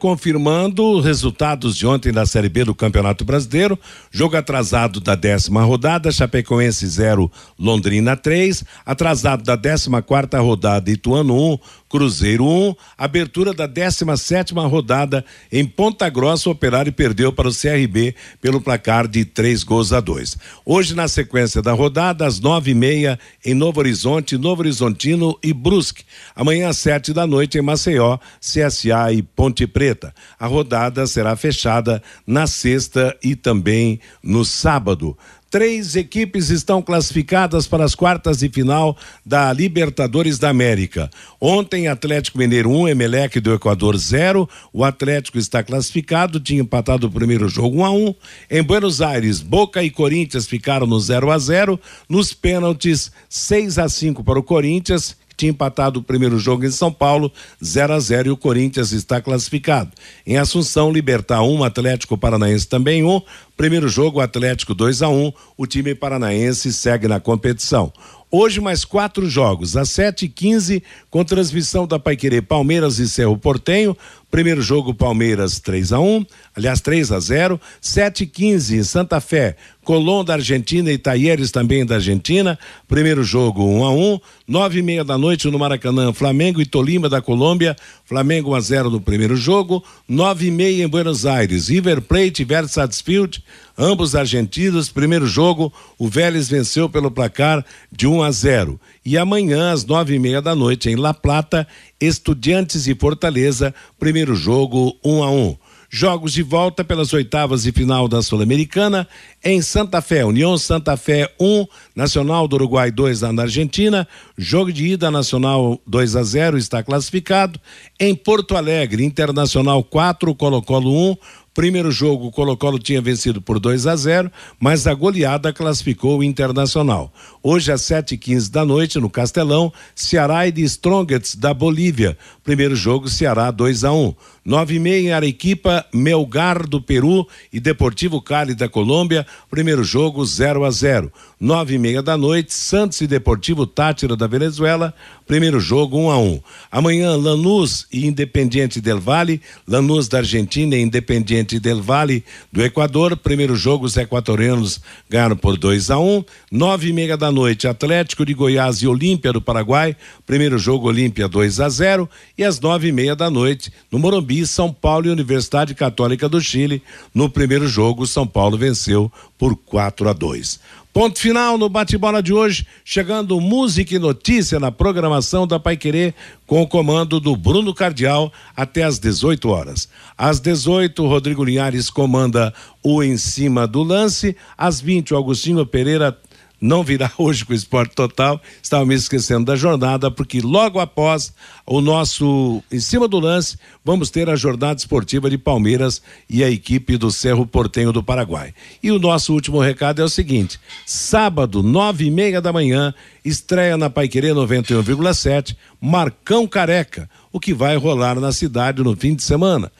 confirmando 0.00 0.82
os 0.82 1.04
resultados 1.04 1.76
de 1.76 1.86
ontem 1.86 2.10
da 2.10 2.24
Série 2.24 2.48
B 2.48 2.64
do 2.64 2.74
Campeonato 2.74 3.24
Brasileiro. 3.24 3.78
Jogo 4.10 4.36
atrasado 4.36 4.98
da 4.98 5.14
décima 5.14 5.62
rodada, 5.62 6.10
Chapecoense 6.10 6.86
0, 6.86 7.30
Londrina 7.58 8.16
3. 8.16 8.64
Atrasado 8.84 9.44
da 9.44 9.54
décima 9.54 10.00
quarta 10.00 10.40
rodada, 10.40 10.90
Ituano 10.90 11.36
1, 11.52 11.58
Cruzeiro 11.90 12.46
1, 12.46 12.76
abertura 12.96 13.52
da 13.52 13.66
17 13.66 14.54
rodada 14.54 15.24
em 15.50 15.66
Ponta 15.66 16.08
Grossa, 16.08 16.48
o 16.48 16.52
Operário 16.52 16.92
perdeu 16.92 17.32
para 17.32 17.48
o 17.48 17.52
CRB 17.52 18.14
pelo 18.40 18.60
placar 18.60 19.08
de 19.08 19.24
três 19.24 19.64
gols 19.64 19.92
a 19.92 19.98
dois. 19.98 20.38
Hoje, 20.64 20.94
na 20.94 21.08
sequência 21.08 21.60
da 21.60 21.72
rodada, 21.72 22.24
às 22.24 22.38
nove 22.38 22.70
e 22.70 22.74
meia, 22.74 23.18
em 23.44 23.54
Novo 23.54 23.80
Horizonte, 23.80 24.38
Novo 24.38 24.62
Horizontino 24.62 25.36
e 25.42 25.52
Brusque. 25.52 26.04
Amanhã, 26.36 26.68
às 26.68 26.78
sete 26.78 27.12
da 27.12 27.26
noite, 27.26 27.58
em 27.58 27.62
Maceió, 27.62 28.18
CSA 28.38 29.12
e 29.12 29.20
Ponte 29.20 29.66
Preta. 29.66 30.14
A 30.38 30.46
rodada 30.46 31.08
será 31.08 31.34
fechada 31.34 32.00
na 32.24 32.46
sexta 32.46 33.16
e 33.20 33.34
também 33.34 33.98
no 34.22 34.44
sábado. 34.44 35.18
Três 35.50 35.96
equipes 35.96 36.48
estão 36.48 36.80
classificadas 36.80 37.66
para 37.66 37.82
as 37.82 37.96
quartas 37.96 38.38
de 38.38 38.48
final 38.48 38.96
da 39.26 39.52
Libertadores 39.52 40.38
da 40.38 40.48
América. 40.48 41.10
Ontem, 41.40 41.88
Atlético 41.88 42.38
Mineiro 42.38 42.70
1, 42.70 42.82
um, 42.82 42.88
Emelec 42.88 43.40
do 43.40 43.52
Equador 43.52 43.96
0. 43.96 44.48
O 44.72 44.84
Atlético 44.84 45.38
está 45.38 45.60
classificado, 45.60 46.38
tinha 46.38 46.60
empatado 46.60 47.08
o 47.08 47.10
primeiro 47.10 47.48
jogo 47.48 47.78
1 47.78 47.80
um 47.80 47.84
a 47.84 47.90
1. 47.90 48.06
Um. 48.06 48.14
Em 48.48 48.62
Buenos 48.62 49.02
Aires, 49.02 49.40
Boca 49.40 49.82
e 49.82 49.90
Corinthians 49.90 50.46
ficaram 50.46 50.86
no 50.86 51.00
0 51.00 51.32
a 51.32 51.38
0. 51.38 51.80
Nos 52.08 52.32
pênaltis, 52.32 53.10
6 53.28 53.76
a 53.80 53.88
5 53.88 54.22
para 54.22 54.38
o 54.38 54.44
Corinthians 54.44 55.16
tinha 55.40 55.50
empatado 55.50 56.00
o 56.00 56.02
primeiro 56.02 56.38
jogo 56.38 56.66
em 56.66 56.70
São 56.70 56.92
Paulo, 56.92 57.32
0 57.64 57.94
a 57.94 57.98
0 57.98 58.28
e 58.28 58.30
o 58.30 58.36
Corinthians 58.36 58.92
está 58.92 59.22
classificado. 59.22 59.90
Em 60.26 60.36
Assunção, 60.36 60.92
Libertar 60.92 61.42
1, 61.42 61.50
um, 61.50 61.64
Atlético 61.64 62.18
Paranaense 62.18 62.68
também 62.68 63.02
1. 63.02 63.08
Um. 63.08 63.22
Primeiro 63.56 63.88
jogo, 63.88 64.20
Atlético 64.20 64.74
2 64.74 65.00
a 65.00 65.08
1 65.08 65.26
um. 65.26 65.32
O 65.56 65.66
time 65.66 65.94
paranaense 65.94 66.72
segue 66.72 67.08
na 67.08 67.18
competição. 67.18 67.90
Hoje 68.30 68.60
mais 68.60 68.84
quatro 68.84 69.28
jogos, 69.28 69.76
às 69.76 69.88
7h15, 69.88 70.82
com 71.10 71.24
transmissão 71.24 71.86
da 71.86 71.98
Paiquerê 71.98 72.40
Palmeiras 72.40 72.98
e 72.98 73.08
Cerro 73.08 73.36
Portenho. 73.36 73.96
Primeiro 74.30 74.62
jogo, 74.62 74.94
Palmeiras 74.94 75.58
3 75.58 75.92
a 75.92 76.00
1 76.00 76.24
aliás, 76.54 76.80
3 76.80 77.12
a 77.12 77.20
0 77.20 77.60
7 77.80 78.26
15 78.26 78.76
em 78.76 78.82
Santa 78.84 79.20
Fé, 79.20 79.56
Colón 79.82 80.24
da 80.24 80.34
Argentina 80.34 80.92
e 80.92 80.98
Taieres 80.98 81.50
também 81.50 81.84
da 81.84 81.96
Argentina. 81.96 82.58
Primeiro 82.86 83.24
jogo 83.24 83.64
1 83.64 83.84
a 83.84 83.90
1 83.92 84.20
nove 84.46 84.78
e 84.78 84.82
meia 84.82 85.02
da 85.02 85.16
noite 85.16 85.48
no 85.48 85.58
Maracanã, 85.58 86.12
Flamengo 86.12 86.60
e 86.60 86.66
Tolima 86.66 87.08
da 87.08 87.20
Colômbia. 87.20 87.76
Flamengo 88.04 88.50
1 88.50 88.54
a 88.54 88.60
0 88.60 88.90
no 88.90 89.00
primeiro 89.00 89.36
jogo. 89.36 89.82
Nove 90.08 90.46
e 90.46 90.50
meia 90.50 90.84
em 90.84 90.88
Buenos 90.88 91.26
Aires, 91.26 91.68
River 91.68 92.02
Plate 92.02 92.44
versus 92.44 92.72
Sarsfield, 92.72 93.42
ambos 93.76 94.14
argentinos. 94.14 94.90
Primeiro 94.90 95.26
jogo, 95.26 95.72
o 95.98 96.08
Vélez 96.08 96.48
venceu 96.48 96.88
pelo 96.88 97.10
placar 97.10 97.64
de 97.90 98.06
1 98.06 98.22
a 98.22 98.30
0. 98.30 98.80
E 99.04 99.16
amanhã, 99.16 99.72
às 99.72 99.84
nove 99.84 100.14
e 100.14 100.18
meia 100.18 100.42
da 100.42 100.54
noite, 100.54 100.90
em 100.90 100.96
La 100.96 101.14
Plata, 101.14 101.66
Estudiantes 101.98 102.86
e 102.86 102.94
Fortaleza, 102.94 103.74
primeiro 103.98 104.34
jogo 104.34 104.94
1 105.02 105.22
a 105.22 105.30
1. 105.30 105.56
Jogos 105.92 106.34
de 106.34 106.42
volta 106.42 106.84
pelas 106.84 107.12
oitavas 107.12 107.64
de 107.64 107.72
final 107.72 108.06
da 108.06 108.22
Sul-Americana 108.22 109.08
em 109.42 109.60
Santa 109.60 110.00
Fé, 110.00 110.24
União 110.24 110.56
Santa 110.56 110.96
Fé 110.96 111.34
1, 111.40 111.66
Nacional 111.96 112.46
do 112.46 112.54
Uruguai 112.54 112.92
2 112.92 113.22
na 113.22 113.42
Argentina. 113.42 114.06
Jogo 114.38 114.72
de 114.72 114.86
ida 114.86 115.10
Nacional 115.10 115.80
2 115.84 116.14
a 116.14 116.22
0 116.22 116.58
está 116.58 116.80
classificado. 116.80 117.58
Em 117.98 118.14
Porto 118.14 118.56
Alegre, 118.56 119.04
Internacional 119.04 119.82
4, 119.82 120.32
Colo-Colo 120.32 121.10
1, 121.10 121.16
Primeiro 121.52 121.90
jogo, 121.90 122.28
o 122.28 122.30
Colo-Colo 122.30 122.78
tinha 122.78 123.02
vencido 123.02 123.42
por 123.42 123.58
2 123.58 123.86
a 123.88 123.96
0, 123.96 124.30
mas 124.58 124.86
a 124.86 124.94
goleada 124.94 125.52
classificou 125.52 126.18
o 126.18 126.24
Internacional. 126.24 127.12
Hoje, 127.42 127.72
às 127.72 127.80
7h15 127.82 128.50
da 128.50 128.66
noite, 128.66 128.98
no 128.98 129.08
Castelão, 129.08 129.72
Ceará 129.94 130.46
e 130.46 130.52
de 130.52 130.62
Strongets 130.62 131.34
da 131.34 131.54
Bolívia. 131.54 132.16
Primeiro 132.44 132.76
jogo, 132.76 133.08
Ceará 133.08 133.50
2 133.50 133.82
a 133.84 133.92
1. 133.92 134.14
Nove 134.44 134.74
e 134.74 134.78
meia 134.78 135.16
Arequipa, 135.16 135.84
Melgar 135.92 136.66
do 136.66 136.82
Peru 136.82 137.26
e 137.52 137.60
Deportivo 137.60 138.20
Cali 138.20 138.54
da 138.54 138.68
Colômbia. 138.68 139.26
Primeiro 139.50 139.84
jogo 139.84 140.24
0 140.24 140.64
a 140.64 140.70
0. 140.70 141.12
Nove 141.38 141.74
e 141.74 141.78
meia 141.78 142.02
da 142.02 142.16
noite, 142.16 142.52
Santos 142.52 143.00
e 143.00 143.06
Deportivo 143.06 143.66
Tátira 143.66 144.16
da 144.16 144.26
Venezuela. 144.26 144.92
Primeiro 145.26 145.60
jogo 145.60 145.98
1 145.98 146.10
a 146.10 146.18
1. 146.18 146.40
Amanhã 146.72 147.16
Lanús 147.16 147.86
e 147.92 148.06
Independiente 148.06 148.80
del 148.80 148.98
Valle, 148.98 149.40
Lanús 149.66 150.08
da 150.08 150.18
Argentina 150.18 150.74
e 150.74 150.80
Independiente 150.80 151.60
del 151.60 151.80
Valle 151.80 152.24
do 152.52 152.62
Equador. 152.62 153.16
Primeiro 153.16 153.54
jogo 153.54 153.86
os 153.86 153.96
equatorianos 153.96 154.80
ganharam 155.08 155.36
por 155.36 155.56
2 155.56 155.90
a 155.90 155.98
1. 155.98 156.24
Nove 156.50 156.88
e 156.88 156.92
meia 156.92 157.16
da 157.16 157.29
noite, 157.30 157.68
Atlético 157.68 158.24
de 158.24 158.34
Goiás 158.34 158.82
e 158.82 158.86
Olímpia 158.86 159.32
do 159.32 159.40
Paraguai. 159.40 159.96
Primeiro 160.26 160.58
jogo 160.58 160.88
Olímpia 160.88 161.28
2 161.28 161.60
a 161.60 161.68
0 161.68 162.08
e 162.36 162.44
às 162.44 162.60
nove 162.60 162.88
e 162.88 162.92
meia 162.92 163.14
da 163.14 163.30
noite 163.30 163.72
no 163.90 163.98
Morumbi 163.98 164.46
são 164.46 164.72
Paulo 164.72 165.06
e 165.06 165.10
Universidade 165.10 165.74
Católica 165.74 166.28
do 166.28 166.40
Chile. 166.40 166.82
No 167.14 167.28
primeiro 167.28 167.66
jogo, 167.66 168.06
São 168.06 168.26
Paulo 168.26 168.56
venceu 168.56 169.10
por 169.38 169.56
4 169.56 170.08
a 170.08 170.12
2. 170.12 170.60
Ponto 170.92 171.20
final 171.20 171.56
no 171.56 171.68
bate-bola 171.68 172.20
de 172.20 172.32
hoje, 172.32 172.66
chegando 172.84 173.40
música 173.40 173.94
e 173.94 173.98
notícia 173.98 174.58
na 174.58 174.72
programação 174.72 175.46
da 175.46 175.60
Pai 175.60 175.76
Querer 175.76 176.12
com 176.48 176.60
o 176.62 176.66
comando 176.66 177.20
do 177.20 177.36
Bruno 177.36 177.72
Cardial 177.72 178.32
até 178.56 178.82
às 178.82 178.98
18 178.98 179.48
horas. 179.48 179.88
Às 180.18 180.40
18, 180.40 181.06
Rodrigo 181.06 181.44
Linhares 181.44 181.88
comanda 181.90 182.52
o 182.82 183.04
Em 183.04 183.16
Cima 183.16 183.68
do 183.68 183.84
Lance. 183.84 184.36
Às 184.58 184.80
20, 184.80 185.14
o 185.14 185.16
Agostinho 185.16 185.64
Pereira 185.64 186.18
não 186.60 186.84
virá 186.84 187.10
hoje 187.16 187.44
com 187.44 187.52
o 187.52 187.56
esporte 187.56 187.94
total. 187.94 188.40
Estava 188.62 188.84
me 188.84 188.94
esquecendo 188.94 189.46
da 189.46 189.56
jornada, 189.56 190.10
porque 190.10 190.40
logo 190.40 190.78
após 190.78 191.32
o 191.66 191.80
nosso 191.80 192.62
em 192.70 192.80
cima 192.80 193.08
do 193.08 193.18
lance, 193.18 193.56
vamos 193.84 194.10
ter 194.10 194.28
a 194.28 194.36
jornada 194.36 194.78
esportiva 194.78 195.30
de 195.30 195.38
Palmeiras 195.38 196.02
e 196.28 196.44
a 196.44 196.50
equipe 196.50 196.96
do 196.96 197.10
Cerro 197.10 197.46
Portenho 197.46 197.92
do 197.92 198.02
Paraguai. 198.02 198.52
E 198.82 198.90
o 198.90 198.98
nosso 198.98 199.32
último 199.32 199.60
recado 199.60 200.02
é 200.02 200.04
o 200.04 200.08
seguinte: 200.08 200.60
sábado, 200.84 201.62
nove 201.62 202.06
e 202.06 202.10
meia 202.10 202.40
da 202.40 202.52
manhã, 202.52 202.92
estreia 203.24 203.76
na 203.76 203.88
Paiquerê 203.88 204.28
91,7, 204.30 205.56
Marcão 205.80 206.46
Careca, 206.46 207.08
o 207.32 207.40
que 207.40 207.54
vai 207.54 207.76
rolar 207.76 208.18
na 208.18 208.32
cidade 208.32 208.82
no 208.82 208.96
fim 208.96 209.14
de 209.14 209.22
semana 209.22 209.70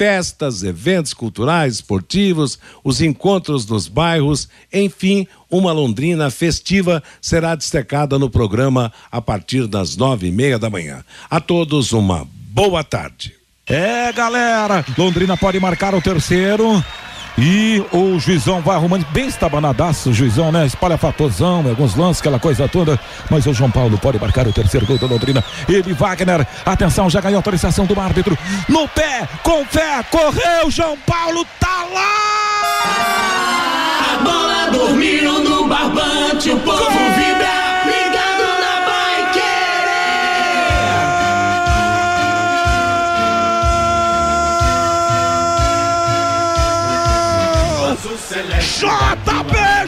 festas, 0.00 0.62
eventos 0.62 1.12
culturais, 1.12 1.74
esportivos, 1.74 2.58
os 2.82 3.02
encontros 3.02 3.66
nos 3.66 3.86
bairros, 3.86 4.48
enfim, 4.72 5.28
uma 5.50 5.72
Londrina 5.72 6.30
festiva 6.30 7.02
será 7.20 7.54
destacada 7.54 8.18
no 8.18 8.30
programa 8.30 8.90
a 9.12 9.20
partir 9.20 9.66
das 9.66 9.98
nove 9.98 10.28
e 10.28 10.32
meia 10.32 10.58
da 10.58 10.70
manhã. 10.70 11.04
A 11.28 11.38
todos 11.38 11.92
uma 11.92 12.26
boa 12.32 12.82
tarde. 12.82 13.34
É, 13.66 14.10
galera, 14.10 14.82
Londrina 14.96 15.36
pode 15.36 15.60
marcar 15.60 15.94
o 15.94 16.00
terceiro. 16.00 16.82
E 17.42 17.82
o 17.90 18.18
juizão 18.18 18.60
vai 18.60 18.76
arrumando 18.76 19.06
bem 19.12 19.26
estabanadaço, 19.26 20.10
o 20.10 20.12
juizão, 20.12 20.52
né? 20.52 20.66
Espalha 20.66 20.98
fatorzão, 20.98 21.66
alguns 21.66 21.94
lances, 21.96 22.20
aquela 22.20 22.38
coisa 22.38 22.68
toda. 22.68 23.00
Mas 23.30 23.46
o 23.46 23.54
João 23.54 23.70
Paulo 23.70 23.96
pode 23.96 24.18
marcar 24.18 24.46
o 24.46 24.52
terceiro 24.52 24.84
gol 24.84 24.98
da 24.98 25.06
Londrina. 25.06 25.42
Ele, 25.66 25.94
Wagner, 25.94 26.46
atenção, 26.66 27.08
já 27.08 27.18
ganhou 27.18 27.38
autorização 27.38 27.86
do 27.86 27.98
árbitro. 27.98 28.36
No 28.68 28.86
pé, 28.88 29.26
com 29.42 29.64
fé, 29.64 30.04
correu, 30.10 30.70
João 30.70 30.98
Paulo, 31.06 31.46
tá 31.58 31.86
lá! 31.94 33.10
A 34.12 34.18
bola 34.22 34.70
dormiu 34.70 35.40
no 35.42 35.66
barbante, 35.66 36.50
o 36.50 36.60
povo 36.60 37.19
JB 48.80 49.79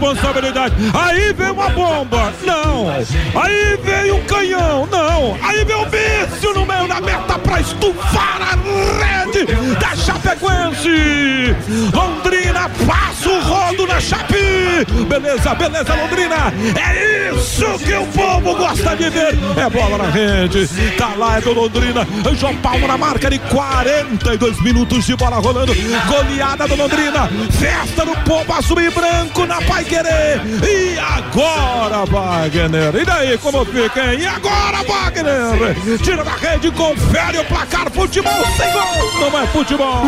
responsabilidade. 0.00 0.74
Aí 0.94 1.32
veio 1.34 1.52
uma 1.52 1.68
bomba. 1.68 2.32
Não. 2.44 2.88
Aí 2.90 3.78
veio 3.84 4.16
um 4.16 4.24
canhão. 4.24 4.88
Não. 4.90 5.38
Aí 5.42 5.64
veio 5.64 5.82
o 5.82 5.86
vício 5.86 6.54
no 6.54 6.64
meio 6.64 6.88
da 6.88 7.00
meta 7.00 7.38
pra 7.38 7.60
estufar 7.60 8.40
a 8.40 9.24
rede 9.24 9.46
da 9.78 9.94
Chapecoense. 9.94 11.54
Londrina 11.92 12.70
passa 12.86 13.28
o 13.28 13.40
rodo 13.42 13.86
na 13.86 14.00
Chape. 14.00 14.86
Beleza, 15.06 15.54
beleza, 15.54 15.94
Londrina. 15.94 16.52
É 16.80 17.32
isso 17.34 17.78
que 17.78 17.92
o 17.92 18.06
povo 18.06 18.56
gosta 18.56 18.96
de 18.96 19.10
ver. 19.10 19.38
É 19.56 19.68
bola 19.68 19.98
na 19.98 20.10
rede. 20.10 20.66
Tá 20.96 21.12
lá, 21.16 21.36
é 21.36 21.40
do 21.42 21.52
Londrina. 21.52 22.06
João 22.38 22.56
Paulo 22.56 22.86
na 22.86 22.96
marca 22.96 23.28
de 23.28 23.38
42 23.38 24.62
minutos 24.62 25.04
de 25.04 25.14
bola 25.14 25.36
rolando. 25.36 25.74
Goleada 26.08 26.66
do 26.66 26.76
Londrina. 26.76 27.28
Festa 27.50 28.04
no 28.04 28.16
povo 28.18 28.52
azul 28.54 28.80
e 28.80 28.90
branco 28.90 29.44
na 29.44 29.60
Pai 29.62 29.84
Querer. 29.90 30.40
E 30.62 30.96
agora, 31.00 32.04
Wagner? 32.06 32.94
E 32.94 33.04
daí, 33.04 33.36
como 33.38 33.64
fica, 33.64 34.12
hein? 34.12 34.20
E 34.20 34.26
agora, 34.26 34.84
Wagner? 34.84 35.98
Tira 35.98 36.22
da 36.22 36.36
rede, 36.36 36.70
confere 36.70 37.38
o 37.38 37.44
placar. 37.46 37.90
Futebol 37.90 38.32
sem 38.56 38.70
gol. 38.72 39.30
Não 39.30 39.40
é 39.40 39.46
futebol. 39.48 40.02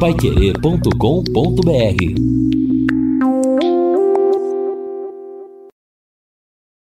Paiquerê.com.br 0.00 2.61